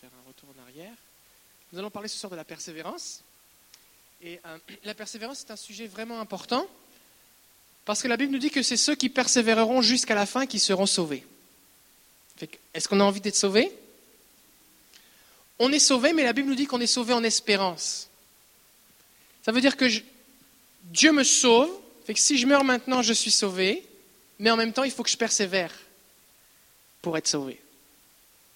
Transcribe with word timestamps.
faire 0.00 0.10
un 0.24 0.28
retour. 0.28 0.48
Nous 1.72 1.78
allons 1.78 1.90
parler 1.90 2.08
ce 2.08 2.16
soir 2.16 2.30
de 2.30 2.36
la 2.36 2.44
persévérance. 2.44 3.20
Et 4.22 4.40
euh, 4.46 4.58
la 4.84 4.94
persévérance 4.94 5.40
est 5.42 5.50
un 5.50 5.56
sujet 5.56 5.86
vraiment 5.86 6.20
important 6.20 6.66
parce 7.84 8.00
que 8.00 8.08
la 8.08 8.16
Bible 8.16 8.32
nous 8.32 8.38
dit 8.38 8.50
que 8.50 8.62
c'est 8.62 8.78
ceux 8.78 8.94
qui 8.94 9.10
persévéreront 9.10 9.82
jusqu'à 9.82 10.14
la 10.14 10.24
fin 10.24 10.46
qui 10.46 10.58
seront 10.58 10.86
sauvés. 10.86 11.26
Est-ce 12.72 12.88
qu'on 12.88 13.00
a 13.00 13.04
envie 13.04 13.20
d'être 13.20 13.36
sauvé 13.36 13.70
On 15.58 15.70
est 15.70 15.78
sauvé, 15.78 16.14
mais 16.14 16.22
la 16.22 16.32
Bible 16.32 16.48
nous 16.48 16.54
dit 16.54 16.66
qu'on 16.66 16.80
est 16.80 16.86
sauvé 16.86 17.12
en 17.12 17.22
espérance. 17.22 18.08
Ça 19.44 19.52
veut 19.52 19.60
dire 19.60 19.76
que 19.76 19.86
Dieu 20.84 21.12
me 21.12 21.24
sauve, 21.24 21.70
que 22.06 22.14
si 22.14 22.38
je 22.38 22.46
meurs 22.46 22.64
maintenant, 22.64 23.02
je 23.02 23.12
suis 23.12 23.30
sauvé, 23.30 23.84
mais 24.38 24.50
en 24.50 24.56
même 24.56 24.72
temps, 24.72 24.84
il 24.84 24.92
faut 24.92 25.02
que 25.02 25.10
je 25.10 25.18
persévère 25.18 25.74
pour 27.02 27.18
être 27.18 27.28
sauvé. 27.28 27.60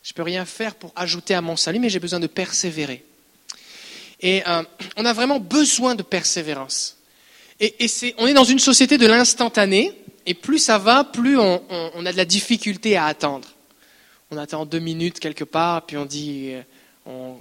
Je 0.05 0.11
ne 0.11 0.15
peux 0.17 0.23
rien 0.23 0.45
faire 0.45 0.75
pour 0.75 0.93
ajouter 0.95 1.33
à 1.33 1.41
mon 1.41 1.57
salut, 1.57 1.79
mais 1.79 1.89
j'ai 1.89 1.99
besoin 1.99 2.21
de 2.21 2.27
persévérer. 2.27 3.03
Et 4.21 4.43
euh, 4.47 4.63
on 4.99 5.05
a 5.07 5.15
vraiment 5.15 5.41
besoin 5.41 5.95
de 5.95 6.03
persévérance. 6.03 6.99
Et, 7.59 7.75
on 8.19 8.27
est 8.27 8.35
dans 8.35 8.45
une 8.45 8.59
société 8.59 8.99
de 8.99 9.07
l'instantané, 9.07 9.93
et 10.27 10.35
plus 10.35 10.59
ça 10.59 10.77
va, 10.77 11.05
plus 11.05 11.39
on, 11.39 11.63
a 12.05 12.13
de 12.13 12.17
la 12.17 12.27
difficulté 12.27 12.97
à 12.99 13.07
attendre. 13.07 13.49
On 14.31 14.37
attend 14.37 14.67
deux 14.67 14.79
minutes 14.79 15.21
quelque 15.21 15.45
part, 15.45 15.87
puis 15.87 15.97
on 15.97 16.05
dit, 16.05 16.53
euh, 17.07 17.33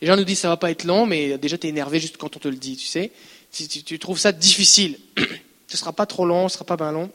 les 0.00 0.06
gens 0.08 0.16
nous 0.16 0.24
disent 0.24 0.40
ça 0.40 0.48
va 0.48 0.56
pas 0.56 0.72
être 0.72 0.84
long, 0.84 1.06
mais 1.06 1.38
déjà 1.38 1.56
tu 1.56 1.68
es 1.68 1.70
énervé 1.70 2.00
juste 2.00 2.16
quand 2.16 2.34
on 2.34 2.40
te 2.40 2.48
le 2.48 2.56
dit, 2.56 2.76
tu 2.76 2.86
sais. 2.86 3.12
Si 3.52 3.68
tu, 3.68 3.98
trouves 4.00 4.18
ça 4.18 4.32
difficile, 4.32 4.98
ce 5.68 5.76
sera 5.76 5.92
pas 5.92 6.06
trop 6.06 6.26
long, 6.26 6.48
ce 6.48 6.54
sera 6.54 6.64
pas 6.64 6.76
bien 6.76 6.90
long. 6.90 7.12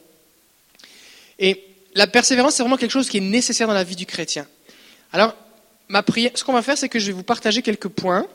Et 1.39 1.65
la 1.93 2.07
persévérance, 2.07 2.55
c'est 2.55 2.63
vraiment 2.63 2.77
quelque 2.77 2.91
chose 2.91 3.09
qui 3.09 3.17
est 3.17 3.21
nécessaire 3.21 3.67
dans 3.67 3.73
la 3.73 3.83
vie 3.83 3.97
du 3.97 4.05
chrétien. 4.05 4.47
Alors, 5.13 5.35
ma 5.87 6.03
ce 6.35 6.43
qu'on 6.43 6.53
va 6.53 6.63
faire, 6.63 6.77
c'est 6.77 6.89
que 6.89 6.99
je 6.99 7.07
vais 7.07 7.13
vous 7.13 7.23
partager 7.23 7.61
quelques 7.61 7.87
points. 7.87 8.25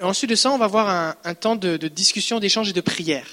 Et 0.00 0.02
ensuite 0.02 0.28
de 0.28 0.34
ça, 0.34 0.50
on 0.50 0.58
va 0.58 0.66
avoir 0.66 1.16
un, 1.24 1.34
temps 1.34 1.56
de, 1.56 1.76
discussion, 1.88 2.40
d'échange 2.40 2.68
et 2.68 2.72
de 2.72 2.80
prière. 2.80 3.28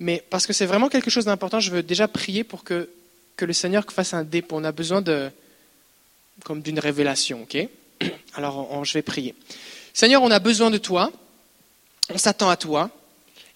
Mais 0.00 0.22
parce 0.28 0.46
que 0.46 0.52
c'est 0.52 0.66
vraiment 0.66 0.88
quelque 0.88 1.08
chose 1.08 1.24
d'important, 1.24 1.60
je 1.60 1.70
veux 1.70 1.82
déjà 1.82 2.06
prier 2.08 2.44
pour 2.44 2.64
que, 2.64 2.90
que 3.36 3.46
le 3.46 3.54
Seigneur 3.54 3.84
fasse 3.90 4.12
un 4.12 4.24
dépôt. 4.24 4.56
On 4.56 4.64
a 4.64 4.72
besoin 4.72 5.00
de, 5.00 5.30
comme 6.44 6.60
d'une 6.60 6.80
révélation, 6.80 7.42
ok? 7.42 7.68
Alors, 8.34 8.84
je 8.84 8.92
vais 8.92 9.02
prier. 9.02 9.34
Seigneur, 9.94 10.22
on 10.22 10.30
a 10.30 10.40
besoin 10.40 10.70
de 10.70 10.78
toi. 10.78 11.10
On 12.10 12.18
s'attend 12.18 12.50
à 12.50 12.56
toi. 12.56 12.90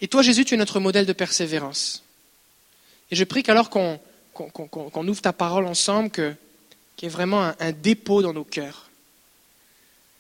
Et 0.01 0.09
toi, 0.09 0.23
Jésus, 0.23 0.45
tu 0.45 0.55
es 0.55 0.57
notre 0.57 0.81
modèle 0.81 1.05
de 1.05 1.13
persévérance. 1.13 2.05
Et 3.11 3.17
je 3.17 3.25
prie 3.25 3.43
qu'alors 3.43 3.69
qu'on 3.69 3.99
ouvre 5.09 5.21
ta 5.21 5.33
parole 5.33 5.67
ensemble, 5.67 6.11
qu'il 6.11 6.37
y 7.07 7.07
ait 7.07 7.15
vraiment 7.15 7.53
un, 7.59 7.73
dépôt 7.73 8.23
dans 8.23 8.33
nos 8.33 8.45
cœurs. 8.45 8.91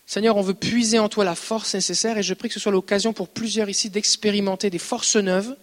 Seigneur, 0.06 0.36
on 0.36 0.42
veut 0.42 0.54
puiser 0.54 0.98
en 0.98 1.08
toi 1.08 1.24
la 1.24 1.34
force 1.34 1.74
nécessaire 1.74 2.18
et 2.18 2.22
je 2.22 2.34
prie 2.34 2.48
que 2.48 2.54
ce 2.54 2.60
soit 2.60 2.72
l'occasion 2.72 3.12
pour 3.12 3.28
plusieurs 3.28 3.68
ici 3.68 3.90
d'expérimenter 3.90 4.70
des 4.70 4.78
forces 4.78 5.16
neuves. 5.16 5.56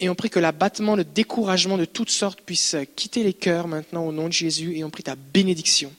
Et 0.00 0.08
on 0.08 0.14
prie 0.14 0.28
que 0.28 0.40
l'abattement, 0.40 0.96
le 0.96 1.04
découragement 1.04 1.78
de 1.78 1.84
toutes 1.84 2.10
sortes 2.10 2.40
puisse 2.42 2.76
quitter 2.96 3.22
les 3.22 3.32
cœurs 3.32 3.68
maintenant 3.68 4.04
au 4.06 4.12
nom 4.12 4.26
de 4.26 4.32
Jésus 4.32 4.76
et 4.76 4.84
on 4.84 4.90
prie 4.90 5.04
ta 5.04 5.14
bénédiction. 5.16 5.92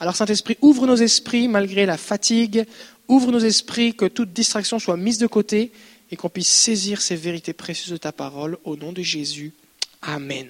Alors 0.00 0.16
Saint-Esprit, 0.16 0.56
ouvre 0.62 0.86
nos 0.86 0.96
esprits 0.96 1.46
malgré 1.46 1.86
la 1.86 1.96
fatigue, 1.96 2.64
ouvre 3.06 3.30
nos 3.30 3.38
esprits, 3.38 3.94
que 3.94 4.06
toute 4.06 4.32
distraction 4.32 4.78
soit 4.78 4.96
mise 4.96 5.18
de 5.18 5.28
côté 5.28 5.70
et 6.10 6.16
qu'on 6.16 6.28
puisse 6.28 6.48
saisir 6.48 7.00
ces 7.00 7.14
vérités 7.14 7.52
précieuses 7.52 7.92
de 7.92 7.96
ta 7.98 8.12
parole 8.12 8.58
au 8.64 8.76
nom 8.76 8.92
de 8.92 9.02
Jésus. 9.02 9.52
Amen. 10.00 10.48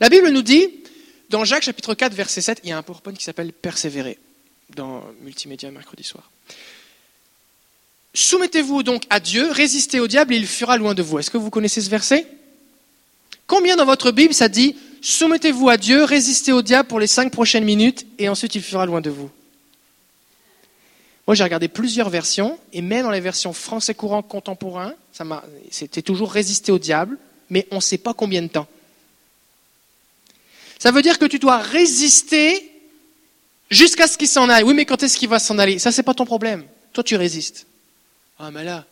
La 0.00 0.08
Bible 0.08 0.30
nous 0.30 0.42
dit, 0.42 0.66
dans 1.28 1.44
Jacques 1.44 1.62
chapitre 1.62 1.92
4, 1.92 2.14
verset 2.14 2.40
7, 2.40 2.60
il 2.64 2.70
y 2.70 2.72
a 2.72 2.78
un 2.78 2.82
PowerPoint 2.82 3.12
qui 3.12 3.22
s'appelle 3.22 3.52
Persévérer, 3.52 4.18
dans 4.74 5.04
Multimédia 5.20 5.70
mercredi 5.70 6.02
soir. 6.02 6.30
Soumettez-vous 8.14 8.82
donc 8.82 9.04
à 9.10 9.20
Dieu, 9.20 9.50
résistez 9.50 10.00
au 10.00 10.08
diable 10.08 10.32
et 10.32 10.38
il 10.38 10.46
fuira 10.46 10.78
loin 10.78 10.94
de 10.94 11.02
vous. 11.02 11.18
Est-ce 11.18 11.30
que 11.30 11.36
vous 11.36 11.50
connaissez 11.50 11.82
ce 11.82 11.90
verset? 11.90 12.26
Combien 13.46 13.76
dans 13.76 13.84
votre 13.84 14.10
Bible 14.10 14.32
ça 14.32 14.48
dit 14.48 14.74
Soumettez-vous 15.02 15.68
à 15.68 15.76
Dieu, 15.76 16.02
résistez 16.04 16.52
au 16.52 16.62
diable 16.62 16.88
pour 16.88 16.98
les 16.98 17.06
cinq 17.06 17.30
prochaines 17.30 17.64
minutes 17.64 18.06
et 18.18 18.28
ensuite 18.28 18.54
il 18.54 18.62
fuira 18.62 18.86
loin 18.86 19.00
de 19.00 19.10
vous 19.10 19.30
Moi 21.26 21.34
j'ai 21.34 21.44
regardé 21.44 21.68
plusieurs 21.68 22.10
versions 22.10 22.58
et 22.72 22.82
même 22.82 23.04
dans 23.04 23.10
les 23.10 23.20
versions 23.20 23.52
français 23.52 23.94
courant 23.94 24.22
contemporain, 24.22 24.94
c'était 25.70 26.02
toujours 26.02 26.32
résister 26.32 26.72
au 26.72 26.78
diable 26.78 27.18
mais 27.48 27.66
on 27.70 27.76
ne 27.76 27.80
sait 27.80 27.98
pas 27.98 28.14
combien 28.14 28.42
de 28.42 28.48
temps. 28.48 28.68
Ça 30.80 30.90
veut 30.90 31.02
dire 31.02 31.18
que 31.18 31.26
tu 31.26 31.38
dois 31.38 31.58
résister 31.58 32.72
jusqu'à 33.70 34.08
ce 34.08 34.16
qu'il 34.16 34.28
s'en 34.28 34.48
aille. 34.48 34.64
Oui, 34.64 34.72
mais 34.72 34.86
quand 34.86 35.02
est-ce 35.02 35.18
qu'il 35.18 35.28
va 35.28 35.38
s'en 35.38 35.58
aller? 35.58 35.78
Ça, 35.78 35.90
n'est 35.90 36.02
pas 36.02 36.14
ton 36.14 36.24
problème. 36.24 36.66
Toi, 36.94 37.04
tu 37.04 37.16
résistes. 37.16 37.66
Ah, 38.38 38.50
mais 38.50 38.64
là, 38.64 38.86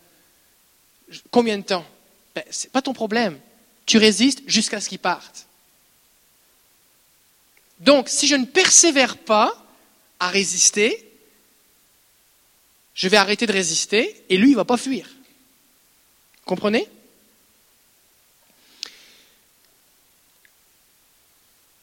combien 1.31 1.57
de 1.57 1.63
temps? 1.63 1.83
Ben, 2.35 2.43
C'est 2.51 2.71
pas 2.71 2.83
ton 2.83 2.93
problème. 2.93 3.39
Tu 3.87 3.97
résistes 3.97 4.43
jusqu'à 4.45 4.79
ce 4.79 4.87
qu'il 4.87 4.99
parte. 4.99 5.47
Donc, 7.79 8.07
si 8.07 8.27
je 8.27 8.35
ne 8.35 8.45
persévère 8.45 9.17
pas 9.17 9.51
à 10.19 10.29
résister, 10.29 11.11
je 12.93 13.07
vais 13.07 13.17
arrêter 13.17 13.47
de 13.47 13.53
résister 13.53 14.23
et 14.29 14.37
lui, 14.37 14.51
il 14.51 14.55
va 14.55 14.65
pas 14.65 14.77
fuir. 14.77 15.09
Comprenez? 16.45 16.87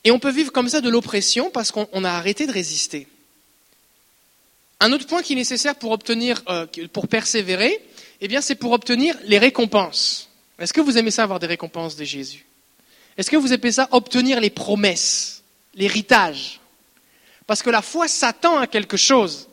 Et 0.07 0.13
on 0.13 0.21
peut 0.21 0.31
vivre 0.31 0.53
comme 0.53 0.69
ça 0.69 0.81
de 0.81 0.89
l'oppression 0.89 1.51
parce 1.51 1.73
qu'on 1.73 2.05
a 2.05 2.11
arrêté 2.13 2.47
de 2.47 2.53
résister. 2.53 3.09
Un 4.79 4.93
autre 4.93 5.05
point 5.05 5.21
qui 5.21 5.33
est 5.33 5.37
nécessaire 5.37 5.75
pour 5.75 5.91
obtenir, 5.91 6.45
euh, 6.49 6.65
pour 6.93 7.09
persévérer, 7.09 7.85
eh 8.21 8.29
bien, 8.29 8.41
c'est 8.41 8.55
pour 8.55 8.71
obtenir 8.71 9.17
les 9.25 9.39
récompenses. 9.39 10.31
Est-ce 10.61 10.73
que 10.73 10.81
vous 10.81 10.97
aimez 10.97 11.11
ça 11.11 11.25
avoir 11.25 11.41
des 11.41 11.49
récompenses 11.49 11.97
de 11.97 12.05
Jésus? 12.05 12.47
Est-ce 13.19 13.33
que 13.33 13.37
vous 13.37 13.53
aimez 13.53 13.73
ça 13.73 13.89
obtenir 13.91 14.39
les 14.39 14.49
promesses, 14.49 15.43
l'héritage? 15.75 16.61
Parce 17.49 17.65
que 17.65 17.71
la 17.71 17.83
foi 17.83 18.07
s'attend 18.07 18.59
à 18.59 18.69
quelque 18.69 18.97
chose. 18.97 19.49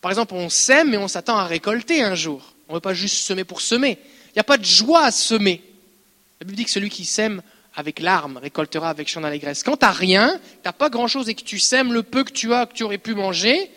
Par 0.00 0.10
exemple, 0.10 0.34
on 0.34 0.48
sème, 0.48 0.90
mais 0.90 0.96
on 0.96 1.06
s'attend 1.06 1.36
à 1.36 1.46
récolter 1.46 2.02
un 2.02 2.16
jour. 2.16 2.54
On 2.68 2.72
ne 2.72 2.78
veut 2.78 2.80
pas 2.80 2.92
juste 2.92 3.18
semer 3.24 3.44
pour 3.44 3.60
semer. 3.60 4.00
Il 4.30 4.32
n'y 4.34 4.40
a 4.40 4.44
pas 4.44 4.58
de 4.58 4.64
joie 4.64 5.04
à 5.04 5.12
semer. 5.12 5.62
La 6.40 6.44
Bible 6.44 6.56
dit 6.56 6.64
que 6.64 6.72
celui 6.72 6.90
qui 6.90 7.04
sème 7.04 7.40
avec 7.74 8.00
larmes, 8.00 8.36
récoltera 8.36 8.90
avec 8.90 9.08
chant 9.08 9.20
d'allégresse. 9.20 9.62
Quand 9.62 9.76
tu 9.76 9.84
n'as 9.84 9.92
rien, 9.92 10.38
tu 10.38 10.60
n'as 10.64 10.72
pas 10.72 10.90
grand-chose 10.90 11.28
et 11.28 11.34
que 11.34 11.42
tu 11.42 11.58
sèmes 11.58 11.92
le 11.92 12.02
peu 12.02 12.24
que 12.24 12.32
tu 12.32 12.52
as, 12.52 12.66
que 12.66 12.74
tu 12.74 12.82
aurais 12.82 12.98
pu 12.98 13.14
manger, 13.14 13.70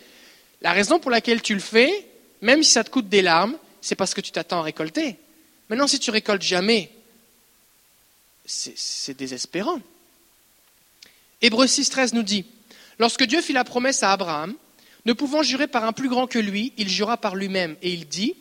la 0.61 0.72
raison 0.72 1.00
pour 1.00 1.11
laquelle 1.11 1.41
tu 1.41 1.53
le 1.53 1.59
fais, 1.59 2.07
même 2.41 2.63
si 2.63 2.72
ça 2.72 2.84
te 2.84 2.89
coûte 2.89 3.09
des 3.09 3.22
larmes, 3.22 3.55
c'est 3.81 3.95
parce 3.95 4.13
que 4.13 4.22
tu 4.22 4.31
t'attends 4.31 4.59
à 4.59 4.63
récolter. 4.63 5.17
Maintenant, 5.69 5.88
si 5.88 6.00
tu 6.00 6.11
récoltes 6.11 6.41
jamais, 6.41 6.91
c'est 8.45 9.17
désespérant. 9.17 9.79
Hébreu 11.41 11.66
6.13 11.66 12.16
nous 12.16 12.23
dit, 12.23 12.45
lorsque 13.00 13.23
Dieu 13.23 13.41
fit 13.41 13.53
la 13.53 13.63
promesse 13.63 14.03
à 14.03 14.11
Abraham, 14.11 14.53
ne 15.05 15.13
pouvant 15.13 15.44
jurer 15.44 15.67
par 15.67 15.85
un 15.85 15.94
plus 15.94 16.09
grand 16.09 16.28
que 16.28 16.39
lui, 16.39 16.73
il 16.78 16.89
jura 16.89 17.17
par 17.17 17.35
lui-même, 17.35 17.75
et 17.81 17.91
il 17.91 18.07
dit, 18.07 18.35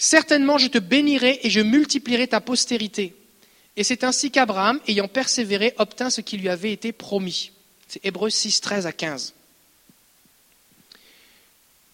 Certainement 0.00 0.56
je 0.56 0.68
te 0.68 0.78
bénirai 0.78 1.40
et 1.42 1.50
je 1.50 1.60
multiplierai 1.60 2.26
ta 2.26 2.40
postérité. 2.40 3.14
Et 3.80 3.82
c'est 3.82 4.04
ainsi 4.04 4.30
qu'Abraham, 4.30 4.78
ayant 4.88 5.08
persévéré, 5.08 5.72
obtint 5.78 6.10
ce 6.10 6.20
qui 6.20 6.36
lui 6.36 6.50
avait 6.50 6.70
été 6.70 6.92
promis. 6.92 7.50
C'est 7.88 8.04
Hébreux 8.04 8.28
6, 8.28 8.60
13 8.60 8.86
à 8.86 8.92
15. 8.92 9.32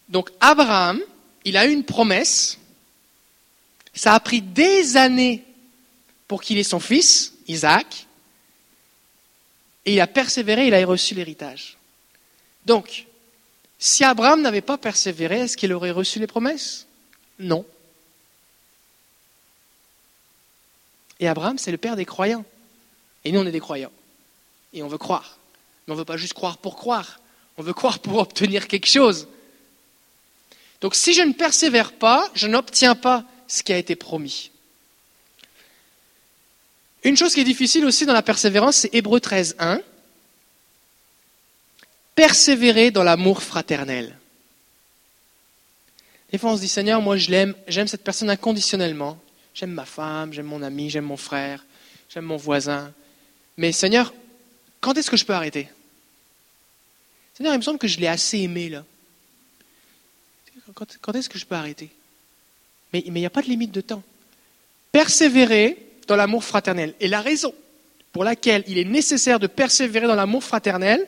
Donc 0.08 0.30
Abraham, 0.40 1.00
il 1.44 1.56
a 1.56 1.64
eu 1.64 1.70
une 1.70 1.84
promesse. 1.84 2.58
Ça 3.94 4.14
a 4.14 4.18
pris 4.18 4.42
des 4.42 4.96
années 4.96 5.44
pour 6.26 6.42
qu'il 6.42 6.58
ait 6.58 6.64
son 6.64 6.80
fils, 6.80 7.34
Isaac. 7.46 8.08
Et 9.84 9.94
il 9.94 10.00
a 10.00 10.08
persévéré, 10.08 10.66
il 10.66 10.74
a 10.74 10.84
reçu 10.84 11.14
l'héritage. 11.14 11.76
Donc, 12.64 13.06
si 13.78 14.02
Abraham 14.02 14.42
n'avait 14.42 14.60
pas 14.60 14.76
persévéré, 14.76 15.38
est-ce 15.42 15.56
qu'il 15.56 15.72
aurait 15.72 15.92
reçu 15.92 16.18
les 16.18 16.26
promesses? 16.26 16.88
Non. 17.38 17.64
Et 21.20 21.28
Abraham, 21.28 21.58
c'est 21.58 21.70
le 21.70 21.78
père 21.78 21.96
des 21.96 22.04
croyants. 22.04 22.44
Et 23.24 23.32
nous, 23.32 23.40
on 23.40 23.46
est 23.46 23.52
des 23.52 23.60
croyants. 23.60 23.92
Et 24.72 24.82
on 24.82 24.88
veut 24.88 24.98
croire. 24.98 25.38
Mais 25.86 25.92
on 25.92 25.94
ne 25.94 26.00
veut 26.00 26.04
pas 26.04 26.16
juste 26.16 26.34
croire 26.34 26.58
pour 26.58 26.76
croire. 26.76 27.20
On 27.58 27.62
veut 27.62 27.72
croire 27.72 27.98
pour 28.00 28.18
obtenir 28.18 28.68
quelque 28.68 28.86
chose. 28.86 29.28
Donc 30.80 30.94
si 30.94 31.14
je 31.14 31.22
ne 31.22 31.32
persévère 31.32 31.92
pas, 31.92 32.30
je 32.34 32.46
n'obtiens 32.46 32.94
pas 32.94 33.24
ce 33.48 33.62
qui 33.62 33.72
a 33.72 33.78
été 33.78 33.96
promis. 33.96 34.50
Une 37.02 37.16
chose 37.16 37.34
qui 37.34 37.40
est 37.40 37.44
difficile 37.44 37.84
aussi 37.86 38.04
dans 38.04 38.12
la 38.12 38.22
persévérance, 38.22 38.76
c'est 38.76 38.94
Hébreu 38.94 39.20
13, 39.20 39.56
1. 39.58 39.80
Persévérer 42.14 42.90
dans 42.90 43.04
l'amour 43.04 43.42
fraternel. 43.42 44.18
Des 46.32 46.38
fois, 46.38 46.50
on 46.50 46.56
se 46.56 46.62
dit, 46.62 46.68
Seigneur, 46.68 47.00
moi 47.00 47.16
je 47.16 47.30
l'aime, 47.30 47.54
j'aime 47.68 47.86
cette 47.86 48.02
personne 48.02 48.28
inconditionnellement. 48.28 49.18
J'aime 49.56 49.70
ma 49.70 49.86
femme, 49.86 50.34
j'aime 50.34 50.44
mon 50.44 50.62
ami, 50.62 50.90
j'aime 50.90 51.06
mon 51.06 51.16
frère, 51.16 51.64
j'aime 52.10 52.26
mon 52.26 52.36
voisin. 52.36 52.92
Mais 53.56 53.72
Seigneur, 53.72 54.12
quand 54.82 54.96
est-ce 54.98 55.10
que 55.10 55.16
je 55.16 55.24
peux 55.24 55.32
arrêter? 55.32 55.70
Seigneur, 57.32 57.54
il 57.54 57.56
me 57.56 57.62
semble 57.62 57.78
que 57.78 57.88
je 57.88 57.98
l'ai 57.98 58.06
assez 58.06 58.38
aimé 58.40 58.68
là. 58.68 58.84
Quand, 61.00 61.14
est-ce 61.14 61.30
que 61.30 61.38
je 61.38 61.46
peux 61.46 61.54
arrêter? 61.54 61.88
Mais 62.92 63.02
il 63.06 63.12
n'y 63.14 63.24
a 63.24 63.30
pas 63.30 63.40
de 63.40 63.46
limite 63.46 63.72
de 63.72 63.80
temps. 63.80 64.02
Persévérer 64.92 65.78
dans 66.06 66.16
l'amour 66.16 66.44
fraternel. 66.44 66.94
Et 67.00 67.08
la 67.08 67.22
raison 67.22 67.54
pour 68.12 68.24
laquelle 68.24 68.62
il 68.66 68.76
est 68.76 68.84
nécessaire 68.84 69.40
de 69.40 69.46
persévérer 69.46 70.06
dans 70.06 70.14
l'amour 70.14 70.44
fraternel, 70.44 71.06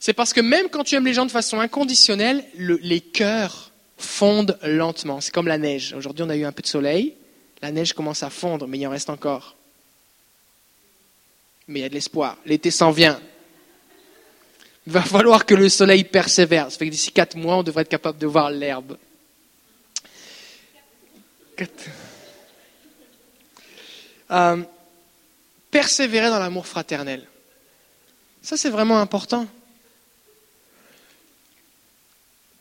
c'est 0.00 0.14
parce 0.14 0.32
que 0.32 0.40
même 0.40 0.68
quand 0.68 0.82
tu 0.82 0.96
aimes 0.96 1.06
les 1.06 1.14
gens 1.14 1.26
de 1.26 1.30
façon 1.30 1.60
inconditionnelle, 1.60 2.44
les 2.56 3.00
cœurs 3.00 3.70
fondent 3.98 4.58
lentement. 4.64 5.20
C'est 5.20 5.32
comme 5.32 5.46
la 5.46 5.58
neige. 5.58 5.94
Aujourd'hui, 5.96 6.24
on 6.24 6.30
a 6.30 6.36
eu 6.36 6.44
un 6.44 6.52
peu 6.52 6.62
de 6.62 6.66
soleil. 6.66 7.14
La 7.62 7.72
neige 7.72 7.92
commence 7.92 8.22
à 8.22 8.30
fondre, 8.30 8.66
mais 8.66 8.78
il 8.78 8.86
en 8.86 8.90
reste 8.90 9.10
encore. 9.10 9.56
Mais 11.68 11.80
il 11.80 11.82
y 11.82 11.86
a 11.86 11.88
de 11.88 11.94
l'espoir. 11.94 12.36
L'été 12.44 12.70
s'en 12.70 12.90
vient. 12.90 13.20
Il 14.86 14.92
va 14.92 15.02
falloir 15.02 15.46
que 15.46 15.54
le 15.54 15.68
soleil 15.68 16.04
persévère. 16.04 16.70
Ça 16.70 16.78
fait 16.78 16.86
que 16.86 16.90
d'ici 16.90 17.10
quatre 17.10 17.36
mois, 17.36 17.56
on 17.56 17.62
devrait 17.62 17.82
être 17.82 17.88
capable 17.88 18.18
de 18.18 18.26
voir 18.26 18.50
l'herbe. 18.50 18.96
Euh, 24.30 24.62
persévérer 25.70 26.28
dans 26.28 26.38
l'amour 26.38 26.66
fraternel. 26.66 27.26
Ça, 28.42 28.56
c'est 28.56 28.70
vraiment 28.70 29.00
important. 29.00 29.46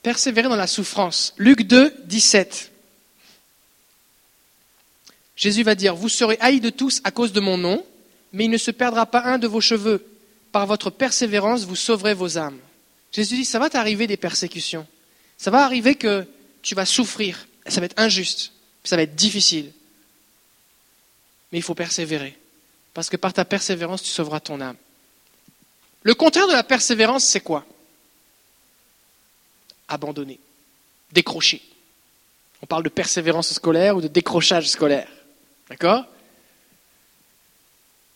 Persévérer 0.02 0.48
dans 0.48 0.56
la 0.56 0.68
souffrance. 0.68 1.34
Luc 1.38 1.64
2, 1.64 1.94
17. 2.06 2.72
Jésus 5.36 5.64
va 5.64 5.76
dire, 5.76 5.96
vous 5.96 6.10
serez 6.10 6.38
haïs 6.40 6.62
de 6.62 6.70
tous 6.70 7.02
à 7.04 7.12
cause 7.12 7.34
de 7.34 7.40
mon 7.40 7.58
nom, 7.58 7.86
mais 8.32 8.46
il 8.46 8.52
ne 8.52 8.58
se 8.58 8.72
perdra 8.72 9.06
pas 9.06 9.24
un 9.24 9.38
de 9.38 9.48
vos 9.48 9.62
cheveux. 9.62 10.06
Par 10.52 10.66
votre 10.66 10.90
persévérance, 10.90 11.66
vous 11.66 11.76
sauverez 11.76 12.14
vos 12.14 12.38
âmes. 12.38 12.60
Jésus 13.12 13.36
dit, 13.36 13.46
ça 13.46 13.60
va 13.60 13.70
t'arriver 13.70 14.08
des 14.08 14.18
persécutions. 14.18 14.88
Ça 15.38 15.52
va 15.52 15.64
arriver 15.64 15.96
que 15.96 16.26
tu 16.62 16.76
vas 16.76 16.86
souffrir. 16.86 17.48
Ça 17.68 17.80
va 17.80 17.86
être 17.86 18.00
injuste. 18.00 18.52
Ça 18.84 18.96
va 18.96 19.02
être 19.02 19.16
difficile. 19.16 19.72
Mais 21.52 21.60
il 21.60 21.62
faut 21.62 21.76
persévérer. 21.76 22.38
Parce 22.94 23.10
que 23.10 23.18
par 23.18 23.34
ta 23.34 23.44
persévérance, 23.44 24.04
tu 24.04 24.10
sauveras 24.10 24.40
ton 24.40 24.62
âme. 24.62 24.78
Le 26.04 26.14
contraire 26.14 26.48
de 26.48 26.54
la 26.54 26.64
persévérance, 26.64 27.26
c'est 27.26 27.42
quoi? 27.42 27.66
Abandonner, 29.88 30.40
décrocher. 31.12 31.62
On 32.62 32.66
parle 32.66 32.84
de 32.84 32.90
persévérance 32.90 33.54
scolaire 33.54 33.98
ou 33.98 34.02
de 34.02 34.08
décrochage 34.08 34.70
scolaire. 34.70 35.10
D'accord? 35.70 36.06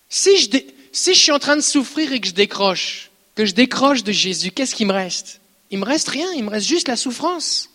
Si 0.10 0.38
je, 0.38 1.14
suis 1.14 1.32
en 1.32 1.40
train 1.40 1.56
de 1.56 1.62
souffrir 1.62 2.12
et 2.14 2.20
que 2.20 2.28
je 2.28 2.34
décroche, 2.34 3.12
que 3.36 3.46
je 3.46 3.54
décroche 3.54 4.04
de 4.04 4.12
Jésus, 4.12 4.52
qu'est-ce 4.52 4.76
qui 4.76 4.86
me 4.86 4.94
reste? 4.94 5.40
Il 5.72 5.80
me 5.80 5.86
reste 5.86 6.10
rien, 6.10 6.32
il 6.34 6.44
me 6.44 6.50
reste 6.50 6.68
juste 6.68 6.88
la 6.88 6.96
souffrance. 6.96 7.70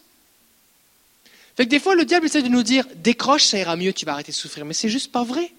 Fait 1.57 1.65
que 1.65 1.71
des 1.71 1.79
fois, 1.79 1.95
le 1.95 2.05
diable 2.05 2.27
essaie 2.27 2.43
de 2.43 2.49
nous 2.49 2.65
dire 2.65 2.85
décroche, 2.97 3.45
ça 3.45 3.59
ira 3.59 3.77
mieux, 3.77 3.93
tu 3.93 4.05
vas 4.05 4.13
arrêter 4.13 4.33
de 4.33 4.37
souffrir. 4.37 4.65
Mais 4.65 4.75
c'est 4.75 4.89
juste 4.89 5.13
pas 5.13 5.23
vrai. 5.23 5.53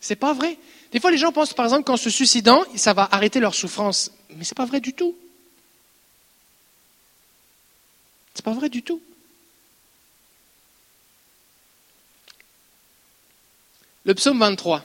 C'est 0.00 0.16
pas 0.16 0.34
vrai. 0.34 0.58
Des 0.92 1.00
fois, 1.00 1.10
les 1.10 1.16
gens 1.16 1.32
pensent, 1.32 1.54
par 1.54 1.64
exemple, 1.64 1.84
qu'en 1.84 1.96
se 1.96 2.10
suicidant, 2.10 2.62
ça 2.76 2.92
va 2.92 3.08
arrêter 3.10 3.40
leur 3.40 3.54
souffrance. 3.54 4.10
Mais 4.36 4.44
c'est 4.44 4.54
pas 4.54 4.66
vrai 4.66 4.80
du 4.80 4.92
tout. 4.92 5.16
C'est 8.34 8.44
pas 8.44 8.52
vrai 8.52 8.68
du 8.68 8.82
tout. 8.82 9.00
Le 14.04 14.14
psaume 14.14 14.38
23. 14.38 14.84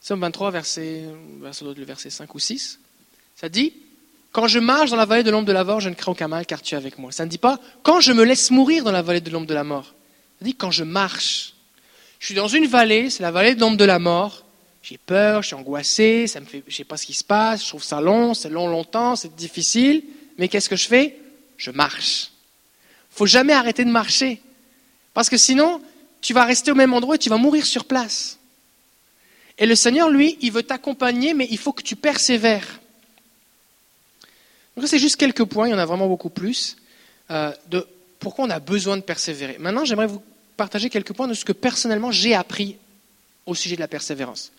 Psaume 0.00 0.20
23, 0.20 0.50
verset, 0.52 1.02
verset 1.40 2.10
5 2.10 2.32
ou 2.34 2.38
6. 2.38 2.78
Ça 3.34 3.48
dit 3.48 3.72
Quand 4.30 4.46
je 4.46 4.60
marche 4.60 4.90
dans 4.90 4.96
la 4.96 5.06
vallée 5.06 5.24
de 5.24 5.30
l'ombre 5.32 5.46
de 5.46 5.52
la 5.52 5.64
mort, 5.64 5.80
je 5.80 5.88
ne 5.88 5.94
crains 5.94 6.12
aucun 6.12 6.28
mal 6.28 6.46
car 6.46 6.62
tu 6.62 6.74
es 6.74 6.78
avec 6.78 6.98
moi. 6.98 7.10
Ça 7.10 7.24
ne 7.24 7.30
dit 7.30 7.38
pas 7.38 7.58
Quand 7.82 8.00
je 8.00 8.12
me 8.12 8.22
laisse 8.22 8.52
mourir 8.52 8.84
dans 8.84 8.92
la 8.92 9.02
vallée 9.02 9.20
de 9.20 9.30
l'ombre 9.30 9.46
de 9.46 9.54
la 9.54 9.64
mort. 9.64 9.86
Ça 10.38 10.44
dit 10.44 10.54
Quand 10.54 10.70
je 10.70 10.84
marche. 10.84 11.54
Je 12.20 12.26
suis 12.26 12.34
dans 12.34 12.48
une 12.48 12.66
vallée, 12.66 13.10
c'est 13.10 13.22
la 13.22 13.32
vallée 13.32 13.56
de 13.56 13.60
l'ombre 13.60 13.76
de 13.76 13.84
la 13.84 13.98
mort. 13.98 14.44
J'ai 14.82 14.98
peur, 14.98 15.42
je 15.42 15.48
suis 15.48 15.56
angoissé, 15.56 16.26
ça 16.26 16.40
me 16.40 16.44
fait, 16.44 16.62
je 16.68 16.76
sais 16.76 16.84
pas 16.84 16.96
ce 16.96 17.06
qui 17.06 17.14
se 17.14 17.24
passe, 17.24 17.62
je 17.62 17.68
trouve 17.68 17.82
ça 17.82 18.00
long, 18.00 18.34
c'est 18.34 18.50
long 18.50 18.68
longtemps, 18.68 19.16
c'est 19.16 19.34
difficile. 19.34 20.04
Mais 20.38 20.48
qu'est-ce 20.48 20.68
que 20.68 20.76
je 20.76 20.86
fais? 20.86 21.18
Je 21.56 21.70
marche. 21.70 22.30
Il 23.10 23.16
faut 23.16 23.26
jamais 23.26 23.52
arrêter 23.52 23.84
de 23.84 23.90
marcher. 23.90 24.40
Parce 25.12 25.30
que 25.30 25.36
sinon, 25.36 25.80
tu 26.24 26.32
vas 26.32 26.46
rester 26.46 26.72
au 26.72 26.74
même 26.74 26.94
endroit 26.94 27.16
et 27.16 27.18
tu 27.18 27.28
vas 27.28 27.36
mourir 27.36 27.66
sur 27.66 27.84
place. 27.84 28.38
Et 29.58 29.66
le 29.66 29.74
Seigneur, 29.74 30.08
lui, 30.08 30.38
il 30.40 30.52
veut 30.52 30.62
t'accompagner, 30.62 31.34
mais 31.34 31.46
il 31.50 31.58
faut 31.58 31.74
que 31.74 31.82
tu 31.82 31.96
persévères. 31.96 32.80
Donc 34.74 34.88
c'est 34.88 34.98
juste 34.98 35.16
quelques 35.16 35.44
points, 35.44 35.68
il 35.68 35.72
y 35.72 35.74
en 35.74 35.78
a 35.78 35.84
vraiment 35.84 36.08
beaucoup 36.08 36.30
plus, 36.30 36.78
euh, 37.30 37.52
de 37.68 37.86
pourquoi 38.20 38.46
on 38.46 38.50
a 38.50 38.58
besoin 38.58 38.96
de 38.96 39.02
persévérer. 39.02 39.58
Maintenant, 39.58 39.84
j'aimerais 39.84 40.06
vous 40.06 40.22
partager 40.56 40.88
quelques 40.88 41.12
points 41.12 41.28
de 41.28 41.34
ce 41.34 41.44
que 41.44 41.52
personnellement 41.52 42.10
j'ai 42.10 42.34
appris 42.34 42.78
au 43.44 43.54
sujet 43.54 43.76
de 43.76 43.80
la 43.80 43.88
persévérance. 43.88 44.50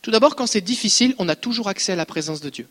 Tout 0.00 0.12
d'abord, 0.12 0.36
quand 0.36 0.46
c'est 0.46 0.60
difficile, 0.60 1.16
on 1.18 1.28
a 1.28 1.34
toujours 1.34 1.66
accès 1.68 1.90
à 1.90 1.96
la 1.96 2.06
présence 2.06 2.40
de 2.40 2.50
Dieu. 2.50 2.68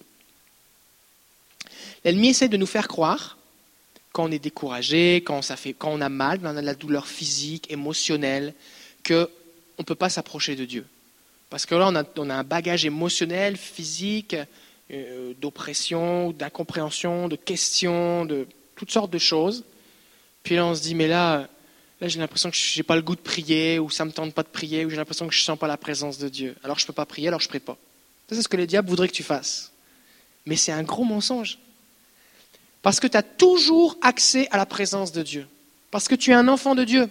L'ennemi 2.06 2.30
essaie 2.30 2.48
de 2.48 2.56
nous 2.56 2.66
faire 2.66 2.88
croire, 2.88 3.38
quand 4.12 4.26
on 4.26 4.32
est 4.32 4.40
découragé, 4.40 5.18
quand, 5.18 5.42
ça 5.42 5.56
fait, 5.56 5.74
quand 5.74 5.90
on 5.90 6.02
a 6.02 6.10
mal, 6.10 6.40
on 6.44 6.48
a 6.48 6.62
de 6.62 6.66
la 6.66 6.76
douleur 6.76 7.08
physique, 7.08 7.72
émotionnelle, 7.72 8.54
qu'on 9.08 9.28
ne 9.80 9.84
peut 9.84 9.96
pas 9.96 10.10
s'approcher 10.10 10.56
de 10.56 10.66
Dieu. 10.66 10.86
Parce 11.50 11.66
que 11.66 11.76
là, 11.76 11.88
on 11.90 11.96
a, 11.96 12.04
on 12.18 12.30
a 12.30 12.36
un 12.36 12.44
bagage 12.44 12.86
émotionnel, 12.86 13.58
physique, 13.58 14.36
euh, 14.92 15.34
d'oppression, 15.40 16.32
d'incompréhension, 16.32 17.28
de 17.28 17.36
questions, 17.36 18.26
de 18.26 18.48
toutes 18.76 18.92
sortes 18.92 19.12
de 19.12 19.18
choses. 19.18 19.64
Puis 20.44 20.56
là, 20.56 20.66
on 20.66 20.76
se 20.76 20.82
dit, 20.82 20.96
mais 20.96 21.08
là, 21.08 21.48
là 22.00 22.08
j'ai 22.08 22.20
l'impression 22.20 22.50
que 22.50 22.58
je 22.58 22.80
n'ai 22.80 22.84
pas 22.84 22.96
le 22.96 23.02
goût 23.02 23.16
de 23.16 23.22
prier, 23.22 23.80
ou 23.80 23.90
ça 23.90 24.04
ne 24.04 24.10
me 24.10 24.14
tente 24.14 24.34
pas 24.34 24.44
de 24.44 24.50
prier, 24.50 24.86
ou 24.86 24.90
j'ai 24.90 24.98
l'impression 24.98 25.28
que 25.28 25.34
je 25.34 25.42
ne 25.42 25.46
sens 25.46 25.58
pas 25.58 25.68
la 25.68 25.78
présence 25.78 26.18
de 26.18 26.28
Dieu. 26.30 26.56
Alors 26.64 26.80
je 26.80 26.84
ne 26.84 26.88
peux 26.88 26.94
pas 26.94 27.06
prier, 27.06 27.30
alors 27.30 27.40
je 27.40 27.46
ne 27.46 27.50
prie 27.50 27.60
pas. 27.60 27.78
Ça, 28.28 28.36
c'est 28.36 28.42
ce 28.42 28.50
que 28.50 28.58
le 28.58 28.68
diable 28.68 28.90
voudrait 28.90 29.08
que 29.08 29.14
tu 29.14 29.24
fasses. 29.24 29.72
Mais 30.46 30.56
c'est 30.56 30.72
un 30.72 30.84
gros 30.84 31.04
mensonge. 31.04 31.60
Parce 32.82 33.00
que 33.00 33.08
tu 33.08 33.18
as 33.18 33.24
toujours 33.24 33.98
accès 34.02 34.48
à 34.52 34.58
la 34.58 34.66
présence 34.66 35.12
de 35.12 35.22
Dieu. 35.22 35.48
Parce 35.92 36.08
que 36.08 36.16
tu 36.16 36.32
es 36.32 36.34
un 36.34 36.48
enfant 36.48 36.76
de 36.76 36.84
Dieu. 36.84 37.10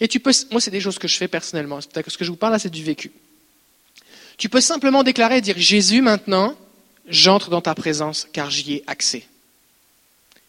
Et 0.00 0.08
tu 0.08 0.20
peux, 0.20 0.32
moi 0.50 0.60
c'est 0.60 0.70
des 0.70 0.80
choses 0.80 0.98
que 0.98 1.08
je 1.08 1.16
fais 1.16 1.28
personnellement, 1.28 1.80
ce 1.80 1.88
que 1.88 2.24
je 2.24 2.30
vous 2.30 2.36
parle 2.36 2.54
là 2.54 2.58
c'est 2.58 2.70
du 2.70 2.82
vécu. 2.82 3.12
Tu 4.38 4.48
peux 4.48 4.60
simplement 4.62 5.02
déclarer 5.02 5.38
et 5.38 5.40
dire 5.42 5.58
Jésus 5.58 6.00
maintenant, 6.00 6.56
j'entre 7.06 7.50
dans 7.50 7.60
ta 7.60 7.74
présence 7.74 8.26
car 8.32 8.50
j'y 8.50 8.74
ai 8.74 8.84
accès. 8.86 9.26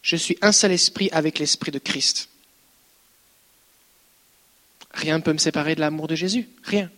Je 0.02 0.16
suis 0.16 0.38
un 0.42 0.52
seul 0.52 0.72
esprit 0.72 1.10
avec 1.12 1.40
l'esprit 1.40 1.72
de 1.72 1.80
Christ. 1.80 2.30
Rien 4.94 5.18
ne 5.18 5.24
peut 5.24 5.34
me 5.34 5.38
séparer 5.38 5.76
de 5.76 5.82
l'amour 5.82 6.08
de 6.08 6.16
Jésus. 6.16 6.50
Rien. 6.64 6.90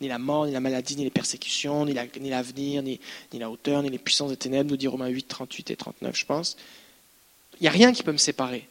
Ni 0.00 0.08
la 0.08 0.18
mort, 0.18 0.46
ni 0.46 0.52
la 0.52 0.60
maladie, 0.60 0.96
ni 0.96 1.04
les 1.04 1.10
persécutions, 1.10 1.84
ni 1.84 1.92
l'avenir, 1.92 2.82
ni, 2.82 3.00
la 3.32 3.50
hauteur, 3.50 3.82
ni 3.82 3.90
les 3.90 3.98
puissances 3.98 4.30
des 4.30 4.36
ténèbres, 4.36 4.70
nous 4.70 4.76
dit 4.76 4.86
Romains 4.86 5.08
8, 5.08 5.26
38 5.26 5.70
et 5.70 5.76
39, 5.76 6.16
je 6.16 6.24
pense. 6.24 6.56
Il 7.60 7.64
n'y 7.64 7.68
a 7.68 7.72
rien 7.72 7.92
qui 7.92 8.02
peut 8.02 8.12
me 8.12 8.18
séparer. 8.18 8.68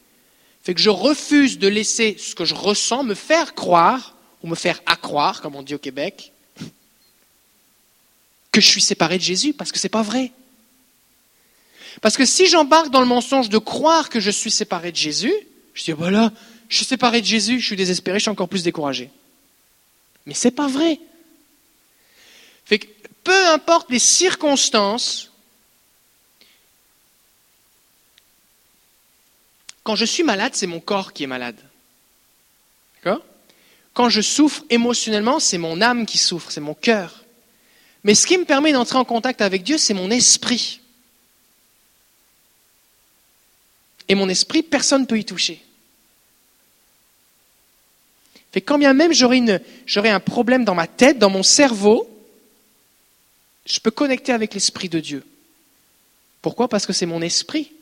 Fait 0.62 0.74
que 0.74 0.80
je 0.80 0.90
refuse 0.90 1.58
de 1.58 1.68
laisser 1.68 2.16
ce 2.18 2.34
que 2.34 2.44
je 2.44 2.54
ressens 2.54 3.04
me 3.04 3.14
faire 3.14 3.54
croire, 3.54 4.16
ou 4.42 4.48
me 4.48 4.54
faire 4.54 4.80
accroire, 4.86 5.40
comme 5.42 5.56
on 5.56 5.62
dit 5.62 5.74
au 5.74 5.78
Québec, 5.78 6.32
que 8.52 8.60
je 8.60 8.66
suis 8.66 8.80
séparé 8.80 9.18
de 9.18 9.22
Jésus, 9.22 9.52
parce 9.52 9.72
que 9.72 9.78
ce 9.78 9.86
n'est 9.86 9.90
pas 9.90 10.02
vrai. 10.02 10.32
Parce 12.00 12.16
que 12.16 12.24
si 12.24 12.46
j'embarque 12.46 12.90
dans 12.90 13.00
le 13.00 13.06
mensonge 13.06 13.48
de 13.48 13.58
croire 13.58 14.08
que 14.08 14.20
je 14.20 14.30
suis 14.30 14.50
séparé 14.50 14.92
de 14.92 14.96
Jésus, 14.96 15.34
je 15.74 15.84
dis, 15.84 15.92
voilà, 15.92 16.32
je 16.68 16.76
suis 16.76 16.86
séparé 16.86 17.20
de 17.20 17.26
Jésus, 17.26 17.60
je 17.60 17.66
suis 17.66 17.76
désespéré, 17.76 18.18
je 18.18 18.22
suis 18.22 18.30
encore 18.30 18.48
plus 18.48 18.62
découragé. 18.62 19.10
Mais 20.26 20.34
ce 20.34 20.48
n'est 20.48 20.52
pas 20.52 20.68
vrai. 20.68 21.00
Peu 23.28 23.46
importe 23.48 23.90
les 23.90 23.98
circonstances, 23.98 25.30
quand 29.84 29.96
je 29.96 30.06
suis 30.06 30.22
malade, 30.22 30.52
c'est 30.54 30.66
mon 30.66 30.80
corps 30.80 31.12
qui 31.12 31.24
est 31.24 31.26
malade. 31.26 31.60
Quand 33.92 34.08
je 34.08 34.22
souffre 34.22 34.64
émotionnellement, 34.70 35.40
c'est 35.40 35.58
mon 35.58 35.82
âme 35.82 36.06
qui 36.06 36.16
souffre, 36.16 36.50
c'est 36.50 36.62
mon 36.62 36.72
cœur. 36.72 37.22
Mais 38.02 38.14
ce 38.14 38.26
qui 38.26 38.38
me 38.38 38.46
permet 38.46 38.72
d'entrer 38.72 38.96
en 38.96 39.04
contact 39.04 39.42
avec 39.42 39.62
Dieu, 39.62 39.76
c'est 39.76 39.92
mon 39.92 40.10
esprit. 40.10 40.80
Et 44.08 44.14
mon 44.14 44.30
esprit, 44.30 44.62
personne 44.62 45.02
ne 45.02 45.06
peut 45.06 45.18
y 45.18 45.24
toucher. 45.26 45.62
Fait 48.52 48.62
quand 48.62 48.78
bien 48.78 48.94
même 48.94 49.12
j'aurais 49.12 50.08
un 50.08 50.20
problème 50.20 50.64
dans 50.64 50.74
ma 50.74 50.86
tête, 50.86 51.18
dans 51.18 51.28
mon 51.28 51.42
cerveau, 51.42 52.08
je 53.68 53.80
peux 53.80 53.90
connecter 53.90 54.32
avec 54.32 54.54
l'Esprit 54.54 54.88
de 54.88 55.00
Dieu. 55.00 55.24
Pourquoi? 56.42 56.68
Parce 56.68 56.86
que 56.86 56.92
c'est 56.92 57.06
mon 57.06 57.20
esprit 57.20 57.72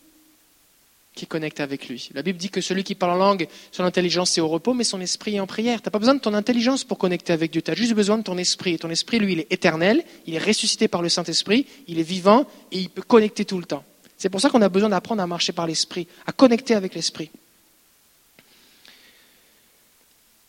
qui 1.14 1.24
est 1.24 1.28
connecté 1.28 1.62
avec 1.62 1.88
lui. 1.88 2.10
La 2.12 2.22
Bible 2.22 2.38
dit 2.38 2.50
que 2.50 2.60
celui 2.60 2.84
qui 2.84 2.94
parle 2.94 3.12
en 3.12 3.16
langue, 3.16 3.48
son 3.72 3.84
intelligence 3.84 4.36
est 4.36 4.40
au 4.42 4.48
repos, 4.48 4.74
mais 4.74 4.84
son 4.84 5.00
esprit 5.00 5.36
est 5.36 5.40
en 5.40 5.46
prière. 5.46 5.80
Tu 5.80 5.86
n'as 5.86 5.90
pas 5.90 5.98
besoin 5.98 6.14
de 6.14 6.20
ton 6.20 6.34
intelligence 6.34 6.84
pour 6.84 6.98
connecter 6.98 7.32
avec 7.32 7.50
Dieu, 7.52 7.62
tu 7.62 7.70
as 7.70 7.74
juste 7.74 7.94
besoin 7.94 8.18
de 8.18 8.22
ton 8.22 8.36
esprit. 8.36 8.74
Et 8.74 8.78
ton 8.78 8.90
esprit, 8.90 9.18
lui, 9.18 9.32
il 9.32 9.40
est 9.40 9.46
éternel, 9.50 10.04
il 10.26 10.34
est 10.34 10.44
ressuscité 10.44 10.88
par 10.88 11.00
le 11.00 11.08
Saint-Esprit, 11.08 11.66
il 11.88 11.98
est 11.98 12.02
vivant 12.02 12.46
et 12.70 12.80
il 12.80 12.90
peut 12.90 13.02
connecter 13.02 13.46
tout 13.46 13.58
le 13.58 13.64
temps. 13.64 13.84
C'est 14.18 14.28
pour 14.28 14.40
ça 14.40 14.50
qu'on 14.50 14.62
a 14.62 14.68
besoin 14.68 14.90
d'apprendre 14.90 15.22
à 15.22 15.26
marcher 15.26 15.52
par 15.52 15.66
l'esprit, 15.66 16.06
à 16.26 16.32
connecter 16.32 16.74
avec 16.74 16.94
l'esprit. 16.94 17.30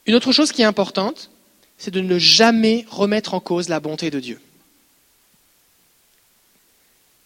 Une 0.06 0.16
autre 0.16 0.32
chose 0.32 0.52
qui 0.52 0.64
est 0.64 0.66
importante, 0.66 1.30
c'est 1.78 1.92
de 1.92 2.02
ne 2.02 2.18
jamais 2.18 2.86
remettre 2.90 3.34
en 3.34 3.40
cause 3.40 3.70
la 3.70 3.80
bonté 3.80 4.10
de 4.10 4.20
Dieu. 4.20 4.40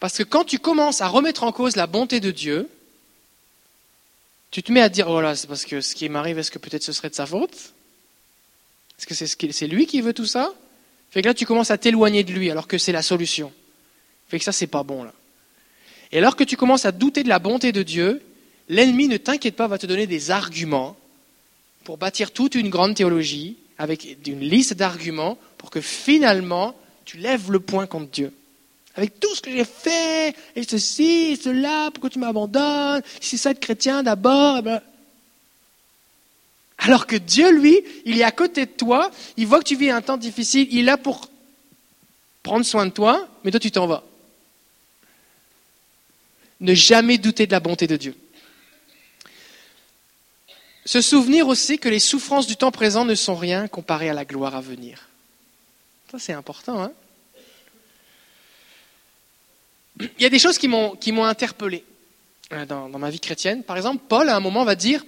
Parce 0.02 0.18
que 0.18 0.24
quand 0.24 0.42
tu 0.42 0.58
commences 0.58 1.00
à 1.00 1.06
remettre 1.06 1.44
en 1.44 1.52
cause 1.52 1.76
la 1.76 1.86
bonté 1.86 2.18
de 2.18 2.32
Dieu, 2.32 2.68
tu 4.50 4.60
te 4.64 4.72
mets 4.72 4.80
à 4.80 4.88
dire, 4.88 5.08
oh 5.08 5.20
là, 5.20 5.36
c'est 5.36 5.46
parce 5.46 5.64
que 5.64 5.80
ce 5.80 5.94
qui 5.94 6.08
m'arrive, 6.08 6.40
est-ce 6.40 6.50
que 6.50 6.58
peut-être 6.58 6.82
ce 6.82 6.92
serait 6.92 7.08
de 7.08 7.14
sa 7.14 7.24
faute? 7.24 7.72
Est-ce 8.98 9.36
que 9.36 9.52
c'est 9.52 9.66
lui 9.68 9.86
qui 9.86 10.00
veut 10.00 10.12
tout 10.12 10.26
ça? 10.26 10.52
Fait 11.12 11.22
que 11.22 11.28
là, 11.28 11.34
tu 11.34 11.46
commences 11.46 11.70
à 11.70 11.78
t'éloigner 11.78 12.24
de 12.24 12.32
lui 12.32 12.50
alors 12.50 12.66
que 12.66 12.78
c'est 12.78 12.90
la 12.90 13.00
solution. 13.00 13.52
Fait 14.26 14.40
que 14.40 14.44
ça, 14.44 14.50
c'est 14.50 14.66
pas 14.66 14.82
bon 14.82 15.04
là. 15.04 15.12
Et 16.10 16.18
alors 16.18 16.34
que 16.34 16.42
tu 16.42 16.56
commences 16.56 16.84
à 16.84 16.90
douter 16.90 17.22
de 17.22 17.28
la 17.28 17.38
bonté 17.38 17.70
de 17.70 17.84
Dieu, 17.84 18.22
l'ennemi, 18.68 19.06
ne 19.06 19.18
t'inquiète 19.18 19.54
pas, 19.54 19.68
va 19.68 19.78
te 19.78 19.86
donner 19.86 20.08
des 20.08 20.32
arguments 20.32 20.96
pour 21.84 21.96
bâtir 21.96 22.32
toute 22.32 22.56
une 22.56 22.70
grande 22.70 22.96
théologie 22.96 23.56
avec 23.78 24.18
une 24.26 24.40
liste 24.40 24.74
d'arguments 24.74 25.38
pour 25.58 25.70
que 25.70 25.80
finalement 25.80 26.74
tu 27.04 27.18
lèves 27.18 27.52
le 27.52 27.60
point 27.60 27.86
contre 27.86 28.10
Dieu 28.10 28.32
avec 28.94 29.18
tout 29.18 29.34
ce 29.34 29.40
que 29.40 29.50
j'ai 29.50 29.64
fait, 29.64 30.34
et 30.54 30.64
ceci, 30.64 31.32
et 31.32 31.36
cela, 31.36 31.90
pourquoi 31.92 32.10
tu 32.10 32.18
m'abandonnes, 32.18 33.02
si 33.20 33.38
ça 33.38 33.50
être 33.50 33.60
chrétien 33.60 34.02
d'abord, 34.02 34.62
ben. 34.62 34.82
alors 36.78 37.06
que 37.06 37.16
Dieu, 37.16 37.50
lui, 37.52 37.80
il 38.04 38.20
est 38.20 38.24
à 38.24 38.32
côté 38.32 38.66
de 38.66 38.70
toi, 38.70 39.10
il 39.36 39.46
voit 39.46 39.60
que 39.60 39.64
tu 39.64 39.76
vis 39.76 39.90
un 39.90 40.02
temps 40.02 40.18
difficile, 40.18 40.68
il 40.70 40.80
est 40.80 40.82
là 40.82 40.98
pour 40.98 41.28
prendre 42.42 42.66
soin 42.66 42.86
de 42.86 42.90
toi, 42.90 43.28
mais 43.44 43.50
toi 43.50 43.60
tu 43.60 43.70
t'en 43.70 43.86
vas. 43.86 44.02
Ne 46.60 46.74
jamais 46.74 47.18
douter 47.18 47.46
de 47.46 47.52
la 47.52 47.60
bonté 47.60 47.86
de 47.86 47.96
Dieu. 47.96 48.14
Se 50.84 51.00
souvenir 51.00 51.46
aussi 51.46 51.78
que 51.78 51.88
les 51.88 52.00
souffrances 52.00 52.46
du 52.46 52.56
temps 52.56 52.72
présent 52.72 53.04
ne 53.04 53.14
sont 53.14 53.36
rien 53.36 53.68
comparées 53.68 54.10
à 54.10 54.14
la 54.14 54.24
gloire 54.24 54.54
à 54.54 54.60
venir. 54.60 55.08
Ça 56.10 56.18
c'est 56.18 56.32
important, 56.32 56.82
hein? 56.82 56.92
Il 60.18 60.22
y 60.22 60.26
a 60.26 60.30
des 60.30 60.38
choses 60.38 60.58
qui 60.58 60.68
m'ont, 60.68 61.24
interpellé 61.24 61.84
euh, 62.52 62.66
dans, 62.66 62.88
ma 62.98 63.10
vie 63.10 63.20
chrétienne. 63.20 63.62
Par 63.62 63.76
exemple, 63.76 64.02
Paul, 64.08 64.28
à 64.28 64.36
un 64.36 64.40
moment, 64.40 64.64
va 64.64 64.74
dire, 64.74 65.04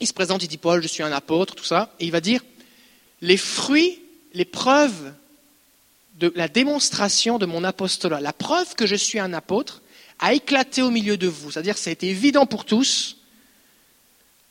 il 0.00 0.06
se 0.06 0.12
présente, 0.12 0.42
il 0.42 0.48
dit, 0.48 0.58
Paul, 0.58 0.82
je 0.82 0.88
suis 0.88 1.02
un 1.02 1.12
apôtre, 1.12 1.54
tout 1.54 1.64
ça, 1.64 1.94
et 2.00 2.04
il 2.04 2.12
va 2.12 2.20
dire, 2.20 2.42
les 3.20 3.36
fruits, 3.36 4.00
les 4.34 4.44
preuves 4.44 5.12
de 6.18 6.32
la 6.36 6.48
démonstration 6.48 7.38
de 7.38 7.46
mon 7.46 7.64
apostolat, 7.64 8.20
la 8.20 8.32
preuve 8.32 8.74
que 8.74 8.86
je 8.86 8.96
suis 8.96 9.18
un 9.18 9.32
apôtre, 9.32 9.82
a 10.18 10.34
éclaté 10.34 10.82
au 10.82 10.90
milieu 10.90 11.16
de 11.16 11.26
vous. 11.26 11.50
C'est-à-dire, 11.50 11.78
ça 11.78 11.90
a 11.90 11.92
été 11.92 12.08
évident 12.08 12.46
pour 12.46 12.64
tous, 12.64 13.16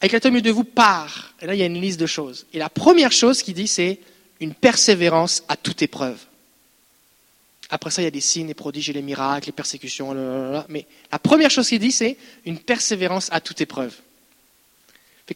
a 0.01 0.05
éclaté 0.05 0.27
au 0.27 0.31
milieu 0.31 0.41
de 0.41 0.51
vous 0.51 0.63
par. 0.63 1.33
Et 1.41 1.45
là, 1.45 1.53
il 1.53 1.59
y 1.59 1.63
a 1.63 1.67
une 1.67 1.79
liste 1.79 1.99
de 1.99 2.05
choses. 2.05 2.47
Et 2.53 2.59
la 2.59 2.69
première 2.69 3.11
chose 3.11 3.43
qu'il 3.43 3.53
dit, 3.53 3.67
c'est 3.67 3.99
une 4.39 4.53
persévérance 4.53 5.43
à 5.47 5.57
toute 5.57 5.81
épreuve. 5.81 6.17
Après 7.69 7.91
ça, 7.91 8.01
il 8.01 8.05
y 8.05 8.07
a 8.07 8.11
des 8.11 8.21
signes, 8.21 8.47
les 8.47 8.53
prodiges 8.53 8.89
les 8.89 9.01
miracles, 9.01 9.47
les 9.47 9.53
persécutions. 9.53 10.13
Mais 10.69 10.87
la 11.11 11.19
première 11.19 11.51
chose 11.51 11.67
qu'il 11.67 11.79
dit, 11.79 11.91
c'est 11.91 12.17
une 12.45 12.59
persévérance 12.59 13.29
à 13.31 13.41
toute 13.41 13.61
épreuve. 13.61 13.95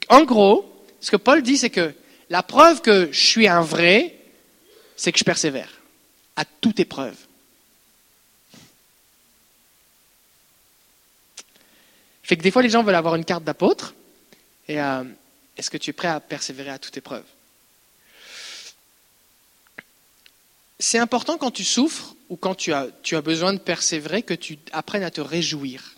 En 0.10 0.24
gros, 0.24 0.66
ce 1.00 1.12
que 1.12 1.18
Paul 1.18 1.44
dit, 1.44 1.58
c'est 1.58 1.70
que 1.70 1.94
la 2.30 2.42
preuve 2.42 2.82
que 2.82 3.12
je 3.12 3.26
suis 3.26 3.48
un 3.48 3.62
vrai, 3.62 4.18
c'est 4.96 5.12
que 5.12 5.20
je 5.20 5.24
persévère 5.24 5.70
à 6.36 6.46
toute 6.46 6.80
épreuve. 6.80 7.16
Fait 12.24 12.38
que 12.38 12.42
des 12.42 12.50
fois, 12.50 12.64
les 12.64 12.70
gens 12.70 12.84
veulent 12.84 12.96
avoir 12.96 13.16
une 13.16 13.26
carte 13.26 13.44
d'apôtre. 13.44 13.94
Et 14.68 14.82
euh, 14.82 15.04
est-ce 15.58 15.70
que 15.70 15.78
tu 15.78 15.92
es 15.92 15.94
prêt 15.94 16.08
à 16.08 16.20
persévérer 16.20 16.72
à 16.72 16.80
toute 16.80 16.96
épreuve? 16.98 17.26
C'est 20.86 20.98
important 20.98 21.38
quand 21.38 21.50
tu 21.50 21.64
souffres 21.64 22.14
ou 22.28 22.36
quand 22.36 22.56
tu 22.56 22.74
as, 22.74 23.22
besoin 23.22 23.54
de 23.54 23.58
persévérer 23.58 24.22
que 24.22 24.34
tu 24.34 24.60
apprennes 24.74 25.04
à 25.04 25.12
te 25.12 25.22
réjouir. 25.22 25.96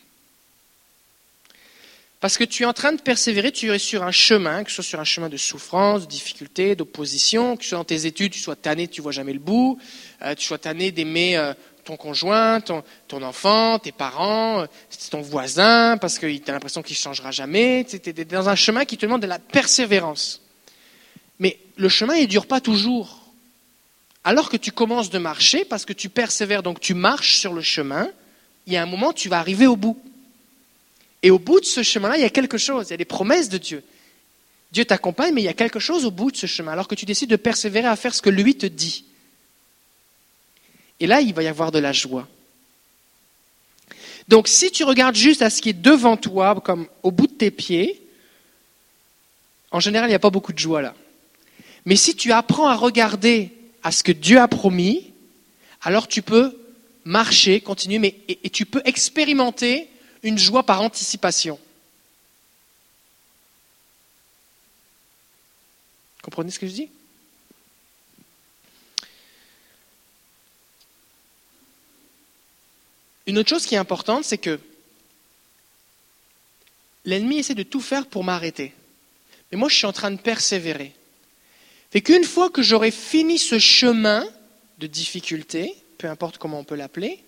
Parce 2.19 2.37
que 2.37 2.43
tu 2.43 2.61
es 2.61 2.65
en 2.67 2.73
train 2.73 2.93
de 2.93 3.01
persévérer, 3.01 3.51
tu 3.51 3.73
es 3.73 3.79
sur 3.79 4.03
un 4.03 4.11
chemin, 4.11 4.63
que 4.63 4.69
ce 4.69 4.75
soit 4.75 4.83
sur 4.83 4.99
un 4.99 5.03
chemin 5.03 5.27
de 5.27 5.37
souffrance, 5.37 6.01
de 6.01 6.05
difficulté, 6.05 6.75
d'opposition, 6.75 7.57
que 7.57 7.63
ce 7.63 7.69
soit 7.69 7.79
dans 7.79 7.83
tes 7.83 8.05
études, 8.05 8.33
tu 8.33 8.39
sois 8.39 8.55
tanné, 8.55 8.87
tu 8.87 9.01
vois 9.01 9.11
jamais 9.11 9.33
le 9.33 9.39
bout, 9.39 9.79
euh, 10.21 10.35
tu 10.35 10.45
sois 10.45 10.59
tanné 10.59 10.91
d'aimer 10.91 11.35
euh, 11.35 11.55
ton 11.83 11.97
conjoint, 11.97 12.61
ton, 12.61 12.83
ton, 13.07 13.23
enfant, 13.23 13.79
tes 13.79 13.91
parents, 13.91 14.61
euh, 14.61 14.65
ton 15.09 15.21
voisin, 15.21 15.97
parce 15.97 16.19
que 16.19 16.27
tu 16.27 16.43
as 16.47 16.53
l'impression 16.53 16.83
qu'il 16.83 16.93
ne 16.93 16.99
changera 16.99 17.31
jamais. 17.31 17.87
Tu 17.89 17.95
es 18.07 18.25
dans 18.25 18.49
un 18.49 18.55
chemin 18.55 18.85
qui 18.85 18.97
te 18.97 19.07
demande 19.07 19.23
de 19.23 19.27
la 19.27 19.39
persévérance. 19.39 20.43
Mais 21.39 21.57
le 21.75 21.89
chemin, 21.89 22.13
il 22.17 22.25
ne 22.25 22.29
dure 22.29 22.45
pas 22.45 22.61
toujours 22.61 23.24
alors 24.25 24.49
que 24.49 24.57
tu 24.57 24.71
commences 24.71 25.11
de 25.11 25.19
marcher, 25.19 25.63
parce 25.63 25.85
que 25.85 25.93
tu 25.93 26.09
persévères, 26.09 26.63
donc 26.63 26.79
tu 26.79 26.95
marches 26.95 27.37
sur 27.37 27.53
le 27.53 27.61
chemin, 27.61 28.09
il 28.65 28.73
y 28.73 28.77
a 28.77 28.81
un 28.81 28.87
moment, 28.87 29.13
tu 29.13 29.29
vas 29.29 29.37
arriver 29.37 29.67
au 29.67 29.75
bout. 29.75 30.01
Et 31.21 31.29
au 31.29 31.37
bout 31.37 31.59
de 31.59 31.65
ce 31.65 31.83
chemin-là, 31.83 32.17
il 32.17 32.21
y 32.21 32.25
a 32.25 32.29
quelque 32.31 32.57
chose, 32.57 32.87
il 32.87 32.91
y 32.91 32.93
a 32.95 32.97
des 32.97 33.05
promesses 33.05 33.49
de 33.49 33.59
Dieu. 33.59 33.83
Dieu 34.71 34.83
t'accompagne, 34.83 35.31
mais 35.33 35.41
il 35.41 35.45
y 35.45 35.49
a 35.49 35.53
quelque 35.53 35.79
chose 35.79 36.05
au 36.05 36.11
bout 36.11 36.31
de 36.31 36.37
ce 36.37 36.47
chemin, 36.47 36.71
alors 36.71 36.87
que 36.87 36.95
tu 36.95 37.05
décides 37.05 37.29
de 37.29 37.35
persévérer 37.35 37.87
à 37.87 37.95
faire 37.95 38.15
ce 38.15 38.21
que 38.21 38.31
lui 38.31 38.55
te 38.55 38.65
dit. 38.65 39.05
Et 40.99 41.05
là, 41.05 41.21
il 41.21 41.33
va 41.33 41.43
y 41.43 41.47
avoir 41.47 41.71
de 41.71 41.79
la 41.79 41.93
joie. 41.93 42.27
Donc 44.27 44.47
si 44.47 44.71
tu 44.71 44.83
regardes 44.83 45.15
juste 45.15 45.43
à 45.43 45.51
ce 45.51 45.61
qui 45.61 45.69
est 45.69 45.73
devant 45.73 46.17
toi, 46.17 46.59
comme 46.65 46.87
au 47.03 47.11
bout 47.11 47.27
de 47.27 47.33
tes 47.33 47.51
pieds, 47.51 48.01
en 49.69 49.79
général, 49.79 50.09
il 50.09 50.11
n'y 50.11 50.15
a 50.15 50.19
pas 50.19 50.31
beaucoup 50.31 50.51
de 50.51 50.57
joie 50.57 50.81
là. 50.81 50.95
Mais 51.85 51.95
si 51.95 52.15
tu 52.15 52.31
apprends 52.31 52.67
à 52.67 52.75
regarder 52.75 53.54
à 53.85 53.91
ce 53.91 54.01
que 54.01 54.11
Dieu 54.11 54.39
a 54.39 54.47
promis, 54.47 55.13
alors 55.83 56.07
tu 56.07 56.23
peux 56.23 56.59
marcher, 57.03 57.61
continuer, 57.61 57.99
mais, 57.99 58.15
et, 58.27 58.49
tu 58.49 58.65
peux 58.65 58.81
expérimenter 58.83 59.87
une 60.23 60.39
joie 60.39 60.63
par 60.63 60.81
anticipation. 60.81 61.59
Comprenez 66.23 66.49
ce 66.49 66.57
que 66.57 66.65
je 66.65 66.71
dis? 66.71 66.89
Une 73.27 73.37
autre 73.37 73.49
chose 73.49 73.67
qui 73.67 73.75
est 73.75 73.77
importante, 73.77 74.23
c'est 74.23 74.39
que 74.39 74.59
l'ennemi 77.05 77.37
essaie 77.37 77.53
de 77.53 77.61
tout 77.61 77.81
faire 77.81 78.07
pour 78.07 78.23
m'arrêter. 78.23 78.73
Mais 79.51 79.59
moi, 79.59 79.69
je 79.69 79.75
suis 79.75 79.85
en 79.85 79.93
train 79.93 80.09
de 80.09 80.19
persévérer. 80.19 80.95
Et 81.95 82.01
qu'une 82.01 82.25
fois 82.25 82.49
que 82.49 82.61
j'aurai 82.61 82.91
fini 82.91 83.39
ce 83.39 83.57
chemin 83.57 84.27
de 84.79 84.85
difficulté, 84.85 85.73
peu 85.97 86.09
importe 86.09 86.37
comment 86.37 86.59
on 86.59 86.65
peut 86.65 86.75
l'appeler, 86.75 87.23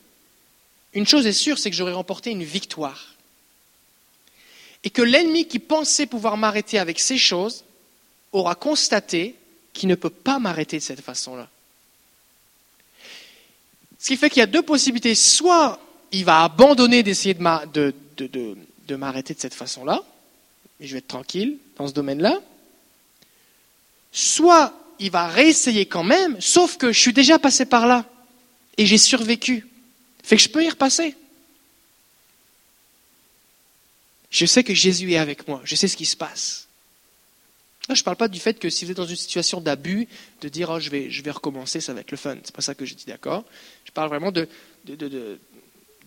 une 0.93 1.07
chose 1.07 1.25
est 1.25 1.31
sûre, 1.31 1.57
c'est 1.57 1.69
que 1.69 1.75
j'aurai 1.75 1.93
remporté 1.93 2.31
une 2.31 2.43
victoire. 2.43 3.15
Et 4.83 4.89
que 4.89 5.01
l'ennemi 5.01 5.47
qui 5.47 5.59
pensait 5.59 6.05
pouvoir 6.05 6.35
m'arrêter 6.35 6.79
avec 6.79 6.99
ces 6.99 7.17
choses 7.17 7.63
aura 8.33 8.55
constaté 8.55 9.35
qu'il 9.71 9.87
ne 9.87 9.95
peut 9.95 10.09
pas 10.09 10.37
m'arrêter 10.37 10.77
de 10.77 10.83
cette 10.83 11.01
façon-là. 11.01 11.49
Ce 13.99 14.07
qui 14.07 14.17
fait 14.17 14.29
qu'il 14.29 14.41
y 14.41 14.43
a 14.43 14.47
deux 14.47 14.61
possibilités. 14.61 15.15
Soit 15.15 15.79
il 16.11 16.25
va 16.25 16.43
abandonner 16.43 17.03
d'essayer 17.03 17.33
de, 17.33 18.95
m'arrêter 18.95 19.33
de 19.33 19.39
cette 19.39 19.53
façon-là, 19.53 20.03
et 20.81 20.87
je 20.87 20.91
vais 20.91 20.99
être 20.99 21.07
tranquille 21.07 21.57
dans 21.77 21.87
ce 21.87 21.93
domaine-là, 21.93 22.41
soit 24.11 24.73
il 24.99 25.11
va 25.11 25.27
réessayer 25.27 25.85
quand 25.85 26.03
même, 26.03 26.39
sauf 26.41 26.77
que 26.77 26.91
je 26.91 26.99
suis 26.99 27.13
déjà 27.13 27.39
passé 27.39 27.65
par 27.65 27.87
là 27.87 28.05
et 28.77 28.85
j'ai 28.85 28.97
survécu. 28.97 29.67
Fait 30.23 30.35
que 30.35 30.41
je 30.41 30.49
peux 30.49 30.63
y 30.63 30.69
repasser. 30.69 31.15
Je 34.29 34.45
sais 34.45 34.63
que 34.63 34.73
Jésus 34.73 35.11
est 35.13 35.17
avec 35.17 35.47
moi, 35.47 35.61
je 35.63 35.75
sais 35.75 35.87
ce 35.87 35.95
qui 35.95 36.05
se 36.05 36.17
passe. 36.17 36.67
je 37.89 37.93
ne 37.93 38.03
parle 38.03 38.17
pas 38.17 38.27
du 38.27 38.39
fait 38.39 38.59
que 38.59 38.69
si 38.69 38.85
vous 38.85 38.91
êtes 38.91 38.97
dans 38.97 39.05
une 39.05 39.15
situation 39.15 39.61
d'abus, 39.61 40.07
de 40.41 40.49
dire 40.49 40.69
oh, 40.69 40.79
je, 40.79 40.89
vais, 40.89 41.09
je 41.09 41.23
vais 41.23 41.31
recommencer, 41.31 41.79
ça 41.79 41.93
va 41.93 42.01
être 42.01 42.11
le 42.11 42.17
fun. 42.17 42.35
C'est 42.43 42.53
pas 42.53 42.61
ça 42.61 42.75
que 42.75 42.85
j'ai 42.85 42.95
dit, 42.95 43.05
d'accord? 43.05 43.45
Je 43.85 43.91
parle 43.91 44.09
vraiment 44.09 44.31
de, 44.31 44.49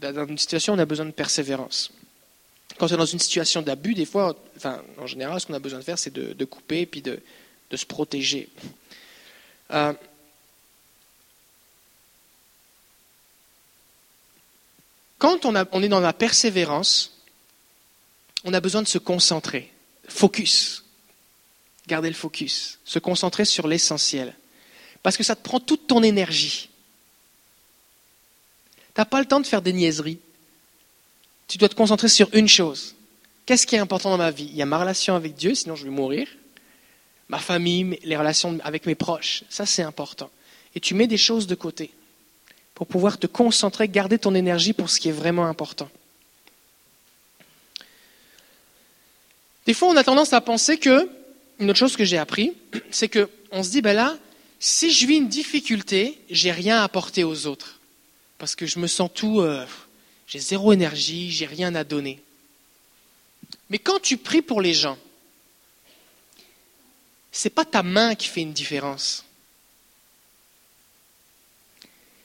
dans 0.01 0.27
une 0.27 0.39
situation 0.39 0.75
où 0.75 0.77
on 0.77 0.79
a 0.79 0.85
besoin 0.85 1.07
de 1.07 1.13
persévérance. 1.13 1.93
Quand 2.79 2.87
on 2.91 2.95
est 2.95 2.99
dans 2.99 3.07
une 3.07 3.19
situation 3.19 3.63
d'abus, 3.63 3.95
des 3.95 4.05
fois, 4.05 4.37
en 4.99 5.07
général, 5.07 5.41
ce 5.41 5.47
qu'on 5.47 5.55
a 5.55 5.59
besoin 5.59 5.79
de 5.81 5.85
faire, 5.85 5.99
c'est 5.99 6.13
de, 6.13 6.45
couper 6.45 6.81
et 6.81 6.87
puis 6.87 7.03
de, 7.03 7.21
de 7.71 7.77
se 7.77 7.87
protéger. 7.87 8.49
Euh, 9.71 9.93
quand 15.19 15.45
on, 15.45 15.83
est 15.83 15.89
dans 15.89 16.01
la 16.01 16.13
persévérance, 16.13 17.19
on 18.45 18.53
a 18.53 18.61
besoin 18.61 18.83
de 18.83 18.89
se 18.89 18.99
concentrer. 18.99 19.73
Focus. 20.09 20.85
Garder 21.87 22.09
le 22.09 22.15
focus. 22.15 22.79
Se 22.85 22.99
concentrer 22.99 23.45
sur 23.45 23.69
l'essentiel. 23.69 24.35
Parce 25.03 25.17
que 25.17 25.23
ça 25.23 25.37
te 25.37 25.43
prend 25.43 25.61
toute 25.61 25.87
ton 25.87 26.03
énergie. 26.03 26.69
Tu 28.95 29.01
n'as 29.01 29.05
pas 29.05 29.21
le 29.21 29.27
temps 29.27 29.41
de 29.41 29.47
faire 29.47 29.63
des 29.63 29.73
niaiseries. 29.73 30.19
Tu 31.47 31.59
dois 31.59 31.69
te 31.69 31.75
concentrer 31.75 32.09
sur 32.09 32.29
une 32.35 32.49
chose. 32.49 32.95
Qu'est-ce 33.47 33.67
qui 33.67 33.75
est 33.75 33.79
important 33.79 34.11
dans 34.11 34.19
ma 34.19 34.31
vie? 34.31 34.49
Il 34.51 34.57
y 34.57 34.63
a 34.63 34.67
ma 34.67 34.79
relation 34.79 35.15
avec 35.15 35.35
Dieu, 35.35 35.55
sinon 35.55 35.75
je 35.75 35.85
vais 35.85 35.91
mourir. 35.91 36.29
Ma 37.31 37.39
famille, 37.39 37.97
les 38.03 38.17
relations 38.17 38.59
avec 38.65 38.87
mes 38.87 38.97
proches. 38.97 39.45
Ça, 39.49 39.65
c'est 39.65 39.83
important. 39.83 40.31
Et 40.75 40.81
tu 40.81 40.95
mets 40.95 41.07
des 41.07 41.17
choses 41.17 41.47
de 41.47 41.55
côté 41.55 41.93
pour 42.75 42.89
pouvoir 42.89 43.19
te 43.19 43.29
concentrer, 43.29 43.87
garder 43.87 44.19
ton 44.19 44.35
énergie 44.35 44.73
pour 44.73 44.91
ce 44.91 44.99
qui 44.99 45.09
est 45.09 45.13
vraiment 45.13 45.47
important. 45.47 45.89
Des 49.65 49.75
fois, 49.75 49.89
on 49.91 49.97
a 49.97 50.03
tendance 50.03 50.33
à 50.33 50.41
penser 50.41 50.77
que, 50.77 51.09
une 51.61 51.71
autre 51.71 51.79
chose 51.79 51.97
que 51.97 52.05
j'ai 52.05 52.19
appris, 52.19 52.53
c'est 52.91 53.09
qu'on 53.09 53.63
se 53.63 53.71
dit, 53.71 53.81
ben 53.81 53.95
là, 53.95 54.19
si 54.59 54.91
je 54.91 55.07
vis 55.07 55.19
une 55.19 55.29
difficulté, 55.29 56.19
j'ai 56.31 56.51
rien 56.51 56.79
à 56.79 56.83
apporter 56.83 57.23
aux 57.23 57.47
autres. 57.47 57.79
Parce 58.39 58.57
que 58.57 58.67
je 58.67 58.81
me 58.81 58.89
sens 58.89 59.09
tout, 59.15 59.41
euh, 59.41 59.65
j'ai 60.27 60.41
zéro 60.41 60.73
énergie, 60.73 61.31
j'ai 61.31 61.47
rien 61.47 61.77
à 61.77 61.85
donner. 61.85 62.21
Mais 63.69 63.79
quand 63.79 64.01
tu 64.01 64.17
pries 64.17 64.43
pour 64.43 64.61
les 64.61 64.75
gens, 64.75 64.99
c'est 67.41 67.49
pas 67.49 67.65
ta 67.65 67.83
main 67.83 68.15
qui 68.15 68.29
fait 68.29 68.43
une 68.43 68.53
différence. 68.53 69.25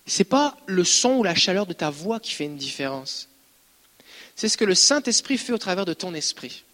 C'est 0.06 0.26
pas 0.26 0.58
le 0.66 0.84
son 0.84 1.14
ou 1.14 1.24
la 1.24 1.34
chaleur 1.34 1.66
de 1.66 1.72
ta 1.72 1.90
voix 1.90 2.20
qui 2.20 2.34
fait 2.34 2.44
une 2.44 2.58
différence. 2.58 3.30
C'est 4.36 4.50
ce 4.50 4.58
que 4.58 4.66
le 4.66 4.76
Saint-Esprit 4.76 5.38
fait 5.38 5.54
au 5.54 5.58
travers 5.58 5.86
de 5.86 5.94
ton 5.94 6.14
esprit. 6.14 6.66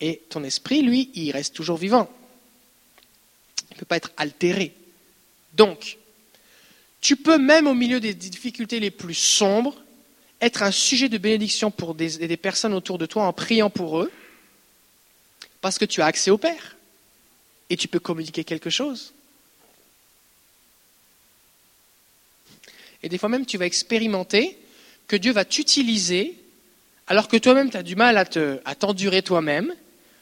Et 0.00 0.22
ton 0.28 0.44
esprit, 0.44 0.82
lui, 0.82 1.10
il 1.14 1.32
reste 1.32 1.52
toujours 1.52 1.78
vivant. 1.78 2.08
Il 3.70 3.74
ne 3.74 3.78
peut 3.80 3.86
pas 3.86 3.96
être 3.96 4.12
altéré. 4.16 4.72
Donc, 5.54 5.98
tu 7.00 7.16
peux 7.16 7.38
même 7.38 7.66
au 7.66 7.74
milieu 7.74 7.98
des 7.98 8.14
difficultés 8.14 8.78
les 8.78 8.92
plus 8.92 9.14
sombres 9.14 9.74
être 10.40 10.62
un 10.62 10.70
sujet 10.70 11.08
de 11.08 11.18
bénédiction 11.18 11.72
pour 11.72 11.96
des, 11.96 12.36
personnes 12.36 12.72
autour 12.72 12.98
de 12.98 13.06
toi 13.06 13.24
en 13.24 13.32
priant 13.32 13.68
pour 13.68 13.98
eux, 13.98 14.12
parce 15.68 15.78
que 15.78 15.84
tu 15.84 16.00
as 16.00 16.06
accès 16.06 16.30
au 16.30 16.38
Père 16.38 16.78
et 17.68 17.76
tu 17.76 17.88
peux 17.88 17.98
communiquer 17.98 18.42
quelque 18.42 18.70
chose. 18.70 19.12
Et 23.02 23.10
des 23.10 23.18
fois 23.18 23.28
même, 23.28 23.44
tu 23.44 23.58
vas 23.58 23.66
expérimenter 23.66 24.56
que 25.08 25.16
Dieu 25.16 25.30
va 25.30 25.44
t'utiliser 25.44 26.38
alors 27.06 27.28
que 27.28 27.36
toi-même, 27.36 27.68
tu 27.68 27.76
as 27.76 27.82
du 27.82 27.96
mal 27.96 28.16
à 28.16 28.74
t'endurer 28.74 29.20
toi-même. 29.20 29.74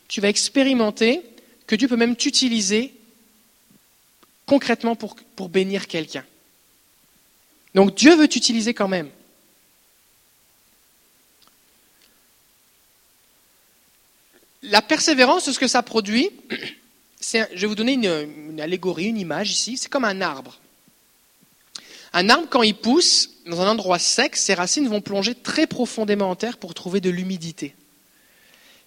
Tu 0.08 0.20
vas 0.20 0.28
expérimenter 0.28 1.22
que 1.68 1.76
Dieu 1.76 1.86
peut 1.86 1.94
même 1.94 2.16
t'utiliser 2.16 2.92
concrètement 4.46 4.96
pour, 4.96 5.14
pour 5.36 5.48
bénir 5.48 5.86
quelqu'un. 5.86 6.24
Donc 7.76 7.94
Dieu 7.94 8.16
veut 8.16 8.26
t'utiliser 8.26 8.74
quand 8.74 8.88
même. 8.88 9.10
La 14.68 14.82
persévérance, 14.82 15.50
ce 15.50 15.58
que 15.58 15.68
ça 15.68 15.82
produit, 15.82 16.30
je 17.20 17.60
vais 17.60 17.66
vous 17.66 17.76
donner 17.76 17.92
une, 17.92 18.60
allégorie, 18.60 19.06
une 19.06 19.18
image 19.18 19.52
ici, 19.52 19.76
c'est 19.76 19.88
comme 19.88 20.04
un 20.04 20.20
arbre. 20.20 20.58
Un 22.12 22.28
arbre, 22.28 22.48
quand 22.50 22.62
il 22.62 22.74
pousse 22.74 23.30
dans 23.46 23.60
un 23.60 23.68
endroit 23.68 23.98
sec, 23.98 24.34
ses 24.36 24.54
racines 24.54 24.88
vont 24.88 25.00
plonger 25.00 25.34
très 25.34 25.66
profondément 25.66 26.30
en 26.30 26.34
terre 26.34 26.58
pour 26.58 26.74
trouver 26.74 27.00
de 27.00 27.10
l'humidité. 27.10 27.74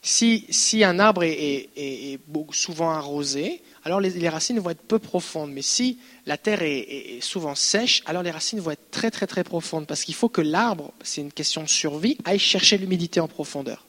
Si, 0.01 0.45
un 0.83 0.99
arbre 0.99 1.23
est, 1.23 1.69
est, 1.75 2.19
souvent 2.51 2.91
arrosé, 2.91 3.61
alors 3.85 4.01
les, 4.01 4.11
les, 4.11 4.29
racines 4.29 4.59
vont 4.59 4.69
être 4.69 4.81
peu 4.81 4.99
profondes. 4.99 5.51
Mais 5.51 5.61
si 5.61 5.97
la 6.25 6.37
terre 6.37 6.61
est, 6.61 7.19
souvent 7.21 7.55
sèche, 7.55 8.03
alors 8.05 8.23
les 8.23 8.31
racines 8.31 8.59
vont 8.59 8.71
être 8.71 8.91
très 8.91 9.11
très 9.11 9.27
très 9.27 9.43
profondes. 9.43 9.87
Parce 9.87 10.03
qu'il 10.03 10.15
faut 10.15 10.29
que 10.29 10.41
l'arbre, 10.41 10.93
c'est 11.03 11.21
une 11.21 11.31
question 11.31 11.63
de 11.63 11.69
survie, 11.69 12.17
aille 12.25 12.39
chercher 12.39 12.77
l'humidité 12.77 13.19
en 13.19 13.27
profondeur. 13.27 13.85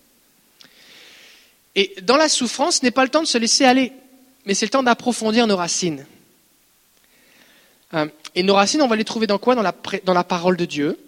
Et 1.74 1.94
dans 2.02 2.16
la 2.16 2.28
souffrance, 2.28 2.78
ce 2.78 2.84
n'est 2.84 2.90
pas 2.90 3.04
le 3.04 3.10
temps 3.10 3.22
de 3.22 3.26
se 3.26 3.38
laisser 3.38 3.64
aller, 3.64 3.92
mais 4.44 4.54
c'est 4.54 4.66
le 4.66 4.70
temps 4.70 4.82
d'approfondir 4.82 5.46
nos 5.46 5.56
racines. 5.56 6.06
Euh, 7.94 8.06
et 8.34 8.42
nos 8.42 8.54
racines, 8.54 8.82
on 8.82 8.88
va 8.88 8.96
les 8.96 9.04
trouver 9.04 9.26
dans 9.26 9.38
quoi? 9.38 9.54
Dans 9.54 9.62
la, 9.62 10.24
parole 10.24 10.56
de 10.56 10.64
Dieu. 10.64 10.98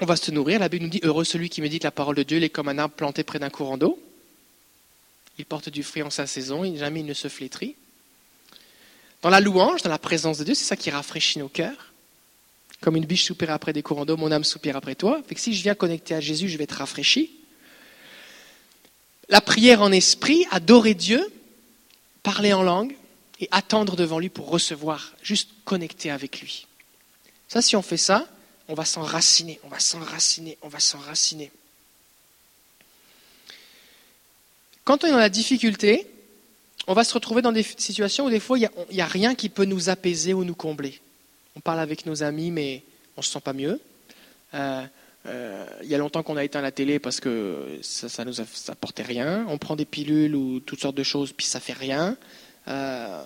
On 0.00 0.06
va 0.06 0.16
se 0.16 0.30
nourrir. 0.30 0.58
La 0.58 0.68
Bible 0.68 0.84
nous 0.84 0.90
dit 0.90 1.00
Heureux 1.02 1.24
celui 1.24 1.48
qui 1.48 1.60
médite 1.60 1.84
la 1.84 1.90
parole 1.90 2.16
de 2.16 2.22
Dieu, 2.22 2.38
il 2.38 2.44
est 2.44 2.50
comme 2.50 2.68
un 2.68 2.78
arbre 2.78 2.94
planté 2.94 3.22
près 3.22 3.38
d'un 3.38 3.50
courant 3.50 3.78
d'eau. 3.78 3.98
Il 5.38 5.44
porte 5.44 5.68
du 5.68 5.82
fruit 5.82 6.02
en 6.02 6.10
sa 6.10 6.26
saison, 6.26 6.64
jamais 6.76 7.00
il 7.00 7.06
ne 7.06 7.14
se 7.14 7.28
flétrit. 7.28 7.76
Dans 9.22 9.30
la 9.30 9.40
louange, 9.40 9.82
dans 9.82 9.90
la 9.90 9.98
présence 9.98 10.38
de 10.38 10.44
Dieu, 10.44 10.54
c'est 10.54 10.64
ça 10.64 10.76
qui 10.76 10.90
rafraîchit 10.90 11.38
nos 11.38 11.48
cœurs. 11.48 11.92
Comme 12.80 12.96
une 12.96 13.06
biche 13.06 13.24
soupire 13.24 13.50
après 13.50 13.72
des 13.72 13.82
courants 13.82 14.04
d'eau, 14.04 14.16
mon 14.16 14.30
âme 14.30 14.44
soupire 14.44 14.76
après 14.76 14.94
toi. 14.94 15.22
Fait 15.26 15.34
que 15.34 15.40
si 15.40 15.54
je 15.54 15.62
viens 15.62 15.74
connecter 15.74 16.14
à 16.14 16.20
Jésus, 16.20 16.48
je 16.48 16.58
vais 16.58 16.64
être 16.64 16.72
rafraîchi. 16.72 17.30
La 19.28 19.40
prière 19.40 19.82
en 19.82 19.92
esprit, 19.92 20.46
adorer 20.50 20.94
Dieu, 20.94 21.26
parler 22.22 22.52
en 22.52 22.62
langue, 22.62 22.94
et 23.40 23.48
attendre 23.50 23.96
devant 23.96 24.18
lui 24.18 24.28
pour 24.28 24.48
recevoir, 24.48 25.12
juste 25.22 25.50
connecter 25.64 26.10
avec 26.10 26.40
lui. 26.40 26.66
Ça, 27.48 27.60
si 27.60 27.76
on 27.76 27.82
fait 27.82 27.96
ça, 27.96 28.26
on 28.68 28.74
va 28.74 28.84
s'enraciner, 28.84 29.60
on 29.64 29.68
va 29.68 29.78
s'enraciner, 29.78 30.56
on 30.62 30.68
va 30.68 30.80
s'enraciner. 30.80 31.50
Quand 34.84 35.04
on 35.04 35.08
est 35.08 35.10
dans 35.10 35.18
la 35.18 35.28
difficulté, 35.28 36.06
on 36.86 36.94
va 36.94 37.04
se 37.04 37.12
retrouver 37.12 37.42
dans 37.42 37.52
des 37.52 37.62
situations 37.62 38.26
où 38.26 38.30
des 38.30 38.40
fois, 38.40 38.58
il 38.58 38.68
n'y 38.92 39.00
a, 39.00 39.06
rien 39.06 39.34
qui 39.34 39.48
peut 39.48 39.64
nous 39.64 39.88
apaiser 39.88 40.32
ou 40.32 40.44
nous 40.44 40.54
combler. 40.54 41.00
On 41.56 41.60
parle 41.60 41.80
avec 41.80 42.06
nos 42.06 42.22
amis, 42.22 42.50
mais 42.50 42.82
on 43.16 43.20
ne 43.20 43.24
se 43.24 43.32
sent 43.32 43.40
pas 43.40 43.52
mieux. 43.52 43.80
Euh, 44.54 44.86
il 45.82 45.88
y 45.88 45.94
a 45.94 45.98
longtemps 45.98 46.22
qu'on 46.22 46.36
a 46.36 46.44
éteint 46.44 46.60
la 46.60 46.72
télé 46.72 46.98
parce 46.98 47.20
que 47.20 47.78
ça 47.82 48.24
ne 48.24 48.30
nous 48.30 48.40
apportait 48.68 49.02
rien. 49.02 49.44
On 49.48 49.58
prend 49.58 49.76
des 49.76 49.84
pilules 49.84 50.34
ou 50.34 50.60
toutes 50.60 50.80
sortes 50.80 50.96
de 50.96 51.02
choses, 51.02 51.32
puis 51.32 51.46
ça 51.46 51.60
fait 51.60 51.72
rien. 51.72 52.16
Euh, 52.68 53.24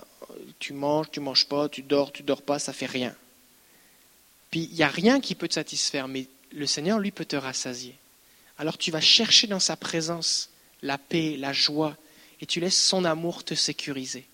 tu 0.59 0.73
manges, 0.73 1.11
tu 1.11 1.21
manges 1.21 1.47
pas, 1.47 1.69
tu 1.69 1.83
dors, 1.83 2.13
tu 2.13 2.23
dors 2.23 2.43
pas, 2.43 2.59
ça 2.59 2.73
fait 2.73 2.87
rien. 2.87 3.15
Puis 4.51 4.69
il 4.71 4.77
n'y 4.77 4.83
a 4.83 4.89
rien 4.89 5.21
qui 5.21 5.35
peut 5.35 5.49
te 5.49 5.55
satisfaire, 5.55 6.09
mais 6.09 6.27
le 6.53 6.67
Seigneur, 6.67 6.99
lui, 6.99 7.11
peut 7.11 7.25
te 7.25 7.37
rassasier. 7.37 7.95
Alors 8.59 8.77
tu 8.77 8.91
vas 8.91 9.01
chercher 9.01 9.47
dans 9.47 9.61
sa 9.61 9.77
présence 9.77 10.51
la 10.83 10.99
paix, 10.99 11.37
la 11.39 11.53
joie, 11.53 11.97
et 12.41 12.47
tu 12.47 12.61
laisses 12.61 12.81
son 12.81 13.05
amour 13.05 13.45
te 13.45 13.55
sécuriser. 13.55 14.27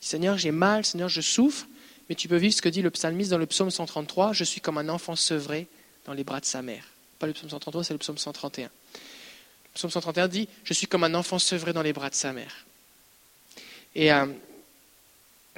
Seigneur, 0.00 0.38
j'ai 0.38 0.50
mal, 0.50 0.84
Seigneur, 0.84 1.08
je 1.08 1.20
souffre, 1.20 1.66
mais 2.08 2.14
tu 2.14 2.28
peux 2.28 2.36
vivre 2.36 2.54
ce 2.54 2.62
que 2.62 2.68
dit 2.68 2.82
le 2.82 2.90
psalmiste 2.90 3.30
dans 3.30 3.38
le 3.38 3.46
psaume 3.46 3.70
133, 3.70 4.32
je 4.32 4.44
suis 4.44 4.60
comme 4.60 4.78
un 4.78 4.88
enfant 4.88 5.16
sevré 5.16 5.68
dans 6.04 6.12
les 6.12 6.24
bras 6.24 6.40
de 6.40 6.44
sa 6.44 6.62
mère. 6.62 6.84
Pas 7.18 7.26
le 7.26 7.32
psaume 7.32 7.50
133, 7.50 7.84
c'est 7.84 7.94
le 7.94 7.98
psaume 7.98 8.18
131. 8.18 8.64
Le 8.64 8.70
psaume 9.74 9.90
131 9.90 10.28
dit, 10.28 10.48
je 10.64 10.74
suis 10.74 10.86
comme 10.86 11.04
un 11.04 11.14
enfant 11.14 11.38
sevré 11.38 11.72
dans 11.72 11.82
les 11.82 11.92
bras 11.92 12.10
de 12.10 12.14
sa 12.14 12.32
mère. 12.32 12.66
Et 13.94 14.12
euh, 14.12 14.26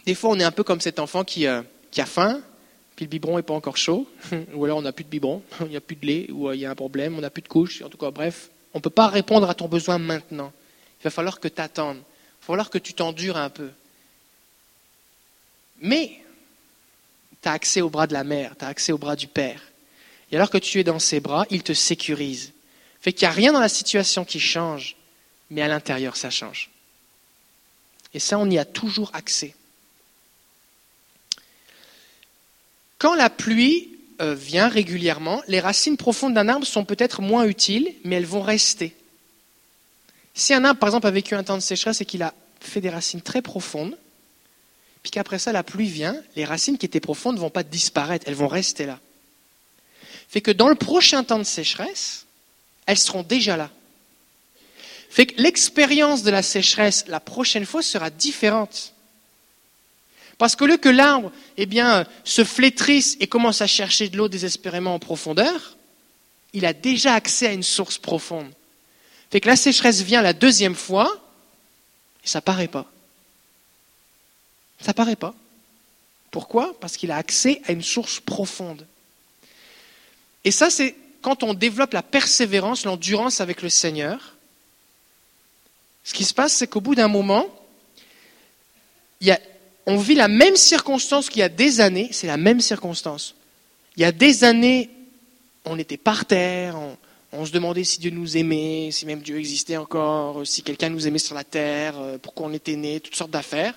des 0.06 0.14
fois, 0.14 0.30
on 0.30 0.38
est 0.38 0.44
un 0.44 0.52
peu 0.52 0.62
comme 0.62 0.80
cet 0.80 0.98
enfant 0.98 1.24
qui, 1.24 1.46
euh, 1.46 1.62
qui 1.90 2.00
a 2.00 2.06
faim, 2.06 2.40
puis 2.96 3.06
le 3.06 3.10
biberon 3.10 3.36
n'est 3.36 3.42
pas 3.42 3.54
encore 3.54 3.76
chaud, 3.76 4.08
ou 4.54 4.64
alors 4.64 4.78
on 4.78 4.82
n'a 4.82 4.92
plus 4.92 5.04
de 5.04 5.08
biberon, 5.08 5.42
il 5.60 5.68
n'y 5.68 5.76
a 5.76 5.80
plus 5.80 5.96
de 5.96 6.06
lait, 6.06 6.30
ou 6.30 6.48
euh, 6.48 6.54
il 6.54 6.60
y 6.60 6.66
a 6.66 6.70
un 6.70 6.74
problème, 6.74 7.16
on 7.16 7.20
n'a 7.20 7.30
plus 7.30 7.42
de 7.42 7.48
couche, 7.48 7.82
en 7.82 7.88
tout 7.88 7.98
cas, 7.98 8.10
bref, 8.10 8.50
on 8.72 8.78
ne 8.78 8.82
peut 8.82 8.90
pas 8.90 9.08
répondre 9.08 9.48
à 9.48 9.54
ton 9.54 9.68
besoin 9.68 9.98
maintenant. 9.98 10.52
Il 11.00 11.04
va 11.04 11.10
falloir 11.10 11.40
que 11.40 11.48
tu 11.48 11.60
attendes, 11.60 11.96
il 11.96 12.40
va 12.42 12.46
falloir 12.46 12.70
que 12.70 12.78
tu 12.78 12.92
t'endures 12.92 13.36
un 13.36 13.50
peu. 13.50 13.70
Mais 15.80 16.20
tu 17.42 17.48
as 17.48 17.52
accès 17.52 17.80
au 17.80 17.90
bras 17.90 18.06
de 18.06 18.12
la 18.12 18.24
mère, 18.24 18.54
tu 18.58 18.64
as 18.64 18.68
accès 18.68 18.92
au 18.92 18.98
bras 18.98 19.16
du 19.16 19.26
père. 19.26 19.60
Et 20.34 20.36
alors 20.36 20.50
que 20.50 20.58
tu 20.58 20.80
es 20.80 20.84
dans 20.84 20.98
ses 20.98 21.20
bras, 21.20 21.46
il 21.50 21.62
te 21.62 21.72
sécurise. 21.72 22.54
Fait 23.00 23.12
qu'il 23.12 23.24
n'y 23.24 23.30
a 23.30 23.36
rien 23.36 23.52
dans 23.52 23.60
la 23.60 23.68
situation 23.68 24.24
qui 24.24 24.40
change, 24.40 24.96
mais 25.48 25.62
à 25.62 25.68
l'intérieur, 25.68 26.16
ça 26.16 26.28
change. 26.28 26.70
Et 28.14 28.18
ça, 28.18 28.36
on 28.40 28.50
y 28.50 28.58
a 28.58 28.64
toujours 28.64 29.12
accès. 29.14 29.54
Quand 32.98 33.14
la 33.14 33.30
pluie 33.30 33.96
euh, 34.20 34.34
vient 34.34 34.66
régulièrement, 34.66 35.40
les 35.46 35.60
racines 35.60 35.96
profondes 35.96 36.34
d'un 36.34 36.48
arbre 36.48 36.66
sont 36.66 36.84
peut-être 36.84 37.22
moins 37.22 37.44
utiles, 37.44 37.94
mais 38.02 38.16
elles 38.16 38.26
vont 38.26 38.42
rester. 38.42 38.92
Si 40.34 40.52
un 40.52 40.64
arbre, 40.64 40.80
par 40.80 40.88
exemple, 40.88 41.06
a 41.06 41.12
vécu 41.12 41.36
un 41.36 41.44
temps 41.44 41.54
de 41.54 41.62
sécheresse 41.62 42.00
et 42.00 42.06
qu'il 42.06 42.24
a 42.24 42.34
fait 42.58 42.80
des 42.80 42.90
racines 42.90 43.22
très 43.22 43.40
profondes, 43.40 43.96
puis 45.04 45.12
qu'après 45.12 45.38
ça, 45.38 45.52
la 45.52 45.62
pluie 45.62 45.86
vient, 45.86 46.20
les 46.34 46.44
racines 46.44 46.76
qui 46.76 46.86
étaient 46.86 46.98
profondes 46.98 47.36
ne 47.36 47.40
vont 47.40 47.50
pas 47.50 47.62
disparaître, 47.62 48.24
elles 48.26 48.34
vont 48.34 48.48
rester 48.48 48.84
là. 48.84 48.98
Fait 50.28 50.40
que 50.40 50.50
dans 50.50 50.68
le 50.68 50.74
prochain 50.74 51.24
temps 51.24 51.38
de 51.38 51.44
sécheresse, 51.44 52.26
elles 52.86 52.98
seront 52.98 53.22
déjà 53.22 53.56
là. 53.56 53.70
Fait 55.10 55.26
que 55.26 55.40
l'expérience 55.40 56.22
de 56.22 56.30
la 56.30 56.42
sécheresse 56.42 57.04
la 57.06 57.20
prochaine 57.20 57.66
fois 57.66 57.82
sera 57.82 58.10
différente. 58.10 58.94
Parce 60.38 60.56
qu'au 60.56 60.66
lieu 60.66 60.76
que 60.76 60.88
l'arbre 60.88 61.30
eh 61.56 61.68
se 62.24 62.44
flétrisse 62.44 63.16
et 63.20 63.28
commence 63.28 63.60
à 63.60 63.66
chercher 63.66 64.08
de 64.08 64.16
l'eau 64.16 64.28
désespérément 64.28 64.94
en 64.94 64.98
profondeur, 64.98 65.76
il 66.52 66.66
a 66.66 66.72
déjà 66.72 67.14
accès 67.14 67.46
à 67.46 67.52
une 67.52 67.62
source 67.62 67.98
profonde. 67.98 68.50
Fait 69.30 69.40
que 69.40 69.48
la 69.48 69.56
sécheresse 69.56 70.02
vient 70.02 70.22
la 70.22 70.32
deuxième 70.32 70.74
fois, 70.74 71.16
et 72.24 72.28
ça 72.28 72.40
paraît 72.40 72.68
pas. 72.68 72.90
Ça 74.80 74.94
paraît 74.94 75.16
pas. 75.16 75.34
Pourquoi? 76.30 76.78
Parce 76.80 76.96
qu'il 76.96 77.10
a 77.10 77.16
accès 77.16 77.62
à 77.66 77.72
une 77.72 77.82
source 77.82 78.20
profonde. 78.20 78.86
Et 80.44 80.50
ça, 80.50 80.70
c'est 80.70 80.94
quand 81.22 81.42
on 81.42 81.54
développe 81.54 81.94
la 81.94 82.02
persévérance, 82.02 82.84
l'endurance 82.84 83.40
avec 83.40 83.62
le 83.62 83.70
Seigneur. 83.70 84.36
Ce 86.04 86.12
qui 86.12 86.24
se 86.24 86.34
passe, 86.34 86.52
c'est 86.52 86.66
qu'au 86.66 86.82
bout 86.82 86.94
d'un 86.94 87.08
moment, 87.08 87.48
on 89.86 89.98
vit 89.98 90.14
la 90.14 90.28
même 90.28 90.56
circonstance 90.56 91.28
qu'il 91.28 91.40
y 91.40 91.42
a 91.42 91.48
des 91.48 91.80
années, 91.80 92.08
c'est 92.12 92.26
la 92.26 92.36
même 92.36 92.60
circonstance. 92.60 93.34
Il 93.96 94.02
y 94.02 94.04
a 94.04 94.12
des 94.12 94.44
années, 94.44 94.90
on 95.64 95.78
était 95.78 95.96
par 95.96 96.24
terre, 96.24 96.76
on, 97.32 97.46
se 97.46 97.52
demandait 97.52 97.84
si 97.84 98.00
Dieu 98.00 98.10
nous 98.10 98.36
aimait, 98.36 98.90
si 98.92 99.06
même 99.06 99.20
Dieu 99.20 99.38
existait 99.38 99.76
encore, 99.76 100.46
si 100.46 100.62
quelqu'un 100.62 100.88
nous 100.88 101.06
aimait 101.06 101.18
sur 101.18 101.34
la 101.34 101.44
terre, 101.44 101.98
euh, 101.98 102.18
pourquoi 102.18 102.46
on 102.46 102.52
était 102.52 102.76
né, 102.76 103.00
toutes 103.00 103.16
sortes 103.16 103.32
d'affaires. 103.32 103.76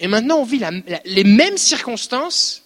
Et 0.00 0.08
maintenant, 0.08 0.38
on 0.38 0.44
vit 0.44 0.60
les 1.04 1.24
mêmes 1.24 1.58
circonstances, 1.58 2.64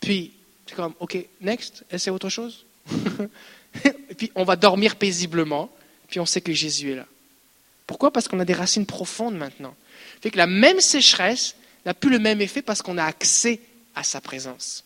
puis 0.00 0.32
c'est 0.66 0.74
comme, 0.74 0.94
ok, 1.00 1.18
next, 1.40 1.84
essaie 1.90 2.10
autre 2.10 2.28
chose? 2.28 2.64
et 3.84 4.14
puis 4.14 4.30
on 4.34 4.44
va 4.44 4.56
dormir 4.56 4.96
paisiblement, 4.96 5.70
puis 6.08 6.20
on 6.20 6.26
sait 6.26 6.40
que 6.40 6.52
Jésus 6.52 6.92
est 6.92 6.96
là. 6.96 7.06
Pourquoi? 7.86 8.12
Parce 8.12 8.28
qu'on 8.28 8.40
a 8.40 8.44
des 8.44 8.54
racines 8.54 8.86
profondes 8.86 9.36
maintenant. 9.36 9.74
Fait 10.22 10.30
que 10.30 10.38
la 10.38 10.46
même 10.46 10.80
sécheresse 10.80 11.54
n'a 11.84 11.92
plus 11.92 12.10
le 12.10 12.18
même 12.18 12.40
effet 12.40 12.62
parce 12.62 12.80
qu'on 12.80 12.96
a 12.96 13.04
accès 13.04 13.60
à 13.94 14.02
sa 14.02 14.20
présence. 14.20 14.84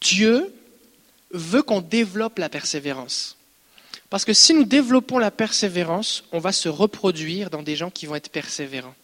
Dieu 0.00 0.52
veut 1.30 1.62
qu'on 1.62 1.80
développe 1.80 2.38
la 2.38 2.48
persévérance. 2.48 3.36
Parce 4.08 4.24
que 4.24 4.32
si 4.32 4.54
nous 4.54 4.64
développons 4.64 5.18
la 5.18 5.30
persévérance, 5.30 6.24
on 6.32 6.40
va 6.40 6.50
se 6.50 6.68
reproduire 6.68 7.48
dans 7.50 7.62
des 7.62 7.76
gens 7.76 7.90
qui 7.90 8.06
vont 8.06 8.16
être 8.16 8.30
persévérants. 8.30 8.94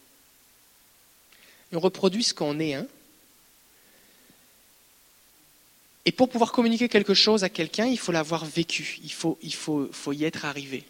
On 1.73 1.79
reproduit 1.79 2.23
ce 2.23 2.33
qu'on 2.33 2.59
est. 2.59 2.75
Hein 2.75 2.87
et 6.07 6.13
pour 6.13 6.29
pouvoir 6.29 6.53
communiquer 6.53 6.87
quelque 6.87 7.13
chose 7.13 7.43
à 7.43 7.49
quelqu'un, 7.49 7.85
il 7.85 7.99
faut 7.99 8.13
l'avoir 8.13 8.45
vécu, 8.45 8.97
il 9.03 9.11
faut, 9.11 9.37
il 9.41 9.53
faut, 9.53 9.89
faut 9.91 10.13
y 10.13 10.23
être 10.23 10.45
arrivé. 10.45 10.85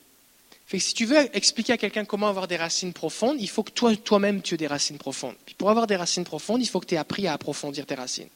Que 0.69 0.77
si 0.77 0.93
tu 0.93 1.05
veux 1.05 1.35
expliquer 1.35 1.73
à 1.73 1.77
quelqu'un 1.77 2.05
comment 2.05 2.27
avoir 2.27 2.47
des 2.47 2.55
racines 2.55 2.93
profondes, 2.93 3.37
il 3.39 3.49
faut 3.49 3.63
que 3.63 3.71
toi, 3.71 3.95
toi-même 3.95 4.43
tu 4.43 4.53
aies 4.53 4.57
des 4.57 4.67
racines 4.67 4.99
profondes. 4.99 5.33
Puis 5.43 5.55
pour 5.55 5.71
avoir 5.71 5.87
des 5.87 5.95
racines 5.95 6.23
profondes, 6.23 6.61
il 6.61 6.67
faut 6.67 6.79
que 6.79 6.85
tu 6.85 6.93
aies 6.93 6.99
appris 6.99 7.25
à 7.25 7.33
approfondir 7.33 7.87
tes 7.87 7.95
racines. 7.95 8.29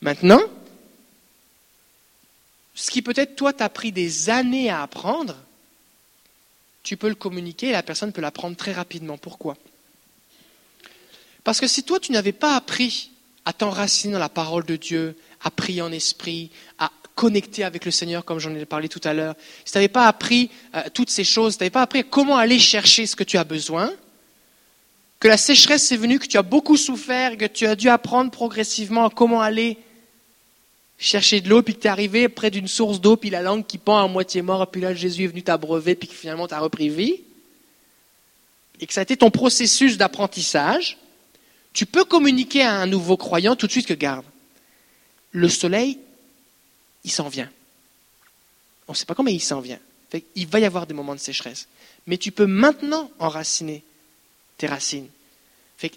Maintenant, 0.00 0.42
ce 2.74 2.90
qui 2.90 3.00
peut-être 3.00 3.36
toi 3.36 3.52
t'a 3.52 3.68
pris 3.68 3.92
des 3.92 4.28
années 4.28 4.70
à 4.70 4.82
apprendre, 4.82 5.36
tu 6.82 6.96
peux 6.96 7.08
le 7.08 7.14
communiquer 7.14 7.68
et 7.68 7.72
la 7.72 7.84
personne 7.84 8.12
peut 8.12 8.20
l'apprendre 8.20 8.56
très 8.56 8.72
rapidement. 8.72 9.18
Pourquoi? 9.18 9.56
Parce 11.44 11.60
que 11.60 11.66
si 11.66 11.82
toi 11.82 11.98
tu 11.98 12.12
n'avais 12.12 12.32
pas 12.32 12.56
appris 12.56 13.10
à 13.44 13.52
t'enraciner 13.52 14.12
dans 14.12 14.18
la 14.18 14.28
parole 14.28 14.64
de 14.64 14.76
Dieu, 14.76 15.16
à 15.42 15.50
prier 15.50 15.82
en 15.82 15.90
esprit, 15.90 16.50
à 16.78 16.90
connecter 17.14 17.64
avec 17.64 17.84
le 17.84 17.90
Seigneur, 17.90 18.24
comme 18.24 18.38
j'en 18.38 18.54
ai 18.54 18.64
parlé 18.64 18.88
tout 18.88 19.00
à 19.04 19.12
l'heure, 19.12 19.34
si 19.64 19.72
tu 19.72 19.78
n'avais 19.78 19.88
pas 19.88 20.06
appris 20.06 20.50
euh, 20.74 20.82
toutes 20.94 21.10
ces 21.10 21.24
choses, 21.24 21.52
si 21.52 21.58
tu 21.58 21.64
n'avais 21.64 21.70
pas 21.70 21.82
appris 21.82 22.04
comment 22.04 22.36
aller 22.36 22.58
chercher 22.58 23.06
ce 23.06 23.16
que 23.16 23.24
tu 23.24 23.36
as 23.36 23.44
besoin, 23.44 23.92
que 25.20 25.28
la 25.28 25.36
sécheresse 25.36 25.90
est 25.92 25.96
venue, 25.96 26.18
que 26.18 26.26
tu 26.26 26.38
as 26.38 26.42
beaucoup 26.42 26.76
souffert, 26.76 27.36
que 27.36 27.44
tu 27.44 27.66
as 27.66 27.76
dû 27.76 27.88
apprendre 27.88 28.30
progressivement 28.30 29.08
comment 29.10 29.40
aller 29.40 29.78
chercher 30.98 31.40
de 31.40 31.48
l'eau, 31.48 31.62
puis 31.62 31.74
que 31.74 31.80
tu 31.80 31.86
es 31.86 31.90
arrivé 31.90 32.28
près 32.28 32.50
d'une 32.50 32.68
source 32.68 33.00
d'eau, 33.00 33.16
puis 33.16 33.30
la 33.30 33.42
langue 33.42 33.66
qui 33.66 33.78
pend 33.78 33.98
à 33.98 34.08
moitié 34.08 34.42
mort, 34.42 34.70
puis 34.70 34.80
là 34.80 34.94
Jésus 34.94 35.24
est 35.24 35.28
venu 35.28 35.42
t'abreuver, 35.42 35.94
puis 35.94 36.08
que 36.08 36.14
finalement 36.14 36.46
tu 36.46 36.54
as 36.54 36.60
repris 36.60 36.88
vie, 36.88 37.20
et 38.80 38.86
que 38.86 38.92
ça 38.92 39.00
a 39.00 39.02
été 39.02 39.16
ton 39.16 39.30
processus 39.30 39.96
d'apprentissage, 39.96 40.98
tu 41.72 41.86
peux 41.86 42.04
communiquer 42.04 42.62
à 42.62 42.74
un 42.74 42.86
nouveau 42.86 43.16
croyant 43.16 43.56
tout 43.56 43.66
de 43.66 43.72
suite 43.72 43.86
que 43.86 43.94
garde. 43.94 44.24
Le 45.30 45.48
soleil, 45.48 45.98
il 47.04 47.10
s'en 47.10 47.28
vient. 47.28 47.50
On 48.88 48.92
ne 48.92 48.96
sait 48.96 49.06
pas 49.06 49.14
comment 49.14 49.30
il 49.30 49.40
s'en 49.40 49.60
vient. 49.60 49.78
Il 50.34 50.46
va 50.46 50.60
y 50.60 50.64
avoir 50.64 50.86
des 50.86 50.94
moments 50.94 51.14
de 51.14 51.20
sécheresse. 51.20 51.68
Mais 52.06 52.18
tu 52.18 52.32
peux 52.32 52.46
maintenant 52.46 53.10
enraciner 53.18 53.82
tes 54.58 54.66
racines. 54.66 55.08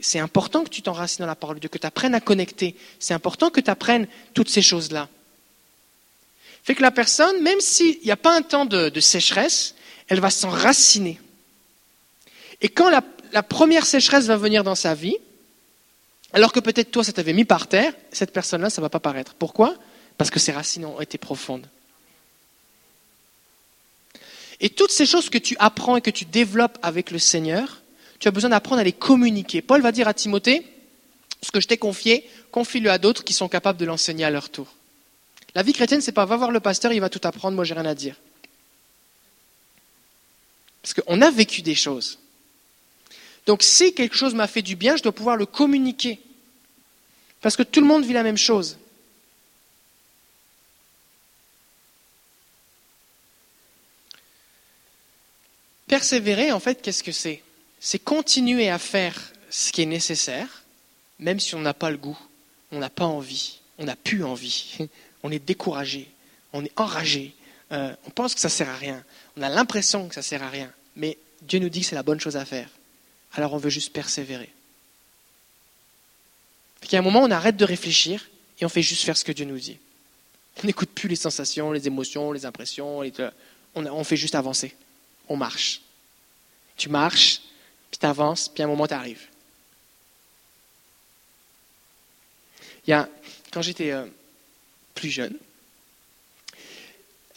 C'est 0.01 0.19
important 0.19 0.63
que 0.63 0.69
tu 0.69 0.81
t'enracines 0.81 1.23
dans 1.23 1.27
la 1.27 1.35
parole 1.35 1.57
de 1.57 1.61
Dieu, 1.61 1.69
que 1.69 1.77
tu 1.77 1.85
apprennes 1.85 2.15
à 2.15 2.21
connecter. 2.21 2.75
C'est 2.99 3.13
important 3.13 3.49
que 3.49 3.59
tu 3.59 3.69
apprennes 3.69 4.07
toutes 4.33 4.49
ces 4.49 4.61
choses-là. 4.61 5.09
Fait 6.63 6.73
que 6.73 6.81
la 6.81 6.89
personne, 6.89 7.43
même 7.43 7.59
s'il 7.59 7.99
n'y 8.03 8.09
a 8.09 8.17
pas 8.17 8.35
un 8.35 8.41
temps 8.41 8.65
de, 8.65 8.99
sécheresse, 8.99 9.75
elle 10.07 10.21
va 10.21 10.31
s'enraciner. 10.31 11.19
Et 12.61 12.69
quand 12.69 12.89
la 12.89 13.43
première 13.43 13.85
sécheresse 13.85 14.25
va 14.25 14.37
venir 14.37 14.63
dans 14.63 14.73
sa 14.73 14.95
vie, 14.95 15.17
alors 16.35 16.51
que 16.51 16.59
peut-être 16.59 16.91
toi, 16.91 17.01
ça 17.01 17.13
t'avait 17.13 17.31
mis 17.31 17.45
par 17.45 17.67
terre, 17.67 17.93
cette 18.11 18.33
personne-là, 18.33 18.69
ça 18.69 18.81
ne 18.81 18.85
va 18.85 18.89
pas 18.89 18.99
paraître. 18.99 19.35
Pourquoi? 19.35 19.73
Parce 20.17 20.29
que 20.29 20.37
ses 20.37 20.51
racines 20.51 20.83
ont 20.83 20.99
été 20.99 21.17
profondes. 21.17 21.65
Et 24.59 24.69
toutes 24.69 24.91
ces 24.91 25.05
choses 25.05 25.29
que 25.29 25.37
tu 25.37 25.55
apprends 25.59 25.95
et 25.95 26.01
que 26.01 26.09
tu 26.09 26.25
développes 26.25 26.77
avec 26.81 27.11
le 27.11 27.19
Seigneur, 27.19 27.81
tu 28.19 28.27
as 28.27 28.31
besoin 28.31 28.49
d'apprendre 28.49 28.81
à 28.81 28.83
les 28.83 28.91
communiquer. 28.91 29.61
Paul 29.61 29.81
va 29.81 29.93
dire 29.93 30.09
à 30.09 30.13
Timothée, 30.13 30.67
ce 31.41 31.51
que 31.51 31.61
je 31.61 31.69
t'ai 31.69 31.77
confié, 31.77 32.29
confie-le 32.51 32.91
à 32.91 32.97
d'autres 32.97 33.23
qui 33.23 33.31
sont 33.31 33.47
capables 33.47 33.79
de 33.79 33.85
l'enseigner 33.85 34.25
à 34.25 34.29
leur 34.29 34.49
tour. 34.49 34.67
La 35.55 35.63
vie 35.63 35.71
chrétienne, 35.71 36.01
c'est 36.01 36.11
pas 36.11 36.25
va 36.25 36.35
voir 36.35 36.51
le 36.51 36.59
pasteur, 36.59 36.91
il 36.91 36.99
va 36.99 37.07
tout 37.07 37.21
apprendre, 37.23 37.55
moi 37.55 37.63
j'ai 37.63 37.75
rien 37.75 37.85
à 37.85 37.95
dire. 37.95 38.15
Parce 40.81 40.93
qu'on 40.93 41.21
a 41.21 41.31
vécu 41.31 41.61
des 41.61 41.75
choses. 41.75 42.19
Donc 43.45 43.63
si 43.63 43.93
quelque 43.93 44.17
chose 44.17 44.33
m'a 44.33 44.47
fait 44.47 44.61
du 44.61 44.75
bien, 44.75 44.97
je 44.97 45.03
dois 45.03 45.13
pouvoir 45.13 45.37
le 45.37 45.45
communiquer. 45.45 46.19
Parce 47.45 47.57
que 47.57 47.61
tout 47.61 47.79
le 47.79 47.85
monde 47.85 48.03
vit 48.03 48.13
la 48.13 48.23
même 48.23 48.39
chose. 48.39 48.75
Persévérer, 55.85 56.51
en 56.51 56.59
fait, 56.59 56.81
qu'est-ce 56.81 57.03
que 57.03 57.11
c'est? 57.11 57.43
C'est 57.79 57.99
continuer 57.99 58.71
à 58.71 58.79
faire 58.79 59.31
ce 59.51 59.71
qui 59.71 59.83
est 59.83 59.85
nécessaire, 59.85 60.63
même 61.19 61.39
si 61.39 61.53
on 61.53 61.61
n'a 61.61 61.75
pas 61.75 61.91
le 61.91 61.97
goût, 61.97 62.17
on 62.71 62.79
n'a 62.79 62.89
pas 62.89 63.05
envie, 63.05 63.59
on 63.77 63.83
n'a 63.83 63.95
plus 63.95 64.23
envie, 64.23 64.79
on 65.21 65.31
est 65.31 65.37
découragé, 65.37 66.09
on 66.51 66.65
est 66.65 66.73
enragé, 66.77 67.35
euh, 67.71 67.95
on 68.07 68.09
pense 68.09 68.33
que 68.33 68.41
ça 68.41 68.47
ne 68.47 68.53
sert 68.53 68.69
à 68.69 68.75
rien, 68.75 69.03
on 69.37 69.43
a 69.43 69.49
l'impression 69.49 70.07
que 70.07 70.15
ça 70.15 70.21
ne 70.21 70.25
sert 70.25 70.41
à 70.41 70.49
rien, 70.49 70.73
mais 70.95 71.19
Dieu 71.43 71.59
nous 71.59 71.69
dit 71.69 71.81
que 71.81 71.85
c'est 71.85 71.93
la 71.93 72.01
bonne 72.01 72.19
chose 72.19 72.37
à 72.37 72.45
faire. 72.45 72.69
Alors 73.33 73.53
on 73.53 73.57
veut 73.57 73.69
juste 73.69 73.93
persévérer. 73.93 74.49
Y 76.91 76.95
a 76.95 76.99
un 76.99 77.01
moment, 77.01 77.21
on 77.21 77.31
arrête 77.31 77.57
de 77.57 77.65
réfléchir 77.65 78.27
et 78.59 78.65
on 78.65 78.69
fait 78.69 78.81
juste 78.81 79.03
faire 79.03 79.17
ce 79.17 79.23
que 79.23 79.31
Dieu 79.31 79.45
nous 79.45 79.57
dit. 79.57 79.77
On 80.63 80.67
n'écoute 80.67 80.89
plus 80.89 81.09
les 81.09 81.15
sensations, 81.15 81.71
les 81.71 81.87
émotions, 81.87 82.31
les 82.31 82.45
impressions. 82.45 83.01
On, 83.75 84.03
fait 84.03 84.17
juste 84.17 84.35
avancer. 84.35 84.73
On 85.27 85.35
marche. 85.35 85.81
Tu 86.77 86.89
marches, 86.89 87.41
puis 87.91 87.99
tu 87.99 88.05
avances, 88.05 88.47
puis 88.47 88.63
à 88.63 88.65
un 88.65 88.69
moment, 88.69 88.87
tu 88.87 88.93
arrives. 88.93 89.27
Il 92.87 92.91
y 92.91 92.93
a, 92.93 93.09
quand 93.51 93.61
j'étais 93.61 93.91
euh, 93.91 94.05
plus 94.93 95.09
jeune, 95.09 95.35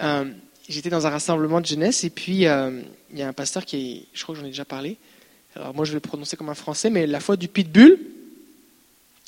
euh, 0.03 0.31
j'étais 0.69 0.91
dans 0.91 1.07
un 1.07 1.11
rassemblement 1.11 1.61
de 1.61 1.67
jeunesse 1.67 2.05
et 2.05 2.11
puis 2.11 2.47
euh, 2.47 2.83
il 3.11 3.19
y 3.19 3.23
a 3.23 3.29
un 3.29 3.33
pasteur 3.33 3.65
qui, 3.65 4.07
je 4.13 4.23
crois 4.23 4.35
que 4.35 4.41
j'en 4.41 4.47
ai 4.47 4.51
déjà 4.51 4.67
parlé, 4.67 4.99
alors 5.57 5.75
moi 5.75 5.85
je 5.85 5.93
vais 5.93 5.97
le 5.97 6.01
prononcer 6.01 6.37
comme 6.37 6.51
un 6.51 6.55
français, 6.55 6.91
mais 6.91 7.07
la 7.07 7.21
foi 7.21 7.37
du 7.37 7.49
pitbull, 7.49 7.99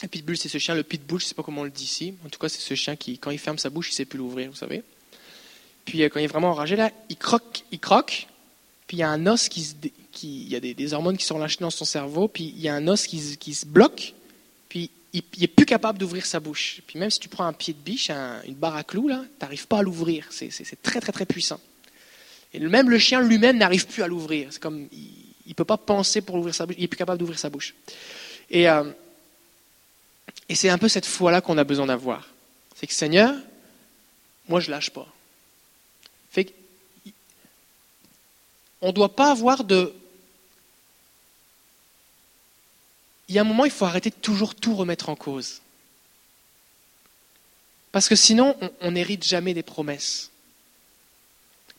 le 0.02 0.08
pitbull, 0.08 0.36
c'est 0.36 0.48
ce 0.48 0.58
chien, 0.58 0.74
le 0.74 0.82
pitbull, 0.82 1.20
je 1.20 1.26
ne 1.26 1.28
sais 1.28 1.34
pas 1.34 1.42
comment 1.42 1.62
on 1.62 1.64
le 1.64 1.70
dit 1.70 1.84
ici. 1.84 2.14
En 2.24 2.28
tout 2.28 2.38
cas, 2.38 2.48
c'est 2.48 2.60
ce 2.60 2.74
chien 2.74 2.96
qui, 2.96 3.18
quand 3.18 3.30
il 3.30 3.38
ferme 3.38 3.58
sa 3.58 3.70
bouche, 3.70 3.88
il 3.88 3.92
ne 3.92 3.96
sait 3.96 4.04
plus 4.04 4.18
l'ouvrir, 4.18 4.50
vous 4.50 4.56
savez. 4.56 4.82
Puis 5.84 6.02
euh, 6.02 6.08
quand 6.08 6.20
il 6.20 6.24
est 6.24 6.28
vraiment 6.28 6.50
enragé, 6.50 6.76
là, 6.76 6.90
il 7.08 7.16
croque, 7.16 7.64
il 7.72 7.78
croque. 7.78 8.26
Puis 8.86 8.96
il 8.96 9.00
y 9.00 9.02
a 9.02 9.10
un 9.10 9.26
os 9.26 9.48
qui 9.48 9.62
se, 9.62 9.74
il 10.22 10.48
y 10.48 10.56
a 10.56 10.60
des, 10.60 10.94
hormones 10.94 11.16
qui 11.16 11.24
sont 11.24 11.38
lâchées 11.38 11.58
dans 11.60 11.70
son 11.70 11.84
cerveau. 11.84 12.28
Puis 12.28 12.52
il 12.56 12.60
y 12.60 12.68
a 12.68 12.74
un 12.74 12.86
os 12.88 13.06
qui, 13.06 13.20
se 13.54 13.66
bloque. 13.66 14.14
Puis 14.68 14.90
il, 15.12 15.22
n'est 15.38 15.44
est 15.44 15.48
plus 15.48 15.66
capable 15.66 15.98
d'ouvrir 15.98 16.26
sa 16.26 16.40
bouche. 16.40 16.80
Puis 16.86 16.98
même 16.98 17.10
si 17.10 17.20
tu 17.20 17.28
prends 17.28 17.44
un 17.44 17.52
pied 17.52 17.74
de 17.74 17.78
biche, 17.78 18.10
une 18.46 18.54
barre 18.54 18.76
à 18.76 18.84
clous, 18.84 19.08
là, 19.08 19.24
n'arrives 19.40 19.66
pas 19.66 19.78
à 19.78 19.82
l'ouvrir. 19.82 20.28
C'est, 20.30 20.50
très 20.82 21.00
très 21.00 21.12
très 21.12 21.26
puissant. 21.26 21.60
Et 22.52 22.58
même 22.58 22.90
le 22.90 22.98
chien 22.98 23.20
lui-même 23.22 23.58
n'arrive 23.58 23.86
plus 23.86 24.02
à 24.02 24.08
l'ouvrir. 24.08 24.48
C'est 24.50 24.60
comme 24.60 24.88
il 24.92 25.50
ne 25.50 25.54
peut 25.54 25.64
pas 25.64 25.76
penser 25.76 26.20
pour 26.20 26.36
ouvrir 26.36 26.54
sa 26.54 26.66
bouche. 26.66 26.76
Il 26.78 26.84
est 26.84 26.88
plus 26.88 26.98
capable 26.98 27.18
d'ouvrir 27.18 27.38
sa 27.38 27.48
bouche. 27.48 27.74
Et 28.50 28.68
euh, 28.68 28.84
et 30.50 30.56
c'est 30.56 30.68
un 30.68 30.78
peu 30.78 30.88
cette 30.88 31.06
foi-là 31.06 31.40
qu'on 31.40 31.56
a 31.58 31.64
besoin 31.64 31.86
d'avoir. 31.86 32.26
C'est 32.74 32.88
que 32.88 32.92
Seigneur, 32.92 33.36
moi 34.48 34.58
je 34.58 34.68
lâche 34.72 34.90
pas. 34.90 35.06
On 38.82 38.88
ne 38.88 38.92
doit 38.92 39.14
pas 39.14 39.30
avoir 39.30 39.62
de, 39.62 39.92
il 43.28 43.34
y 43.34 43.38
a 43.38 43.42
un 43.42 43.44
moment, 43.44 43.64
il 43.66 43.70
faut 43.70 43.84
arrêter 43.84 44.10
de 44.10 44.14
toujours 44.16 44.54
tout 44.54 44.74
remettre 44.74 45.08
en 45.08 45.14
cause. 45.14 45.60
Parce 47.92 48.08
que 48.08 48.16
sinon, 48.16 48.56
on 48.80 48.92
n'hérite 48.92 49.24
jamais 49.24 49.54
des 49.54 49.62
promesses. 49.62 50.30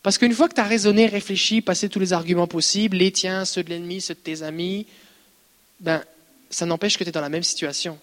Parce 0.04 0.18
qu'une 0.18 0.34
fois 0.34 0.48
que 0.48 0.54
tu 0.54 0.62
as 0.62 0.66
raisonné, 0.66 1.08
réfléchi, 1.08 1.62
passé 1.62 1.90
tous 1.90 2.00
les 2.00 2.14
arguments 2.14 2.48
possibles, 2.48 2.98
les 2.98 3.12
tiens, 3.12 3.46
ceux 3.46 3.64
de 3.64 3.70
l'ennemi, 3.70 4.00
ceux 4.00 4.14
de 4.14 4.20
tes 4.20 4.44
amis, 4.44 4.86
ben, 5.80 6.04
ça 6.50 6.66
n'empêche 6.66 6.98
que 6.98 7.04
tu 7.04 7.10
es 7.10 7.14
dans 7.14 7.20
la 7.20 7.30
même 7.30 7.44
situation. 7.44 8.00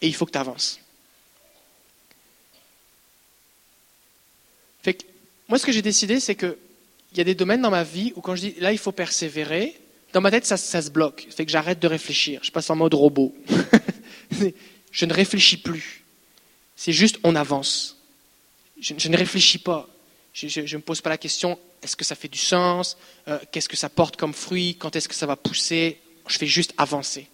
Et 0.00 0.08
il 0.08 0.14
faut 0.14 0.26
que 0.26 0.32
tu 0.32 0.38
avances. 0.38 0.80
Fait 4.82 4.94
que, 4.94 5.04
moi, 5.48 5.58
ce 5.58 5.66
que 5.66 5.72
j'ai 5.72 5.82
décidé, 5.82 6.20
c'est 6.20 6.34
qu'il 6.34 6.56
y 7.16 7.20
a 7.20 7.24
des 7.24 7.34
domaines 7.34 7.62
dans 7.62 7.70
ma 7.70 7.84
vie 7.84 8.12
où 8.16 8.20
quand 8.20 8.36
je 8.36 8.48
dis 8.48 8.54
là, 8.60 8.72
il 8.72 8.78
faut 8.78 8.92
persévérer, 8.92 9.78
dans 10.12 10.20
ma 10.20 10.30
tête, 10.30 10.46
ça, 10.46 10.56
se 10.56 10.90
bloque. 10.90 11.26
Fait 11.30 11.44
que 11.44 11.52
j'arrête 11.52 11.80
de 11.80 11.88
réfléchir. 11.88 12.40
Je 12.42 12.50
passe 12.50 12.70
en 12.70 12.76
mode 12.76 12.94
robot. 12.94 13.34
je 14.90 15.04
ne 15.04 15.12
réfléchis 15.12 15.58
plus. 15.58 16.04
C'est 16.76 16.92
juste 16.92 17.18
on 17.24 17.34
avance. 17.36 17.98
Je, 18.80 19.08
ne 19.08 19.16
réfléchis 19.16 19.58
pas. 19.58 19.88
Je 20.32 20.60
ne 20.60 20.76
me 20.76 20.82
pose 20.82 21.00
pas 21.00 21.10
la 21.10 21.18
question 21.18 21.58
est-ce 21.82 21.96
que 21.96 22.04
ça 22.04 22.14
fait 22.14 22.28
du 22.28 22.38
sens? 22.38 22.96
Euh, 23.28 23.38
Qu'est-ce 23.52 23.68
que 23.68 23.76
ça 23.76 23.88
porte 23.88 24.16
comme 24.16 24.34
fruit? 24.34 24.76
Quand 24.76 24.96
est-ce 24.96 25.08
que 25.08 25.14
ça 25.14 25.26
va 25.26 25.36
pousser? 25.36 26.00
Je 26.26 26.38
fais 26.38 26.46
juste 26.46 26.74
avancer. 26.76 27.28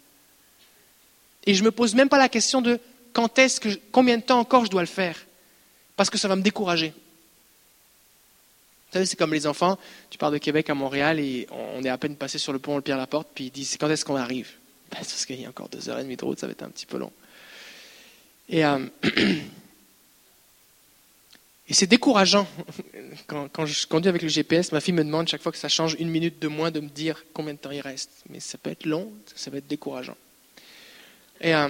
Et 1.45 1.55
je 1.55 1.61
ne 1.61 1.67
me 1.67 1.71
pose 1.71 1.95
même 1.95 2.09
pas 2.09 2.19
la 2.19 2.29
question 2.29 2.61
de 2.61 2.79
quand 3.13 3.39
est-ce 3.39 3.61
que, 3.61 3.69
combien 3.93 4.19
de 4.19 4.23
temps 4.23 4.41
encore 4.41 4.65
je 4.65 4.71
dois 4.71 4.83
le 4.83 4.87
faire 4.87 5.17
Parce 5.97 6.11
que 6.11 6.19
ça 6.19 6.29
va 6.29 6.37
me 6.37 6.43
décourager. 6.43 6.93
Vous 8.89 8.93
savez, 8.93 9.07
c'est 9.07 9.17
comme 9.17 9.33
les 9.33 9.47
enfants. 9.47 9.79
Tu 10.11 10.19
pars 10.19 10.31
de 10.31 10.39
Québec 10.39 10.71
à 10.71 10.75
Montréal 10.75 11.19
et 11.19 11.47
on 11.51 11.83
est 11.83 11.89
à 11.89 11.99
peine 11.99 12.17
passé 12.17 12.39
sur 12.39 12.53
le 12.53 12.59
pont, 12.59 12.77
le 12.77 12.83
pierre 12.83 12.97
la 12.97 13.07
porte, 13.07 13.29
puis 13.35 13.47
ils 13.47 13.51
disent 13.51 13.77
quand 13.79 13.91
est-ce 13.91 14.05
qu'on 14.05 14.17
arrive? 14.17 14.51
Ben, 14.91 14.99
Parce 14.99 15.27
qu'il 15.27 15.41
y 15.41 15.47
a 15.47 15.49
encore 15.49 15.69
deux 15.69 15.89
heures 15.89 15.99
et 15.99 16.03
demie 16.03 16.17
de 16.17 16.25
route, 16.25 16.39
ça 16.39 16.47
va 16.47 16.53
être 16.53 16.63
un 16.63 16.71
petit 16.71 16.87
peu 16.87 16.99
long. 16.99 17.13
Et, 18.49 18.65
euh, 18.65 18.87
c'est 21.71 21.87
décourageant. 21.87 22.47
Quand, 23.27 23.49
quand, 23.49 23.65
je 23.65 23.87
conduis 23.87 24.09
avec 24.09 24.23
le 24.23 24.29
GPS, 24.29 24.73
ma 24.73 24.81
fille 24.81 24.93
me 24.93 25.05
demande 25.05 25.29
chaque 25.29 25.41
fois 25.41 25.53
que 25.53 25.57
ça 25.57 25.69
change 25.69 25.97
une 25.99 26.09
minute 26.09 26.41
de 26.41 26.49
moins 26.49 26.71
de 26.71 26.81
me 26.81 26.89
dire 26.89 27.25
combien 27.33 27.55
de 27.55 27.59
temps 27.59 27.71
il 27.71 27.81
reste. 27.81 28.11
Mais 28.29 28.41
ça 28.41 28.59
peut 28.59 28.71
être 28.71 28.87
long, 28.87 29.11
ça 29.35 29.51
va 29.51 29.59
être 29.59 29.69
décourageant. 29.69 30.17
Et 31.45 31.55
euh, 31.55 31.69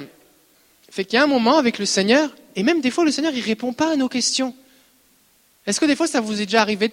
fait 0.88 1.04
qu'il 1.04 1.16
y 1.16 1.20
a 1.20 1.24
un 1.24 1.26
moment 1.26 1.58
avec 1.58 1.78
le 1.80 1.84
Seigneur, 1.84 2.30
et 2.54 2.62
même 2.62 2.80
des 2.80 2.92
fois 2.92 3.04
le 3.04 3.10
Seigneur 3.10 3.32
il 3.34 3.40
répond 3.40 3.72
pas 3.72 3.92
à 3.92 3.96
nos 3.96 4.08
questions. 4.08 4.54
Est-ce 5.66 5.80
que 5.80 5.84
des 5.84 5.96
fois 5.96 6.06
ça 6.06 6.20
vous 6.20 6.40
est 6.40 6.46
déjà 6.46 6.62
arrivé 6.62 6.92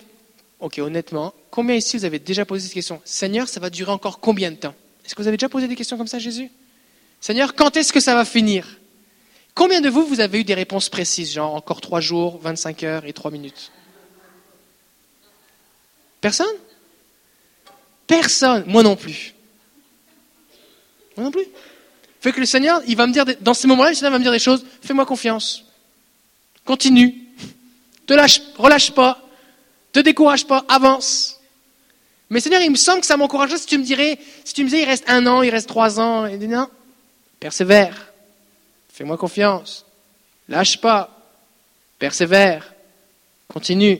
Ok, 0.59 0.79
honnêtement, 0.79 1.33
combien 1.51 1.75
ici 1.75 1.97
vous 1.97 2.05
avez 2.05 2.17
déjà 2.19 2.43
posé 2.43 2.63
cette 2.63 2.73
question? 2.73 2.99
Seigneur, 3.05 3.47
ça 3.47 3.59
va 3.59 3.69
durer 3.69 3.91
encore 3.91 4.19
combien 4.19 4.51
de 4.51 4.55
temps? 4.55 4.73
Est-ce 5.05 5.15
que 5.15 5.21
vous 5.21 5.27
avez 5.27 5.37
déjà 5.37 5.49
posé 5.49 5.67
des 5.67 5.75
questions 5.75 5.97
comme 5.97 6.07
ça, 6.07 6.19
Jésus? 6.19 6.49
Seigneur, 7.19 7.53
quand 7.53 7.77
est-ce 7.77 7.93
que 7.93 7.99
ça 7.99 8.15
va 8.15 8.25
finir? 8.25 8.79
Combien 9.53 9.81
de 9.81 9.89
vous, 9.89 10.05
vous 10.05 10.19
avez 10.19 10.39
eu 10.39 10.43
des 10.43 10.53
réponses 10.53 10.89
précises, 10.89 11.33
genre 11.33 11.53
encore 11.53 11.81
trois 11.81 12.01
jours, 12.01 12.39
25 12.39 12.83
heures 12.83 13.05
et 13.05 13.13
trois 13.13 13.29
minutes? 13.29 13.71
Personne? 16.19 16.55
Personne. 18.07 18.63
Moi 18.65 18.81
non 18.81 18.95
plus. 18.95 19.35
Moi 21.15 21.25
non 21.25 21.31
plus. 21.31 21.45
Fait 22.21 22.31
que 22.31 22.39
le 22.39 22.45
Seigneur, 22.45 22.81
il 22.87 22.95
va 22.95 23.07
me 23.07 23.13
dire, 23.13 23.25
dans 23.41 23.55
ces 23.55 23.67
moments-là, 23.67 23.89
le 23.89 23.95
Seigneur 23.95 24.11
va 24.11 24.19
me 24.19 24.23
dire 24.23 24.31
des 24.31 24.39
choses, 24.39 24.63
fais-moi 24.83 25.07
confiance. 25.07 25.65
Continue. 26.63 27.15
Te 28.05 28.13
lâche, 28.13 28.41
relâche 28.57 28.91
pas. 28.91 29.19
Te 29.91 29.99
décourage 29.99 30.45
pas. 30.45 30.63
Avance. 30.69 31.39
Mais 32.29 32.39
Seigneur, 32.39 32.61
il 32.61 32.69
me 32.69 32.75
semble 32.75 33.01
que 33.01 33.07
ça 33.07 33.17
m'encouragerait 33.17 33.57
si 33.57 33.65
tu 33.65 33.77
me 33.77 33.83
dirais, 33.83 34.19
si 34.45 34.53
tu 34.53 34.61
me 34.63 34.69
disais, 34.69 34.83
il 34.83 34.85
reste 34.85 35.03
un 35.07 35.25
an, 35.25 35.41
il 35.41 35.49
reste 35.49 35.67
trois 35.67 35.99
ans. 35.99 36.27
Et 36.27 36.37
non. 36.37 36.69
Persévère. 37.39 38.13
Fais-moi 38.93 39.17
confiance. 39.17 39.83
Lâche 40.47 40.79
pas. 40.79 41.19
Persévère. 41.97 42.71
Continue. 43.47 43.99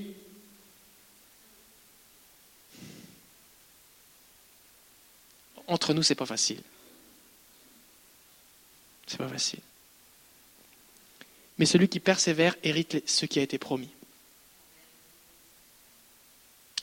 Entre 5.65 5.93
nous, 5.95 6.03
c'est 6.03 6.13
pas 6.13 6.27
facile. 6.27 6.61
C'est 9.11 9.17
pas 9.17 9.27
facile. 9.27 9.59
Mais 11.57 11.65
celui 11.65 11.89
qui 11.89 11.99
persévère 11.99 12.55
hérite 12.63 13.03
ce 13.05 13.25
qui 13.25 13.39
a 13.39 13.41
été 13.41 13.57
promis. 13.57 13.89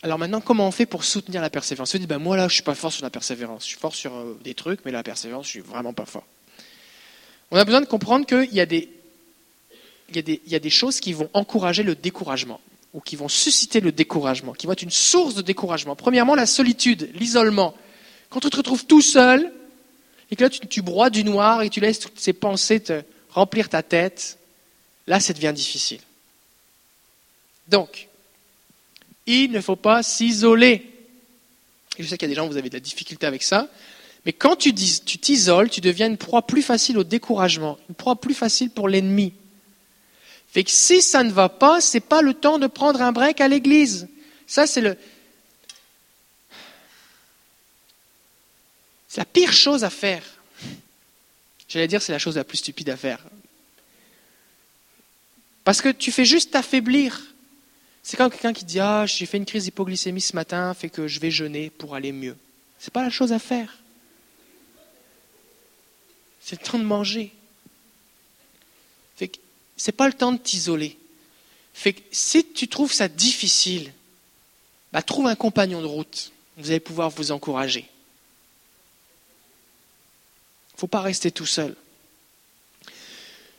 Alors 0.03 0.19
maintenant, 0.19 0.43
comment 0.43 0.69
on 0.69 0.71
fait 0.71 0.85
pour 0.85 1.05
soutenir 1.05 1.41
la 1.41 1.49
persévérance? 1.49 1.89
On 1.89 1.93
se 1.93 1.97
dit, 1.97 2.07
ben 2.07 2.19
moi 2.19 2.37
là, 2.37 2.47
je 2.47 2.53
suis 2.53 2.63
pas 2.63 2.75
fort 2.75 2.93
sur 2.93 3.03
la 3.03 3.09
persévérance. 3.09 3.63
Je 3.63 3.69
suis 3.69 3.79
fort 3.79 3.95
sur 3.95 4.15
euh, 4.15 4.39
des 4.45 4.53
trucs, 4.53 4.85
mais 4.85 4.91
la 4.91 5.03
persévérance, 5.03 5.47
je 5.47 5.53
suis 5.53 5.61
vraiment 5.61 5.95
pas 5.95 6.05
fort. 6.05 6.27
On 7.51 7.57
a 7.57 7.65
besoin 7.65 7.81
de 7.81 7.87
comprendre 7.87 8.27
qu'il 8.27 8.55
y, 8.55 8.61
a 8.61 8.67
des, 8.67 8.91
il, 10.11 10.41
y 10.47 10.55
a 10.55 10.59
des, 10.59 10.71
choses 10.71 11.01
qui 11.01 11.15
vont 11.15 11.31
encourager 11.33 11.83
le 11.83 11.95
découragement, 11.95 12.61
ou 12.93 13.01
qui 13.01 13.17
vont 13.17 13.29
susciter 13.29 13.81
le 13.81 13.91
découragement, 13.91 14.53
qui 14.53 14.67
vont 14.67 14.75
être 14.75 14.83
une 14.83 14.91
source 14.91 15.35
de 15.35 15.41
découragement. 15.41 15.97
Premièrement, 15.97 16.35
la 16.35 16.45
solitude, 16.45 17.11
l'isolement. 17.15 17.75
Quand 18.29 18.41
tu 18.41 18.51
te 18.51 18.57
retrouves 18.59 18.85
tout 18.85 19.01
seul, 19.01 19.51
et 20.31 20.37
que 20.37 20.45
là 20.45 20.51
tu, 20.51 20.61
tu 20.61 20.83
broies 20.83 21.11
du 21.11 21.25
noir 21.25 21.63
et 21.63 21.71
tu 21.71 21.81
laisses 21.81 22.01
toutes 22.01 22.21
ces 22.21 22.33
pensées 22.33 22.81
te 22.81 23.03
remplir 23.31 23.69
ta 23.69 23.83
tête, 23.83 24.39
là 25.07 25.21
ça 25.21 25.33
devient 25.33 25.53
difficile. 25.55 26.01
Donc, 27.69 28.09
il 29.27 29.53
ne 29.53 29.61
faut 29.61 29.77
pas 29.77 30.03
s'isoler. 30.03 30.91
je 31.99 32.05
sais 32.07 32.17
qu'il 32.17 32.29
y 32.29 32.31
a 32.31 32.35
des 32.35 32.35
gens, 32.35 32.49
vous 32.49 32.57
avez 32.57 32.71
de 32.71 32.75
la 32.75 32.81
difficulté 32.81 33.27
avec 33.27 33.43
ça. 33.43 33.69
Mais 34.25 34.33
quand 34.33 34.57
tu 34.57 34.75
t'isoles, 34.75 35.71
tu 35.71 35.81
deviens 35.81 36.07
une 36.07 36.17
proie 36.17 36.43
plus 36.43 36.63
facile 36.63 36.99
au 36.99 37.05
découragement, 37.05 37.79
une 37.89 37.95
proie 37.95 38.17
plus 38.17 38.35
facile 38.35 38.71
pour 38.71 38.89
l'ennemi. 38.89 39.33
Fait 40.51 40.65
que 40.65 40.71
si 40.71 41.03
ça 41.03 41.23
ne 41.23 41.31
va 41.31 41.49
pas, 41.49 41.81
c'est 41.81 42.01
pas 42.01 42.23
le 42.23 42.35
temps 42.35 42.59
de 42.59 42.67
prendre 42.67 43.03
un 43.03 43.13
break 43.13 43.41
à 43.41 43.49
l'église. 43.49 44.09
Ça, 44.47 44.67
c'est 44.67 44.81
le, 44.81 44.97
c'est 49.09 49.21
la 49.21 49.25
pire 49.25 49.53
chose 49.53 49.85
à 49.85 49.91
faire. 49.91 50.23
J'allais 51.69 51.89
dire, 51.89 52.03
c'est 52.03 52.13
la 52.13 52.19
chose 52.19 52.37
la 52.37 52.45
plus 52.45 52.59
stupide 52.59 52.91
à 52.91 52.97
faire. 52.97 53.23
Parce 55.65 55.83
que 55.83 55.89
tu 55.91 56.13
fais 56.13 56.25
juste 56.25 56.53
t'affaiblir. 56.53 57.21
C'est 58.03 58.17
comme 58.17 58.31
quelqu'un 58.31 58.53
qui 58.53 58.65
dit 58.65 58.81
Ah, 58.81 59.05
j'ai 59.07 59.27
fait 59.27 59.37
une 59.37 59.45
crise 59.45 59.65
d'hypoglycémie 59.65 60.21
ce 60.21 60.35
matin, 60.35 60.73
fait 60.73 60.89
que 60.89 61.09
je 61.09 61.21
vais 61.21 61.31
jeûner 61.31 61.69
pour 61.71 61.95
aller 61.95 62.13
mieux. 62.13 62.37
C'est 62.79 62.93
pas 62.93 63.03
la 63.03 63.11
chose 63.11 63.33
à 63.33 63.39
faire. 63.39 63.79
C'est 66.41 66.61
le 66.61 66.67
temps 66.67 66.79
de 66.79 66.85
manger. 66.85 67.33
Que 69.19 69.27
c'est 69.77 69.93
pas 69.93 70.07
le 70.07 70.15
temps 70.15 70.33
de 70.33 70.39
t'isoler. 70.39 70.97
Si 72.11 72.45
tu 72.53 72.69
trouves 72.69 72.93
ça 72.93 73.09
difficile, 73.09 73.93
bah, 74.93 75.03
trouve 75.03 75.27
un 75.27 75.35
compagnon 75.35 75.81
de 75.81 75.87
route. 75.87 76.33
Vous 76.57 76.71
allez 76.71 76.81
pouvoir 76.81 77.11
vous 77.11 77.31
encourager. 77.31 77.89
Ne 80.79 80.81
faut 80.83 80.87
pas 80.87 81.01
rester 81.01 81.33
tout 81.33 81.45
seul. 81.45 81.75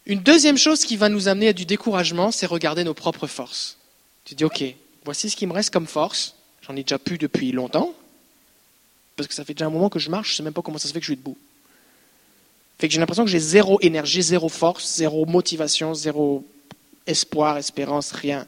Une 0.05 0.21
deuxième 0.21 0.57
chose 0.57 0.85
qui 0.85 0.95
va 0.95 1.09
nous 1.09 1.27
amener 1.27 1.49
à 1.49 1.53
du 1.53 1.65
découragement, 1.65 2.31
c'est 2.31 2.45
regarder 2.45 2.85
nos 2.85 2.93
propres 2.93 3.27
forces. 3.27 3.75
Tu 4.23 4.35
dis, 4.35 4.45
OK, 4.45 4.63
voici 5.03 5.29
ce 5.29 5.35
qui 5.35 5.45
me 5.45 5.51
reste 5.51 5.69
comme 5.69 5.85
force. 5.85 6.35
J'en 6.61 6.77
ai 6.77 6.83
déjà 6.83 6.97
plus 6.97 7.17
depuis 7.17 7.51
longtemps. 7.51 7.93
Parce 9.17 9.27
que 9.27 9.33
ça 9.33 9.43
fait 9.43 9.53
déjà 9.53 9.65
un 9.65 9.69
moment 9.69 9.89
que 9.89 9.99
je 9.99 10.09
marche, 10.09 10.29
je 10.29 10.33
ne 10.35 10.37
sais 10.37 10.43
même 10.43 10.53
pas 10.53 10.61
comment 10.61 10.77
ça 10.77 10.87
se 10.87 10.93
fait 10.93 11.01
que 11.01 11.05
je 11.05 11.11
suis 11.11 11.17
debout. 11.17 11.37
Fait 12.77 12.87
que 12.87 12.93
j'ai 12.93 13.01
l'impression 13.01 13.25
que 13.25 13.29
j'ai 13.29 13.39
zéro 13.39 13.81
énergie, 13.81 14.21
zéro 14.21 14.47
force, 14.47 14.95
zéro 14.95 15.25
motivation, 15.25 15.93
zéro 15.93 16.47
espoir, 17.05 17.57
espérance, 17.57 18.13
rien. 18.13 18.47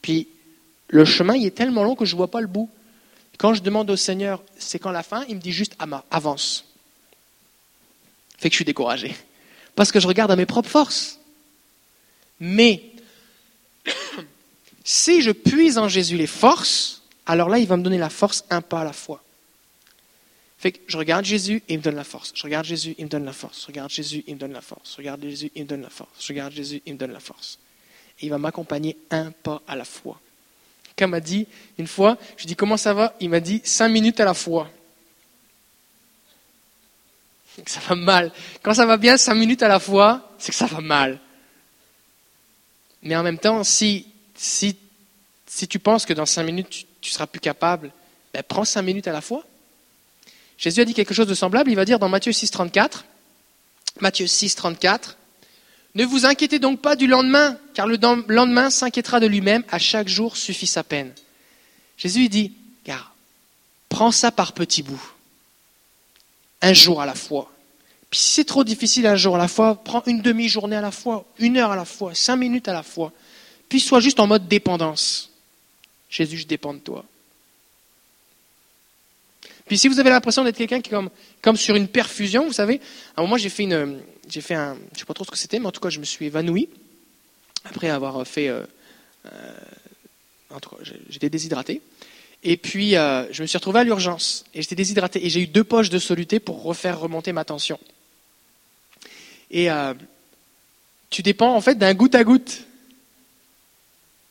Puis 0.00 0.28
le 0.86 1.04
chemin, 1.04 1.34
il 1.34 1.44
est 1.44 1.56
tellement 1.56 1.82
long 1.82 1.96
que 1.96 2.04
je 2.04 2.14
ne 2.14 2.18
vois 2.18 2.30
pas 2.30 2.40
le 2.40 2.46
bout. 2.46 2.70
Quand 3.36 3.52
je 3.52 3.62
demande 3.62 3.90
au 3.90 3.96
Seigneur, 3.96 4.40
c'est 4.56 4.78
quand 4.78 4.92
la 4.92 5.02
fin, 5.02 5.24
il 5.28 5.34
me 5.34 5.40
dit 5.40 5.50
juste 5.50 5.76
avance. 6.08 6.71
Fait 8.42 8.48
que 8.48 8.54
je 8.54 8.56
suis 8.56 8.64
découragé. 8.64 9.14
Parce 9.76 9.92
que 9.92 10.00
je 10.00 10.08
regarde 10.08 10.32
à 10.32 10.36
mes 10.36 10.46
propres 10.46 10.68
forces. 10.68 11.20
Mais 12.40 12.82
si 14.84 15.22
je 15.22 15.30
puise 15.30 15.78
en 15.78 15.88
Jésus 15.88 16.16
les 16.16 16.26
forces, 16.26 17.02
alors 17.24 17.48
là, 17.48 17.60
il 17.60 17.68
va 17.68 17.76
me 17.76 17.84
donner 17.84 17.98
la 17.98 18.10
force 18.10 18.44
un 18.50 18.60
pas 18.60 18.80
à 18.80 18.84
la 18.84 18.92
fois. 18.92 19.22
Fait 20.58 20.72
que 20.72 20.80
je 20.88 20.98
regarde 20.98 21.24
Jésus 21.24 21.62
il 21.68 21.78
me 21.78 21.82
donne 21.82 21.94
la 21.94 22.02
force. 22.02 22.32
Je 22.34 22.42
regarde 22.42 22.66
Jésus, 22.66 22.96
il 22.98 23.04
me 23.04 23.10
donne 23.10 23.24
la 23.24 23.32
force. 23.32 23.60
Je 23.60 23.66
regarde 23.68 23.90
Jésus, 23.92 24.24
il 24.26 24.34
me 24.34 24.40
donne 24.40 24.52
la 24.52 24.60
force. 24.60 24.90
Je 24.90 24.96
regarde 24.98 25.22
Jésus, 25.22 25.52
il 25.54 25.62
me 25.62 25.68
donne 25.68 25.82
la 25.82 25.90
force. 25.90 26.10
Je 26.18 26.28
regarde 26.28 26.52
Jésus, 26.52 26.82
il 26.84 26.94
me 26.94 26.98
donne 26.98 27.12
la 27.12 27.20
force. 27.20 27.60
Et 28.20 28.26
il 28.26 28.28
va 28.28 28.38
m'accompagner 28.38 28.96
un 29.12 29.30
pas 29.30 29.62
à 29.68 29.76
la 29.76 29.84
fois. 29.84 30.20
Comme 30.98 31.10
m'a 31.10 31.20
dit 31.20 31.46
une 31.78 31.86
fois, 31.86 32.18
je 32.36 32.48
dis 32.48 32.56
comment 32.56 32.76
ça 32.76 32.92
va? 32.92 33.14
Il 33.20 33.30
m'a 33.30 33.38
dit 33.38 33.60
cinq 33.62 33.88
minutes 33.88 34.18
à 34.18 34.24
la 34.24 34.34
fois. 34.34 34.68
C'est 37.54 37.64
que 37.64 37.70
ça 37.70 37.80
va 37.80 37.94
mal. 37.94 38.32
Quand 38.62 38.74
ça 38.74 38.86
va 38.86 38.96
bien 38.96 39.16
cinq 39.16 39.34
minutes 39.34 39.62
à 39.62 39.68
la 39.68 39.78
fois, 39.78 40.32
c'est 40.38 40.52
que 40.52 40.56
ça 40.56 40.66
va 40.66 40.80
mal. 40.80 41.18
Mais 43.02 43.16
en 43.16 43.22
même 43.22 43.38
temps, 43.38 43.64
si, 43.64 44.06
si, 44.34 44.76
si 45.46 45.68
tu 45.68 45.78
penses 45.78 46.06
que 46.06 46.12
dans 46.12 46.26
cinq 46.26 46.44
minutes 46.44 46.70
tu, 46.70 46.84
tu 47.00 47.10
seras 47.10 47.26
plus 47.26 47.40
capable, 47.40 47.92
ben 48.32 48.42
prends 48.46 48.64
cinq 48.64 48.82
minutes 48.82 49.08
à 49.08 49.12
la 49.12 49.20
fois. 49.20 49.44
Jésus 50.56 50.80
a 50.80 50.84
dit 50.84 50.94
quelque 50.94 51.12
chose 51.12 51.26
de 51.26 51.34
semblable. 51.34 51.70
Il 51.70 51.76
va 51.76 51.84
dire 51.84 51.98
dans 51.98 52.08
Matthieu 52.08 52.32
6, 52.32 52.50
34, 52.52 53.04
Matthieu 54.00 54.26
6, 54.26 54.54
34. 54.54 55.16
Ne 55.94 56.04
vous 56.04 56.24
inquiétez 56.24 56.58
donc 56.58 56.80
pas 56.80 56.96
du 56.96 57.06
lendemain, 57.06 57.58
car 57.74 57.86
le 57.86 57.98
lendemain 58.28 58.70
s'inquiétera 58.70 59.20
de 59.20 59.26
lui-même, 59.26 59.64
à 59.70 59.78
chaque 59.78 60.08
jour 60.08 60.36
suffit 60.36 60.66
sa 60.66 60.84
peine. 60.84 61.12
Jésus 61.98 62.28
dit, 62.28 62.52
car 62.84 63.14
prends 63.88 64.12
ça 64.12 64.30
par 64.30 64.52
petits 64.52 64.82
bouts, 64.82 65.12
un 66.62 66.72
jour 66.72 67.00
à 67.00 67.06
la 67.06 67.14
fois. 67.14 67.50
Puis 68.08 68.20
si 68.20 68.32
c'est 68.32 68.44
trop 68.44 68.64
difficile 68.64 69.06
un 69.06 69.16
jour 69.16 69.34
à 69.34 69.38
la 69.38 69.48
fois, 69.48 69.82
prends 69.82 70.02
une 70.06 70.22
demi-journée 70.22 70.76
à 70.76 70.80
la 70.80 70.90
fois, 70.90 71.24
une 71.38 71.56
heure 71.56 71.72
à 71.72 71.76
la 71.76 71.84
fois, 71.84 72.14
cinq 72.14 72.36
minutes 72.36 72.68
à 72.68 72.72
la 72.72 72.82
fois. 72.82 73.12
Puis 73.68 73.80
sois 73.80 74.00
juste 74.00 74.20
en 74.20 74.26
mode 74.26 74.48
dépendance. 74.48 75.30
Jésus, 76.08 76.38
je 76.38 76.46
dépends 76.46 76.74
de 76.74 76.78
toi. 76.78 77.04
Puis 79.66 79.78
si 79.78 79.88
vous 79.88 79.98
avez 79.98 80.10
l'impression 80.10 80.44
d'être 80.44 80.56
quelqu'un 80.56 80.80
qui 80.80 80.90
est 80.90 80.92
comme, 80.92 81.10
comme 81.40 81.56
sur 81.56 81.74
une 81.74 81.88
perfusion, 81.88 82.46
vous 82.46 82.52
savez, 82.52 82.80
à 83.16 83.20
un 83.20 83.24
moment 83.24 83.38
j'ai 83.38 83.48
fait 83.48 83.62
une, 83.62 84.00
j'ai 84.28 84.42
fait 84.42 84.54
un, 84.54 84.76
je 84.92 84.98
sais 84.98 85.04
pas 85.06 85.14
trop 85.14 85.24
ce 85.24 85.30
que 85.30 85.38
c'était, 85.38 85.58
mais 85.58 85.66
en 85.66 85.72
tout 85.72 85.80
cas 85.80 85.88
je 85.88 85.98
me 85.98 86.04
suis 86.04 86.26
évanoui 86.26 86.68
après 87.64 87.88
avoir 87.88 88.26
fait, 88.26 88.48
euh, 88.48 88.64
euh, 89.26 89.54
en 90.50 90.60
tout 90.60 90.70
cas 90.70 90.76
j'étais 91.08 91.30
déshydraté. 91.30 91.80
Et 92.42 92.56
puis 92.56 92.96
euh, 92.96 93.30
je 93.32 93.42
me 93.42 93.46
suis 93.46 93.56
retrouvé 93.56 93.80
à 93.80 93.84
l'urgence 93.84 94.44
et 94.54 94.62
j'étais 94.62 94.74
déshydraté 94.74 95.24
et 95.24 95.30
j'ai 95.30 95.40
eu 95.40 95.46
deux 95.46 95.64
poches 95.64 95.90
de 95.90 95.98
soluté 95.98 96.40
pour 96.40 96.62
refaire 96.62 96.98
remonter 96.98 97.32
ma 97.32 97.44
tension. 97.44 97.78
Et 99.50 99.68
tu 101.10 101.22
dépends 101.22 101.54
en 101.54 101.60
fait 101.60 101.76
d'un 101.76 101.92
goutte 101.92 102.14
à 102.14 102.24
goutte. 102.24 102.64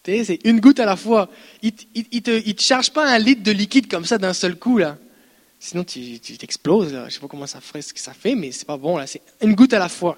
C'est 0.03 0.39
une 0.45 0.59
goutte 0.59 0.79
à 0.79 0.85
la 0.85 0.95
fois. 0.95 1.29
Il 1.61 1.73
ne 1.95 2.19
te, 2.53 2.61
charge 2.61 2.91
pas 2.91 3.07
un 3.07 3.19
litre 3.19 3.43
de 3.43 3.51
liquide 3.51 3.87
comme 3.87 4.05
ça 4.05 4.17
d'un 4.17 4.33
seul 4.33 4.57
coup 4.57 4.79
là. 4.79 4.97
Sinon, 5.59 5.83
tu 5.83 6.19
t'exploses. 6.19 6.89
Je 6.89 6.97
ne 6.97 7.09
sais 7.09 7.19
pas 7.19 7.27
comment 7.27 7.45
ça 7.45 7.61
ferait, 7.61 7.83
ce 7.83 7.93
que 7.93 7.99
ça 7.99 8.13
fait, 8.13 8.33
mais 8.33 8.51
c'est 8.51 8.65
pas 8.65 8.77
bon. 8.77 8.97
là. 8.97 9.05
C'est 9.05 9.21
une 9.43 9.53
goutte 9.53 9.73
à 9.73 9.79
la 9.79 9.89
fois. 9.89 10.17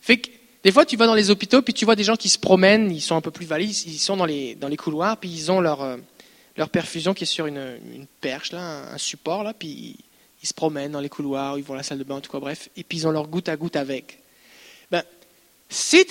Fait 0.00 0.16
que, 0.16 0.30
des 0.64 0.72
fois, 0.72 0.86
tu 0.86 0.96
vas 0.96 1.06
dans 1.06 1.14
les 1.14 1.28
hôpitaux, 1.28 1.60
puis 1.60 1.74
tu 1.74 1.84
vois 1.84 1.94
des 1.94 2.04
gens 2.04 2.16
qui 2.16 2.30
se 2.30 2.38
promènent, 2.38 2.90
ils 2.90 3.02
sont 3.02 3.14
un 3.14 3.20
peu 3.20 3.30
plus 3.30 3.44
valides, 3.44 3.76
ils 3.86 3.98
sont 3.98 4.16
dans 4.16 4.24
les, 4.24 4.54
dans 4.54 4.68
les 4.68 4.78
couloirs, 4.78 5.18
puis 5.18 5.28
ils 5.28 5.52
ont 5.52 5.60
leur, 5.60 5.82
euh, 5.82 5.98
leur 6.58 6.68
perfusion 6.68 7.14
qui 7.14 7.22
est 7.22 7.26
sur 7.26 7.46
une, 7.46 7.78
perche, 8.20 8.50
là, 8.50 8.92
un, 8.92 8.98
support, 8.98 9.44
là, 9.44 9.54
puis 9.54 9.96
ils, 10.42 10.46
se 10.46 10.52
promènent 10.52 10.92
dans 10.92 11.00
les 11.00 11.08
couloirs, 11.08 11.56
ils 11.56 11.64
vont 11.64 11.74
à 11.74 11.78
la 11.78 11.82
salle 11.84 11.98
de 11.98 12.04
bain, 12.04 12.20
tout 12.20 12.32
cas, 12.32 12.40
bref, 12.40 12.68
et 12.76 12.82
puis 12.82 12.98
ils 12.98 13.06
ont 13.06 13.12
leur 13.12 13.28
goutte 13.28 13.48
à 13.48 13.56
goutte 13.56 13.76
avec. 13.76 14.18
Ben, 14.90 15.04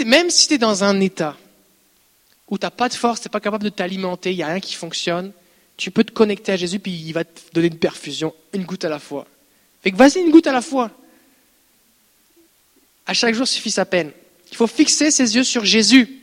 même 0.05 0.29
si 0.29 0.47
tu 0.47 0.53
es 0.53 0.57
dans 0.57 0.85
un 0.85 0.99
état 1.01 1.35
où 2.47 2.57
tu 2.57 2.65
n'as 2.65 2.71
pas 2.71 2.87
de 2.87 2.93
force, 2.93 3.19
tu 3.19 3.27
n'es 3.27 3.31
pas 3.31 3.41
capable 3.41 3.65
de 3.65 3.69
t'alimenter, 3.69 4.31
il 4.31 4.37
n'y 4.37 4.43
a 4.43 4.47
rien 4.47 4.61
qui 4.61 4.73
fonctionne, 4.73 5.33
tu 5.75 5.91
peux 5.91 6.05
te 6.05 6.11
connecter 6.11 6.53
à 6.53 6.55
Jésus, 6.55 6.79
puis 6.79 6.91
il 6.93 7.11
va 7.11 7.25
te 7.25 7.41
donner 7.53 7.67
une 7.67 7.77
perfusion, 7.77 8.33
une 8.53 8.63
goutte 8.63 8.85
à 8.85 8.89
la 8.89 8.99
fois. 8.99 9.27
Fait 9.83 9.91
que 9.91 9.97
vas-y, 9.97 10.19
une 10.19 10.31
goutte 10.31 10.47
à 10.47 10.53
la 10.53 10.61
fois. 10.61 10.91
À 13.05 13.13
chaque 13.13 13.35
jour 13.35 13.47
suffit 13.47 13.71
sa 13.71 13.85
peine. 13.85 14.11
Il 14.49 14.55
faut 14.55 14.67
fixer 14.67 15.11
ses 15.11 15.35
yeux 15.35 15.43
sur 15.43 15.65
Jésus. 15.65 16.21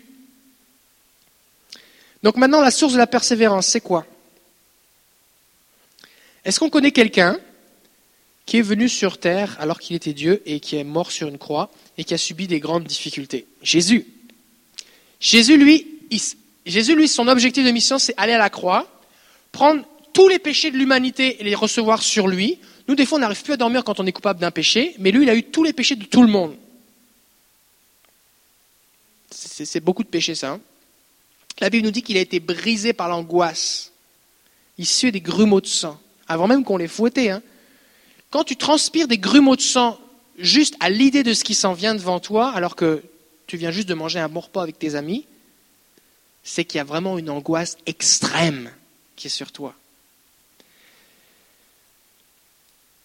Donc 2.23 2.37
maintenant, 2.37 2.63
la 2.63 2.71
source 2.71 2.95
de 2.95 2.99
la 2.99 3.07
persévérance, 3.07 3.67
c'est 3.67 3.83
quoi? 3.83 4.07
Est-ce 6.45 6.61
qu'on 6.61 6.71
connaît 6.71 6.93
quelqu'un 6.93 7.39
qui 8.47 8.59
est 8.59 8.63
venu 8.63 8.89
sur 8.89 9.19
terre 9.19 9.57
alors 9.59 9.81
qu'il 9.81 9.97
était 9.97 10.13
Dieu 10.13 10.43
et 10.47 10.61
qui 10.61 10.77
est 10.77 10.85
mort 10.85 11.11
sur 11.11 11.29
une 11.29 11.39
croix 11.39 11.71
et 11.97 12.05
qui 12.05 12.15
a 12.15 12.19
subi 12.19 12.47
des 12.47 12.61
grandes 12.61 12.85
difficultés 12.85 13.47
Jésus. 13.63 14.07
Jésus, 15.21 15.57
lui, 15.57 17.09
son 17.09 17.29
objectif 17.29 17.65
de 17.65 17.71
mission, 17.71 17.99
c'est 17.99 18.15
aller 18.17 18.33
à 18.33 18.39
la 18.39 18.51
croix 18.51 18.87
prendre 19.53 19.85
tous 20.13 20.29
les 20.29 20.39
péchés 20.39 20.71
de 20.71 20.77
l'humanité 20.77 21.41
et 21.41 21.45
les 21.45 21.55
recevoir 21.55 22.03
sur 22.03 22.29
lui. 22.29 22.59
Nous, 22.89 22.95
des 22.95 23.07
fois, 23.07 23.19
on 23.19 23.21
n'arrive 23.21 23.43
plus 23.43 23.55
à 23.55 23.57
dormir 23.57 23.85
quand 23.85 24.01
on 24.01 24.07
est 24.07 24.13
coupable 24.13 24.41
d'un 24.41 24.51
péché, 24.51 24.95
mais 24.99 25.11
lui, 25.11 25.23
il 25.23 25.31
a 25.31 25.35
eu 25.35 25.45
tous 25.45 25.65
les 25.65 25.73
péchés 25.73 25.97
de 25.97 26.05
tout 26.05 26.23
le 26.23 26.29
monde. 26.29 26.57
C'est 29.31 29.81
beaucoup 29.81 30.03
de 30.03 30.09
péchés, 30.09 30.35
ça. 30.35 30.51
Hein. 30.51 30.61
La 31.61 31.71
Bible 31.71 31.85
nous 31.85 31.91
dit 31.91 32.03
qu'il 32.03 32.17
a 32.17 32.21
été 32.21 32.41
brisé 32.41 32.93
par 32.93 33.09
l'angoisse. 33.09 33.93
Suait 34.83 35.13
des 35.13 35.21
grumeaux 35.21 35.61
de 35.61 35.67
sang, 35.67 36.01
avant 36.29 36.47
même 36.47 36.65
qu'on 36.65 36.77
les 36.77 36.89
fouettait. 36.89 37.31
Hein. 37.31 37.43
Quand 38.31 38.45
tu 38.45 38.57
transpires 38.57 39.09
des 39.09 39.19
grumeaux 39.19 39.57
de 39.57 39.61
sang 39.61 39.99
juste 40.39 40.77
à 40.81 40.91
l'idée 40.91 41.23
de 41.23 41.35
ce 41.35 41.45
qui 41.45 41.55
s'en 41.55 41.73
vient 41.73 41.95
devant 41.95 42.21
toi, 42.21 42.51
alors 42.51 42.77
que 42.77 43.03
tu 43.47 43.57
viens 43.57 43.71
juste 43.71 43.89
de 43.89 43.95
manger 43.95 44.19
un 44.19 44.29
bon 44.29 44.41
repas 44.41 44.63
avec 44.63 44.79
tes 44.79 44.95
amis, 44.95 45.27
c'est 46.43 46.65
qu'il 46.65 46.79
y 46.79 46.81
a 46.81 46.85
vraiment 46.85 47.19
une 47.19 47.31
angoisse 47.31 47.77
extrême 47.87 48.71
qui 49.17 49.29
est 49.29 49.31
sur 49.31 49.53
toi. 49.53 49.75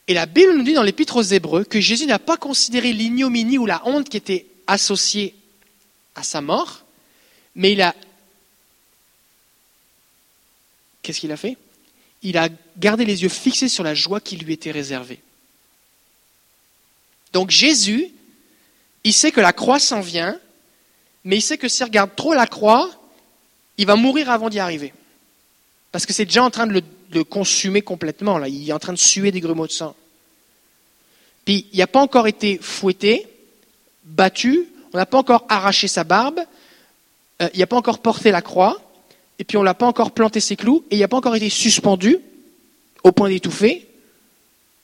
Et 0.08 0.14
la 0.16 0.26
Bible 0.26 0.56
nous 0.56 0.64
dit 0.64 0.74
dans 0.74 0.84
l'Épître 0.84 1.18
aux 1.18 1.22
Hébreux 1.22 1.64
que 1.64 1.80
Jésus 1.80 2.08
n'a 2.08 2.18
pas 2.18 2.36
considéré 2.36 2.94
l'ignominie 2.94 3.60
ou 3.60 3.68
la 3.68 3.88
honte 3.88 4.10
qui 4.10 4.18
était 4.18 4.48
associée 4.66 5.36
à 6.16 6.24
sa 6.24 6.42
mort, 6.42 6.84
mais 7.56 7.74
il 7.74 7.82
a... 7.82 7.96
Qu'est-ce 11.04 11.20
qu'il 11.20 11.32
a 11.32 11.38
fait? 11.38 11.58
Il 12.22 12.38
a 12.38 12.50
gardé 12.78 13.06
les 13.06 13.24
yeux 13.24 13.30
fixés 13.30 13.70
sur 13.70 13.84
la 13.84 13.96
joie 13.96 14.20
qui 14.20 14.38
lui 14.38 14.54
était 14.54 14.72
réservée. 14.72 15.22
Donc 17.34 17.50
Jésus, 17.50 18.08
il 19.04 19.14
sait 19.14 19.32
que 19.32 19.42
la 19.42 19.54
croix 19.54 19.80
s'en 19.80 20.02
vient, 20.02 20.40
mais 21.24 21.38
il 21.38 21.42
sait 21.42 21.58
que 21.58 21.68
s'il 21.68 21.86
regarde 21.86 22.16
trop 22.16 22.34
la 22.34 22.48
croix, 22.48 22.90
il 23.78 23.86
va 23.86 23.96
mourir 23.96 24.30
avant 24.30 24.50
d'y 24.50 24.60
arriver. 24.60 24.94
Parce 25.92 26.06
que 26.06 26.14
c'est 26.14 26.26
déjà 26.26 26.44
en 26.44 26.50
train 26.50 26.68
de 26.68 26.82
le, 27.12 27.24
consumer 27.24 27.82
complètement. 27.82 28.44
Il 28.46 28.70
est 28.70 28.74
en 28.74 28.80
train 28.80 28.94
de 28.94 28.98
suer 28.98 29.32
des 29.32 29.40
grumeaux 29.40 29.68
de 29.68 29.72
sang. 29.72 29.96
Puis 31.46 31.68
il 31.74 31.80
n'a 31.80 31.88
pas 31.88 32.02
encore 32.02 32.28
été 32.28 32.60
fouetté, 32.62 33.28
battu, 34.04 34.68
on 34.94 34.98
n'a 34.98 35.06
pas 35.06 35.18
encore 35.18 35.46
arraché 35.50 35.88
sa 35.88 36.04
barbe, 36.04 36.40
euh, 37.42 37.50
il 37.54 37.60
n'a 37.60 37.68
pas 37.68 37.78
encore 37.78 38.00
porté 38.00 38.32
la 38.32 38.42
croix, 38.42 38.80
et 39.40 39.46
puis 39.46 39.58
on 39.58 39.64
n'a 39.64 39.74
pas 39.74 39.88
encore 39.88 40.12
planté 40.12 40.42
ses 40.42 40.58
clous, 40.58 40.86
et 40.92 40.98
il 40.98 41.00
n'a 41.00 41.08
pas 41.08 41.18
encore 41.18 41.36
été 41.36 41.50
suspendu 41.50 42.20
au 43.04 43.14
point 43.14 43.30
d'étouffer. 43.30 43.88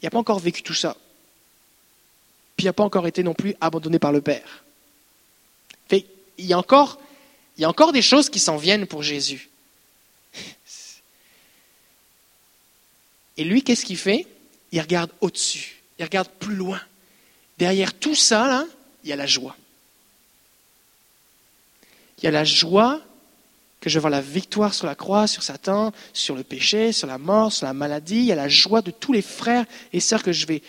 Il 0.01 0.05
n'a 0.05 0.09
pas 0.09 0.17
encore 0.17 0.39
vécu 0.39 0.63
tout 0.63 0.73
ça. 0.73 0.95
Puis 2.55 2.63
il 2.63 2.67
n'a 2.67 2.73
pas 2.73 2.85
encore 2.85 3.05
été 3.05 3.21
non 3.21 3.33
plus 3.33 3.53
abandonné 3.59 3.99
par 3.99 4.13
le 4.13 4.21
Père. 4.21 4.63
Fait, 5.89 6.05
il, 6.37 6.45
y 6.45 6.53
a 6.53 6.57
encore, 6.57 7.01
il 7.57 7.61
y 7.61 7.65
a 7.65 7.69
encore 7.69 7.91
des 7.91 8.01
choses 8.01 8.29
qui 8.29 8.39
s'en 8.39 8.55
viennent 8.55 8.87
pour 8.87 9.03
Jésus. 9.03 9.49
Et 13.37 13.43
lui, 13.43 13.61
qu'est-ce 13.61 13.83
qu'il 13.83 13.97
fait? 13.97 14.25
Il 14.71 14.79
regarde 14.79 15.11
au-dessus, 15.19 15.81
il 15.99 16.05
regarde 16.05 16.29
plus 16.39 16.55
loin. 16.55 16.79
Derrière 17.57 17.93
tout 17.93 18.15
ça, 18.15 18.47
là, 18.47 18.65
il 19.03 19.09
y 19.09 19.13
a 19.13 19.17
la 19.17 19.27
joie. 19.27 19.57
Il 22.17 22.23
y 22.23 22.27
a 22.27 22.31
la 22.31 22.45
joie 22.45 23.01
que 23.85 23.89
je 23.91 23.99
vois 23.99 24.09
la 24.09 24.19
victoire 24.19 24.73
sur 24.73 24.87
la 24.87 24.95
croix, 24.95 25.27
sur 25.27 25.43
Satan, 25.43 25.93
sur 26.11 26.35
le 26.35 26.41
péché, 26.41 26.91
sur 26.91 27.05
la 27.05 27.19
mort, 27.19 27.53
sur 27.53 27.67
la 27.67 27.73
maladie. 27.73 28.17
Il 28.17 28.25
y 28.25 28.31
a 28.31 28.35
la 28.35 28.49
joie 28.49 28.81
de 28.81 28.89
tous 28.89 29.13
les 29.13 29.21
frères 29.21 29.63
et 29.93 29.99
sœurs 29.99 30.23
que 30.23 30.31
je 30.31 30.47
vais, 30.47 30.63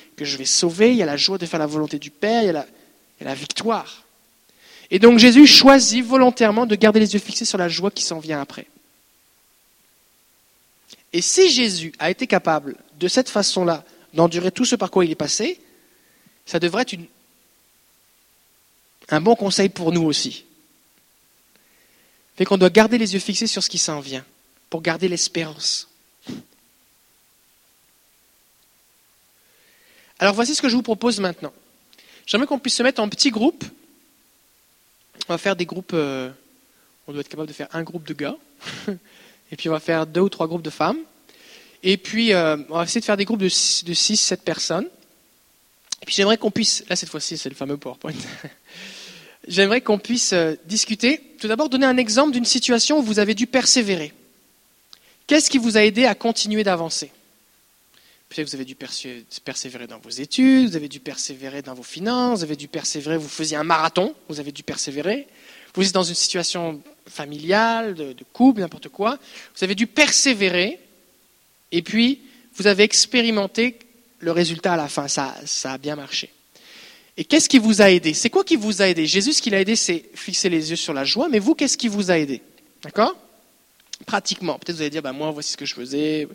sauver. 0.44 0.90
Il 0.90 0.98
y 0.98 1.02
a 1.02 1.06
la 1.06 1.16
joie 1.16 1.38
de 1.38 1.46
faire 1.46 1.58
la 1.58 1.66
volonté 1.66 1.98
du 1.98 2.10
Père. 2.10 2.42
Il 2.42 2.46
y 2.48 2.50
a 2.50 2.52
la, 2.52 2.66
il 3.18 3.24
y 3.24 3.26
a 3.26 3.30
la 3.30 3.34
victoire. 3.34 4.04
Et 4.90 4.98
donc 4.98 5.18
Jésus 5.18 5.46
choisit 5.46 6.04
volontairement 6.04 6.66
de 6.66 6.74
garder 6.74 7.00
les 7.00 7.14
yeux 7.14 7.18
fixés 7.18 7.46
sur 7.46 7.56
la 7.56 7.70
joie 7.70 7.90
qui 7.90 8.04
s'en 8.04 8.18
vient 8.18 8.38
après. 8.38 8.66
Et 11.14 11.22
si 11.22 11.50
Jésus 11.50 11.94
a 11.98 12.10
été 12.10 12.26
capable, 12.26 12.76
de 13.00 13.08
cette 13.08 13.30
façon-là, 13.30 13.82
d'endurer 14.12 14.50
tout 14.50 14.66
ce 14.66 14.76
par 14.76 14.90
quoi 14.90 15.06
il 15.06 15.10
est 15.10 15.14
passé, 15.14 15.58
ça 16.44 16.58
devrait 16.58 16.82
être 16.82 16.96
un 19.08 19.22
bon 19.22 19.36
conseil 19.36 19.70
pour 19.70 19.90
nous 19.90 20.02
aussi. 20.02 20.45
Fait 22.36 22.44
qu'on 22.44 22.58
doit 22.58 22.70
garder 22.70 22.98
les 22.98 23.14
yeux 23.14 23.20
fixés 23.20 23.46
sur 23.46 23.62
ce 23.62 23.68
qui 23.68 23.78
s'en 23.78 24.00
vient, 24.00 24.24
pour 24.70 24.82
garder 24.82 25.08
l'espérance. 25.08 25.88
Alors 30.18 30.34
voici 30.34 30.54
ce 30.54 30.62
que 30.62 30.68
je 30.68 30.76
vous 30.76 30.82
propose 30.82 31.20
maintenant. 31.20 31.52
J'aimerais 32.26 32.46
qu'on 32.46 32.58
puisse 32.58 32.74
se 32.74 32.82
mettre 32.82 33.00
en 33.00 33.08
petits 33.08 33.30
groupes. 33.30 33.64
On 35.28 35.32
va 35.32 35.38
faire 35.38 35.56
des 35.56 35.66
groupes, 35.66 35.92
euh, 35.94 36.30
on 37.06 37.12
doit 37.12 37.20
être 37.20 37.28
capable 37.28 37.48
de 37.48 37.52
faire 37.52 37.68
un 37.72 37.82
groupe 37.82 38.06
de 38.06 38.14
gars. 38.14 38.36
Et 39.52 39.56
puis 39.56 39.68
on 39.68 39.72
va 39.72 39.80
faire 39.80 40.06
deux 40.06 40.22
ou 40.22 40.28
trois 40.28 40.46
groupes 40.48 40.62
de 40.62 40.70
femmes. 40.70 40.98
Et 41.82 41.96
puis 41.96 42.32
euh, 42.32 42.56
on 42.68 42.78
va 42.78 42.84
essayer 42.84 43.00
de 43.00 43.04
faire 43.04 43.16
des 43.16 43.24
groupes 43.24 43.40
de 43.40 43.48
6, 43.48 44.16
7 44.16 44.42
personnes. 44.42 44.88
Et 46.02 46.06
puis 46.06 46.14
j'aimerais 46.14 46.36
qu'on 46.36 46.50
puisse, 46.50 46.84
là 46.88 46.96
cette 46.96 47.08
fois-ci 47.08 47.38
c'est 47.38 47.48
le 47.48 47.54
fameux 47.54 47.76
PowerPoint, 47.76 48.12
j'aimerais 49.48 49.80
qu'on 49.80 49.98
puisse 49.98 50.32
euh, 50.32 50.54
discuter, 50.66 51.20
tout 51.40 51.48
d'abord 51.48 51.68
donner 51.68 51.86
un 51.86 51.96
exemple 51.96 52.32
d'une 52.32 52.44
situation 52.44 52.98
où 52.98 53.02
vous 53.02 53.18
avez 53.18 53.34
dû 53.34 53.46
persévérer. 53.46 54.12
Qu'est-ce 55.26 55.50
qui 55.50 55.58
vous 55.58 55.76
a 55.76 55.84
aidé 55.84 56.04
à 56.04 56.14
continuer 56.14 56.64
d'avancer? 56.64 57.10
Peut-être 58.28 58.46
que 58.46 58.50
vous 58.50 58.56
avez 58.56 58.64
dû 58.64 58.74
persévérer 58.74 59.86
dans 59.86 59.98
vos 59.98 60.10
études, 60.10 60.70
vous 60.70 60.76
avez 60.76 60.88
dû 60.88 60.98
persévérer 60.98 61.62
dans 61.62 61.74
vos 61.74 61.82
finances, 61.82 62.40
vous 62.40 62.44
avez 62.44 62.56
dû 62.56 62.68
persévérer, 62.68 63.16
vous 63.16 63.28
faisiez 63.28 63.56
un 63.56 63.64
marathon, 63.64 64.14
vous 64.28 64.40
avez 64.40 64.52
dû 64.52 64.62
persévérer. 64.62 65.28
Vous 65.74 65.86
êtes 65.86 65.92
dans 65.92 66.02
une 66.02 66.14
situation 66.14 66.82
familiale, 67.06 67.94
de, 67.94 68.14
couple, 68.32 68.60
n'importe 68.60 68.88
quoi. 68.88 69.18
Vous 69.54 69.62
avez 69.62 69.74
dû 69.74 69.86
persévérer 69.86 70.80
et 71.70 71.82
puis 71.82 72.22
vous 72.54 72.66
avez 72.66 72.82
expérimenté 72.82 73.78
le 74.18 74.32
résultat 74.32 74.72
à 74.72 74.76
la 74.76 74.88
fin. 74.88 75.06
Ça, 75.06 75.36
ça 75.44 75.72
a 75.72 75.78
bien 75.78 75.94
marché. 75.94 76.30
Et 77.16 77.24
qu'est-ce 77.24 77.48
qui 77.48 77.58
vous 77.58 77.80
a 77.80 77.90
aidé? 77.90 78.12
C'est 78.12 78.30
quoi 78.30 78.44
qui 78.44 78.56
vous 78.56 78.82
a 78.82 78.88
aidé? 78.88 79.06
Jésus, 79.06 79.32
ce 79.32 79.42
qu'il 79.42 79.54
a 79.54 79.60
aidé, 79.60 79.74
c'est 79.74 80.04
fixer 80.14 80.48
les 80.48 80.70
yeux 80.70 80.76
sur 80.76 80.92
la 80.92 81.04
joie, 81.04 81.28
mais 81.28 81.38
vous, 81.38 81.54
qu'est-ce 81.54 81.78
qui 81.78 81.88
vous 81.88 82.10
a 82.10 82.18
aidé? 82.18 82.42
D'accord? 82.82 83.14
Pratiquement. 84.04 84.58
Peut-être 84.58 84.76
vous 84.76 84.82
allez 84.82 84.90
dire, 84.90 85.02
bah, 85.02 85.12
moi, 85.12 85.30
voici 85.30 85.52
ce 85.52 85.56
que 85.56 85.64
je 85.64 85.74
faisais. 85.74 86.28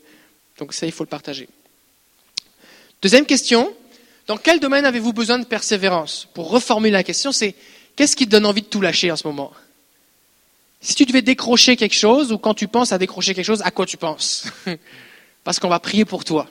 Donc 0.57 0.73
ça, 0.73 0.87
il 0.87 0.91
faut 0.91 1.03
le 1.03 1.09
partager. 1.09 1.47
Deuxième 3.01 3.25
question, 3.25 3.71
dans 4.27 4.37
quel 4.37 4.59
domaine 4.59 4.85
avez-vous 4.85 5.13
besoin 5.13 5.37
de 5.37 5.45
persévérance? 5.45 6.27
Pour 6.33 6.49
reformuler 6.49 6.91
la 6.91 7.03
question, 7.03 7.31
c'est 7.31 7.55
qu'est-ce 7.95 8.15
qui 8.15 8.25
te 8.25 8.31
donne 8.31 8.45
envie 8.45 8.61
de 8.61 8.67
tout 8.67 8.81
lâcher 8.81 9.11
en 9.11 9.15
ce 9.15 9.27
moment? 9.27 9.51
Si 10.81 10.95
tu 10.95 11.05
devais 11.05 11.21
décrocher 11.21 11.75
quelque 11.75 11.95
chose, 11.95 12.31
ou 12.31 12.39
quand 12.39 12.55
tu 12.55 12.67
penses 12.67 12.91
à 12.91 12.97
décrocher 12.97 13.35
quelque 13.35 13.45
chose, 13.45 13.61
à 13.61 13.69
quoi 13.69 13.85
tu 13.85 13.97
penses? 13.97 14.45
Parce 15.43 15.59
qu'on 15.59 15.69
va 15.69 15.79
prier 15.79 16.05
pour 16.05 16.25
toi. 16.25 16.49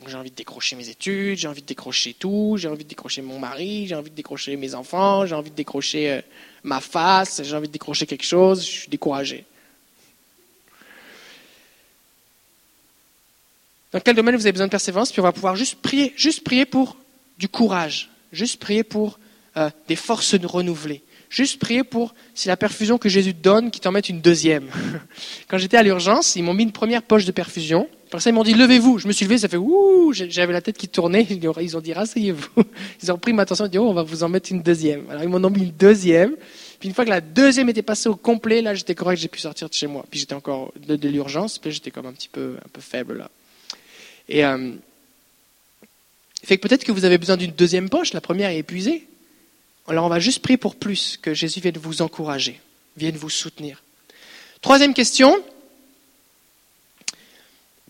Donc 0.00 0.08
j'ai 0.08 0.16
envie 0.16 0.30
de 0.30 0.34
décrocher 0.34 0.76
mes 0.76 0.88
études, 0.88 1.36
j'ai 1.36 1.46
envie 1.46 1.60
de 1.60 1.66
décrocher 1.66 2.14
tout, 2.14 2.56
j'ai 2.56 2.68
envie 2.68 2.84
de 2.84 2.88
décrocher 2.88 3.20
mon 3.20 3.38
mari, 3.38 3.86
j'ai 3.86 3.94
envie 3.94 4.08
de 4.08 4.14
décrocher 4.14 4.56
mes 4.56 4.74
enfants, 4.74 5.26
j'ai 5.26 5.34
envie 5.34 5.50
de 5.50 5.54
décrocher 5.54 6.10
euh, 6.10 6.20
ma 6.64 6.80
face, 6.80 7.42
j'ai 7.44 7.54
envie 7.54 7.68
de 7.68 7.72
décrocher 7.72 8.06
quelque 8.06 8.24
chose, 8.24 8.64
je 8.64 8.70
suis 8.70 8.88
découragé. 8.88 9.44
Dans 13.92 14.00
quel 14.00 14.16
domaine 14.16 14.36
vous 14.36 14.46
avez 14.46 14.52
besoin 14.52 14.68
de 14.68 14.70
persévérance? 14.70 15.12
Puis 15.12 15.20
on 15.20 15.24
va 15.24 15.32
pouvoir 15.32 15.54
juste 15.54 15.74
prier, 15.82 16.14
juste 16.16 16.44
prier 16.44 16.64
pour 16.64 16.96
du 17.36 17.48
courage, 17.48 18.08
juste 18.32 18.58
prier 18.58 18.84
pour 18.84 19.18
euh, 19.58 19.68
des 19.86 19.96
forces 19.96 20.34
renouvelées, 20.34 21.02
juste 21.30 21.60
prier 21.60 21.84
pour, 21.84 22.14
si 22.34 22.48
la 22.48 22.56
perfusion 22.56 22.98
que 22.98 23.08
Jésus 23.08 23.32
te 23.32 23.42
donne, 23.42 23.70
qu'il 23.70 23.80
t'en 23.80 23.92
mette 23.92 24.08
une 24.08 24.20
deuxième. 24.20 24.66
Quand 25.48 25.56
j'étais 25.56 25.78
à 25.78 25.82
l'urgence, 25.82 26.36
ils 26.36 26.42
m'ont 26.42 26.52
mis 26.52 26.64
une 26.64 26.72
première 26.72 27.02
poche 27.02 27.24
de 27.24 27.32
perfusion. 27.32 27.88
Après 28.08 28.20
ça, 28.20 28.30
ils 28.30 28.32
m'ont 28.32 28.42
dit 28.42 28.54
levez-vous. 28.54 28.98
Je 28.98 29.06
me 29.06 29.12
suis 29.12 29.24
levé, 29.24 29.38
ça 29.38 29.48
fait 29.48 29.56
ouh, 29.56 30.12
j'avais 30.12 30.52
la 30.52 30.60
tête 30.60 30.76
qui 30.76 30.88
tournait. 30.88 31.22
Ils 31.30 31.76
ont 31.76 31.80
dit 31.80 31.92
rasseyez-vous. 31.92 32.64
Ils 33.02 33.12
ont 33.12 33.18
pris 33.18 33.32
ma 33.32 33.42
attention, 33.42 33.64
ils 33.64 33.68
ont 33.68 33.70
dit 33.70 33.78
oh, 33.78 33.88
on 33.88 33.94
va 33.94 34.02
vous 34.02 34.24
en 34.24 34.28
mettre 34.28 34.50
une 34.50 34.62
deuxième. 34.62 35.08
Alors 35.08 35.22
ils 35.22 35.28
m'en 35.28 35.38
ont 35.38 35.50
mis 35.50 35.62
une 35.62 35.70
deuxième. 35.70 36.34
Puis 36.80 36.88
une 36.88 36.94
fois 36.94 37.04
que 37.04 37.10
la 37.10 37.20
deuxième 37.20 37.68
était 37.68 37.82
passée 37.82 38.08
au 38.08 38.16
complet, 38.16 38.62
là 38.62 38.74
j'étais 38.74 38.96
correct, 38.96 39.20
j'ai 39.20 39.28
pu 39.28 39.38
sortir 39.38 39.68
de 39.68 39.74
chez 39.74 39.86
moi. 39.86 40.04
Puis 40.10 40.18
j'étais 40.18 40.34
encore 40.34 40.72
de, 40.84 40.96
de 40.96 41.08
l'urgence, 41.08 41.58
puis 41.58 41.70
j'étais 41.70 41.92
comme 41.92 42.06
un 42.06 42.12
petit 42.12 42.28
peu, 42.28 42.56
un 42.58 42.68
peu 42.72 42.80
faible 42.80 43.18
là. 43.18 43.30
Et 44.28 44.44
euh, 44.44 44.72
fait 46.42 46.56
que 46.56 46.66
peut-être 46.66 46.84
que 46.84 46.92
vous 46.92 47.04
avez 47.04 47.18
besoin 47.18 47.36
d'une 47.36 47.52
deuxième 47.52 47.88
poche, 47.88 48.12
la 48.12 48.20
première 48.20 48.50
est 48.50 48.58
épuisée. 48.58 49.06
Alors 49.90 50.04
on 50.04 50.08
va 50.08 50.20
juste 50.20 50.40
prier 50.40 50.56
pour 50.56 50.76
plus, 50.76 51.18
que 51.20 51.34
Jésus 51.34 51.58
vienne 51.58 51.76
vous 51.76 52.00
encourager, 52.00 52.60
vienne 52.96 53.16
vous 53.16 53.28
soutenir. 53.28 53.82
Troisième 54.60 54.94
question. 54.94 55.36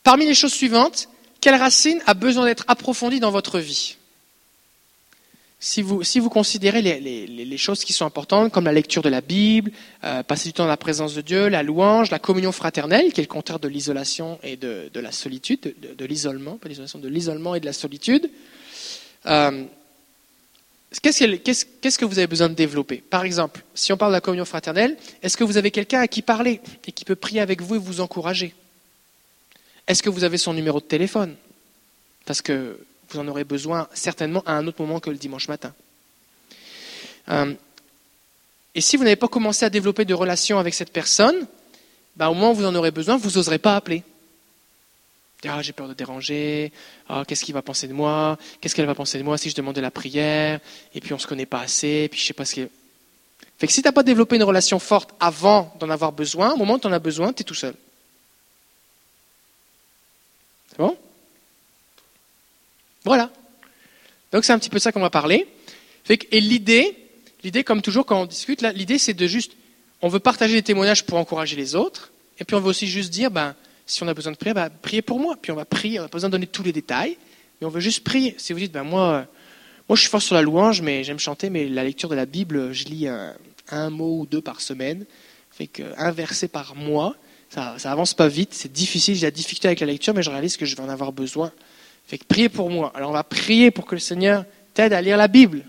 Parmi 0.02 0.24
les 0.24 0.34
choses 0.34 0.54
suivantes, 0.54 1.10
quelle 1.42 1.56
racine 1.56 2.00
a 2.06 2.14
besoin 2.14 2.46
d'être 2.46 2.64
approfondie 2.68 3.20
dans 3.20 3.30
votre 3.30 3.58
vie? 3.58 3.98
Si 5.62 5.82
vous, 5.82 6.02
si 6.02 6.20
vous 6.20 6.30
considérez 6.30 6.80
les, 6.80 7.58
choses 7.58 7.84
qui 7.84 7.92
sont 7.92 8.06
importantes, 8.06 8.50
comme 8.50 8.64
la 8.64 8.72
lecture 8.72 9.02
de 9.02 9.10
la 9.10 9.20
Bible, 9.20 9.70
euh, 10.02 10.22
passer 10.22 10.48
du 10.48 10.54
temps 10.54 10.62
dans 10.62 10.70
la 10.70 10.78
présence 10.78 11.14
de 11.14 11.20
Dieu, 11.20 11.48
la 11.48 11.62
louange, 11.62 12.10
la 12.10 12.18
communion 12.18 12.50
fraternelle, 12.50 13.12
qui 13.12 13.20
est 13.20 13.24
le 13.24 13.28
contraire 13.28 13.58
de 13.58 13.68
l'isolation 13.68 14.38
et 14.42 14.56
de, 14.56 14.88
la 14.94 15.12
solitude, 15.12 15.60
de, 15.60 15.92
de 15.92 16.04
l'isolement, 16.06 16.56
pas 16.56 16.70
l'isolation, 16.70 16.98
de 16.98 17.08
l'isolement 17.08 17.54
et 17.54 17.60
de 17.60 17.66
la 17.66 17.74
solitude, 17.74 18.30
euh, 19.26 19.66
qu'est-ce, 20.98 21.98
que 21.98 22.04
vous 22.04 22.18
avez 22.18 22.26
besoin 22.26 22.48
de 22.48 22.54
développer 22.54 22.96
Par 22.96 23.24
exemple, 23.24 23.62
si 23.74 23.92
on 23.92 23.96
parle 23.96 24.12
de 24.12 24.16
la 24.16 24.20
communion 24.20 24.44
fraternelle, 24.44 24.96
est-ce 25.22 25.36
que 25.36 25.44
vous 25.44 25.56
avez 25.56 25.70
quelqu'un 25.70 26.00
à 26.00 26.08
qui 26.08 26.20
parler 26.20 26.60
et 26.86 26.92
qui 26.92 27.04
peut 27.04 27.14
prier 27.14 27.40
avec 27.40 27.62
vous 27.62 27.76
et 27.76 27.78
vous 27.78 28.00
encourager 28.00 28.54
Est-ce 29.86 30.02
que 30.02 30.10
vous 30.10 30.24
avez 30.24 30.36
son 30.36 30.52
numéro 30.52 30.80
de 30.80 30.84
téléphone 30.84 31.36
Parce 32.26 32.42
que 32.42 32.78
vous 33.08 33.20
en 33.20 33.28
aurez 33.28 33.44
besoin 33.44 33.88
certainement 33.94 34.42
à 34.46 34.54
un 34.54 34.66
autre 34.66 34.80
moment 34.80 34.98
que 34.98 35.10
le 35.10 35.16
dimanche 35.16 35.48
matin. 35.48 35.72
Euh, 37.28 37.54
et 38.74 38.80
si 38.80 38.96
vous 38.96 39.04
n'avez 39.04 39.16
pas 39.16 39.28
commencé 39.28 39.64
à 39.64 39.70
développer 39.70 40.04
de 40.04 40.14
relations 40.14 40.58
avec 40.58 40.74
cette 40.74 40.92
personne, 40.92 41.46
ben, 42.16 42.28
au 42.28 42.34
moment 42.34 42.52
où 42.52 42.54
vous 42.54 42.66
en 42.66 42.74
aurez 42.74 42.90
besoin, 42.90 43.16
vous 43.16 43.30
n'oserez 43.30 43.58
pas 43.58 43.76
appeler. 43.76 44.02
Ah, 45.48 45.62
j'ai 45.62 45.72
peur 45.72 45.88
de 45.88 45.94
déranger. 45.94 46.70
Ah, 47.08 47.24
qu'est-ce 47.26 47.44
qu'il 47.44 47.54
va 47.54 47.62
penser 47.62 47.88
de 47.88 47.94
moi? 47.94 48.38
Qu'est-ce 48.60 48.74
qu'elle 48.74 48.86
va 48.86 48.94
penser 48.94 49.18
de 49.18 49.22
moi 49.22 49.38
si 49.38 49.48
je 49.48 49.54
demande 49.54 49.74
de 49.74 49.80
la 49.80 49.90
prière? 49.90 50.60
Et 50.94 51.00
puis 51.00 51.12
on 51.12 51.16
ne 51.16 51.20
se 51.20 51.26
connaît 51.26 51.46
pas 51.46 51.60
assez. 51.60 52.02
Et 52.04 52.08
puis 52.08 52.20
je 52.20 52.26
sais 52.26 52.34
pas 52.34 52.44
ce 52.44 52.56
que. 52.56 52.68
Fait 53.58 53.66
que 53.66 53.72
si 53.72 53.82
tu 53.82 53.88
n'as 53.88 53.92
pas 53.92 54.02
développé 54.02 54.36
une 54.36 54.42
relation 54.42 54.78
forte 54.78 55.10
avant 55.18 55.74
d'en 55.80 55.90
avoir 55.90 56.12
besoin, 56.12 56.52
au 56.52 56.56
moment 56.56 56.74
où 56.74 56.78
tu 56.78 56.86
en 56.86 56.92
as 56.92 56.98
besoin, 56.98 57.32
tu 57.32 57.42
es 57.42 57.44
tout 57.44 57.54
seul. 57.54 57.74
C'est 60.68 60.78
bon? 60.78 60.96
Voilà. 63.04 63.30
Donc 64.32 64.44
c'est 64.44 64.52
un 64.52 64.58
petit 64.58 64.70
peu 64.70 64.78
ça 64.78 64.92
qu'on 64.92 65.00
va 65.00 65.10
parler. 65.10 65.46
Et 66.08 66.40
l'idée, 66.40 66.96
l'idée 67.44 67.64
comme 67.64 67.82
toujours 67.82 68.04
quand 68.04 68.20
on 68.20 68.26
discute, 68.26 68.62
l'idée 68.62 68.98
c'est 68.98 69.14
de 69.14 69.26
juste, 69.26 69.52
on 70.02 70.08
veut 70.08 70.20
partager 70.20 70.54
des 70.54 70.62
témoignages 70.62 71.04
pour 71.04 71.18
encourager 71.18 71.56
les 71.56 71.74
autres, 71.74 72.10
et 72.38 72.44
puis 72.44 72.56
on 72.56 72.60
veut 72.60 72.70
aussi 72.70 72.86
juste 72.86 73.10
dire, 73.10 73.30
ben, 73.30 73.54
si 73.90 74.04
on 74.04 74.08
a 74.08 74.14
besoin 74.14 74.32
de 74.32 74.36
prier, 74.36 74.54
ben, 74.54 74.70
priez 74.70 75.02
pour 75.02 75.18
moi. 75.18 75.36
Puis 75.40 75.50
on 75.50 75.56
va 75.56 75.64
prier, 75.64 75.98
on 75.98 76.02
n'a 76.02 76.08
pas 76.08 76.16
besoin 76.16 76.28
de 76.28 76.32
donner 76.32 76.46
tous 76.46 76.62
les 76.62 76.72
détails, 76.72 77.16
mais 77.60 77.66
on 77.66 77.70
veut 77.70 77.80
juste 77.80 78.04
prier. 78.04 78.36
Si 78.38 78.52
vous 78.52 78.60
dites, 78.60 78.72
ben 78.72 78.84
moi, 78.84 79.26
moi 79.88 79.96
je 79.96 80.02
suis 80.02 80.08
fort 80.08 80.22
sur 80.22 80.36
la 80.36 80.42
louange, 80.42 80.80
mais 80.80 81.02
j'aime 81.02 81.18
chanter, 81.18 81.50
mais 81.50 81.68
la 81.68 81.82
lecture 81.82 82.08
de 82.08 82.14
la 82.14 82.24
Bible, 82.24 82.72
je 82.72 82.84
lis 82.84 83.08
un, 83.08 83.90
mot 83.90 84.20
ou 84.20 84.26
deux 84.26 84.40
par 84.40 84.60
semaine, 84.60 85.06
fait 85.50 85.66
qu'un 85.66 86.12
verset 86.12 86.46
par 86.46 86.76
mois, 86.76 87.16
ça, 87.50 87.74
ça 87.78 87.90
avance 87.90 88.14
pas 88.14 88.28
vite, 88.28 88.54
c'est 88.54 88.72
difficile, 88.72 89.16
j'ai 89.16 89.26
la 89.26 89.32
difficulté 89.32 89.66
avec 89.66 89.80
la 89.80 89.86
lecture, 89.86 90.14
mais 90.14 90.22
je 90.22 90.30
réalise 90.30 90.56
que 90.56 90.66
je 90.66 90.76
vais 90.76 90.82
en 90.82 90.88
avoir 90.88 91.12
besoin. 91.12 91.50
Fait 92.06 92.18
que 92.18 92.24
priez 92.24 92.48
pour 92.48 92.70
moi. 92.70 92.92
Alors 92.94 93.10
on 93.10 93.14
va 93.14 93.24
prier 93.24 93.72
pour 93.72 93.86
que 93.86 93.96
le 93.96 94.00
Seigneur 94.00 94.44
t'aide 94.72 94.92
à 94.92 95.02
lire 95.02 95.16
la 95.16 95.28
Bible. 95.28 95.64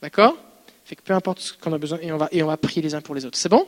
D'accord? 0.00 0.36
Fait 0.84 0.94
que 0.94 1.02
peu 1.02 1.12
importe 1.12 1.40
ce 1.40 1.52
qu'on 1.54 1.72
a 1.72 1.78
besoin, 1.78 1.98
et 2.02 2.12
on, 2.12 2.18
va, 2.18 2.28
et 2.30 2.40
on 2.42 2.46
va 2.46 2.56
prier 2.56 2.82
les 2.82 2.94
uns 2.94 3.00
pour 3.00 3.16
les 3.16 3.24
autres. 3.24 3.36
C'est 3.36 3.48
bon? 3.48 3.66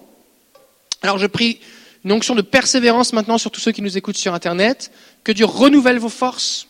Alors 1.02 1.18
je 1.18 1.26
prie 1.26 1.60
une 2.04 2.12
onction 2.12 2.34
de 2.34 2.42
persévérance 2.42 3.12
maintenant 3.12 3.38
sur 3.38 3.50
tous 3.50 3.60
ceux 3.60 3.72
qui 3.72 3.82
nous 3.82 3.98
écoutent 3.98 4.16
sur 4.16 4.34
Internet. 4.34 4.90
Que 5.24 5.32
Dieu 5.32 5.44
renouvelle 5.44 5.98
vos 5.98 6.08
forces. 6.08 6.66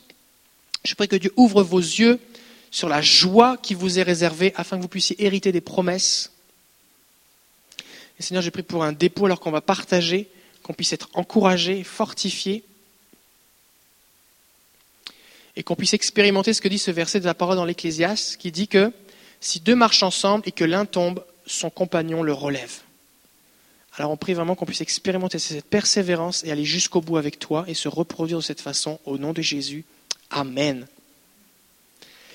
Je 0.84 0.94
prie 0.94 1.08
que 1.08 1.16
Dieu 1.16 1.32
ouvre 1.36 1.62
vos 1.62 1.78
yeux 1.78 2.18
sur 2.70 2.88
la 2.88 3.02
joie 3.02 3.56
qui 3.56 3.74
vous 3.74 3.98
est 3.98 4.02
réservée 4.02 4.52
afin 4.56 4.76
que 4.76 4.82
vous 4.82 4.88
puissiez 4.88 5.22
hériter 5.24 5.52
des 5.52 5.60
promesses. 5.60 6.32
Et 8.18 8.22
Seigneur, 8.22 8.42
je 8.42 8.50
prie 8.50 8.62
pour 8.62 8.84
un 8.84 8.92
dépôt 8.92 9.26
alors 9.26 9.40
qu'on 9.40 9.50
va 9.50 9.60
partager, 9.60 10.28
qu'on 10.62 10.72
puisse 10.72 10.92
être 10.92 11.08
encouragé, 11.14 11.84
fortifié 11.84 12.64
et 15.56 15.62
qu'on 15.62 15.76
puisse 15.76 15.94
expérimenter 15.94 16.52
ce 16.52 16.60
que 16.60 16.68
dit 16.68 16.78
ce 16.78 16.90
verset 16.90 17.20
de 17.20 17.24
la 17.24 17.34
parole 17.34 17.56
dans 17.56 17.64
l'Ecclésiaste 17.64 18.36
qui 18.36 18.52
dit 18.52 18.68
que 18.68 18.92
si 19.40 19.60
deux 19.60 19.74
marchent 19.74 20.02
ensemble 20.02 20.44
et 20.46 20.52
que 20.52 20.64
l'un 20.64 20.86
tombe, 20.86 21.24
son 21.46 21.70
compagnon 21.70 22.22
le 22.22 22.32
relève. 22.32 22.80
Alors 24.00 24.12
on 24.12 24.16
prie 24.16 24.32
vraiment 24.32 24.54
qu'on 24.54 24.64
puisse 24.64 24.80
expérimenter 24.80 25.38
cette 25.38 25.66
persévérance 25.66 26.42
et 26.44 26.50
aller 26.50 26.64
jusqu'au 26.64 27.02
bout 27.02 27.18
avec 27.18 27.38
toi 27.38 27.64
et 27.68 27.74
se 27.74 27.86
reproduire 27.86 28.38
de 28.38 28.42
cette 28.42 28.62
façon 28.62 28.98
au 29.04 29.18
nom 29.18 29.34
de 29.34 29.42
Jésus. 29.42 29.84
Amen. 30.30 30.86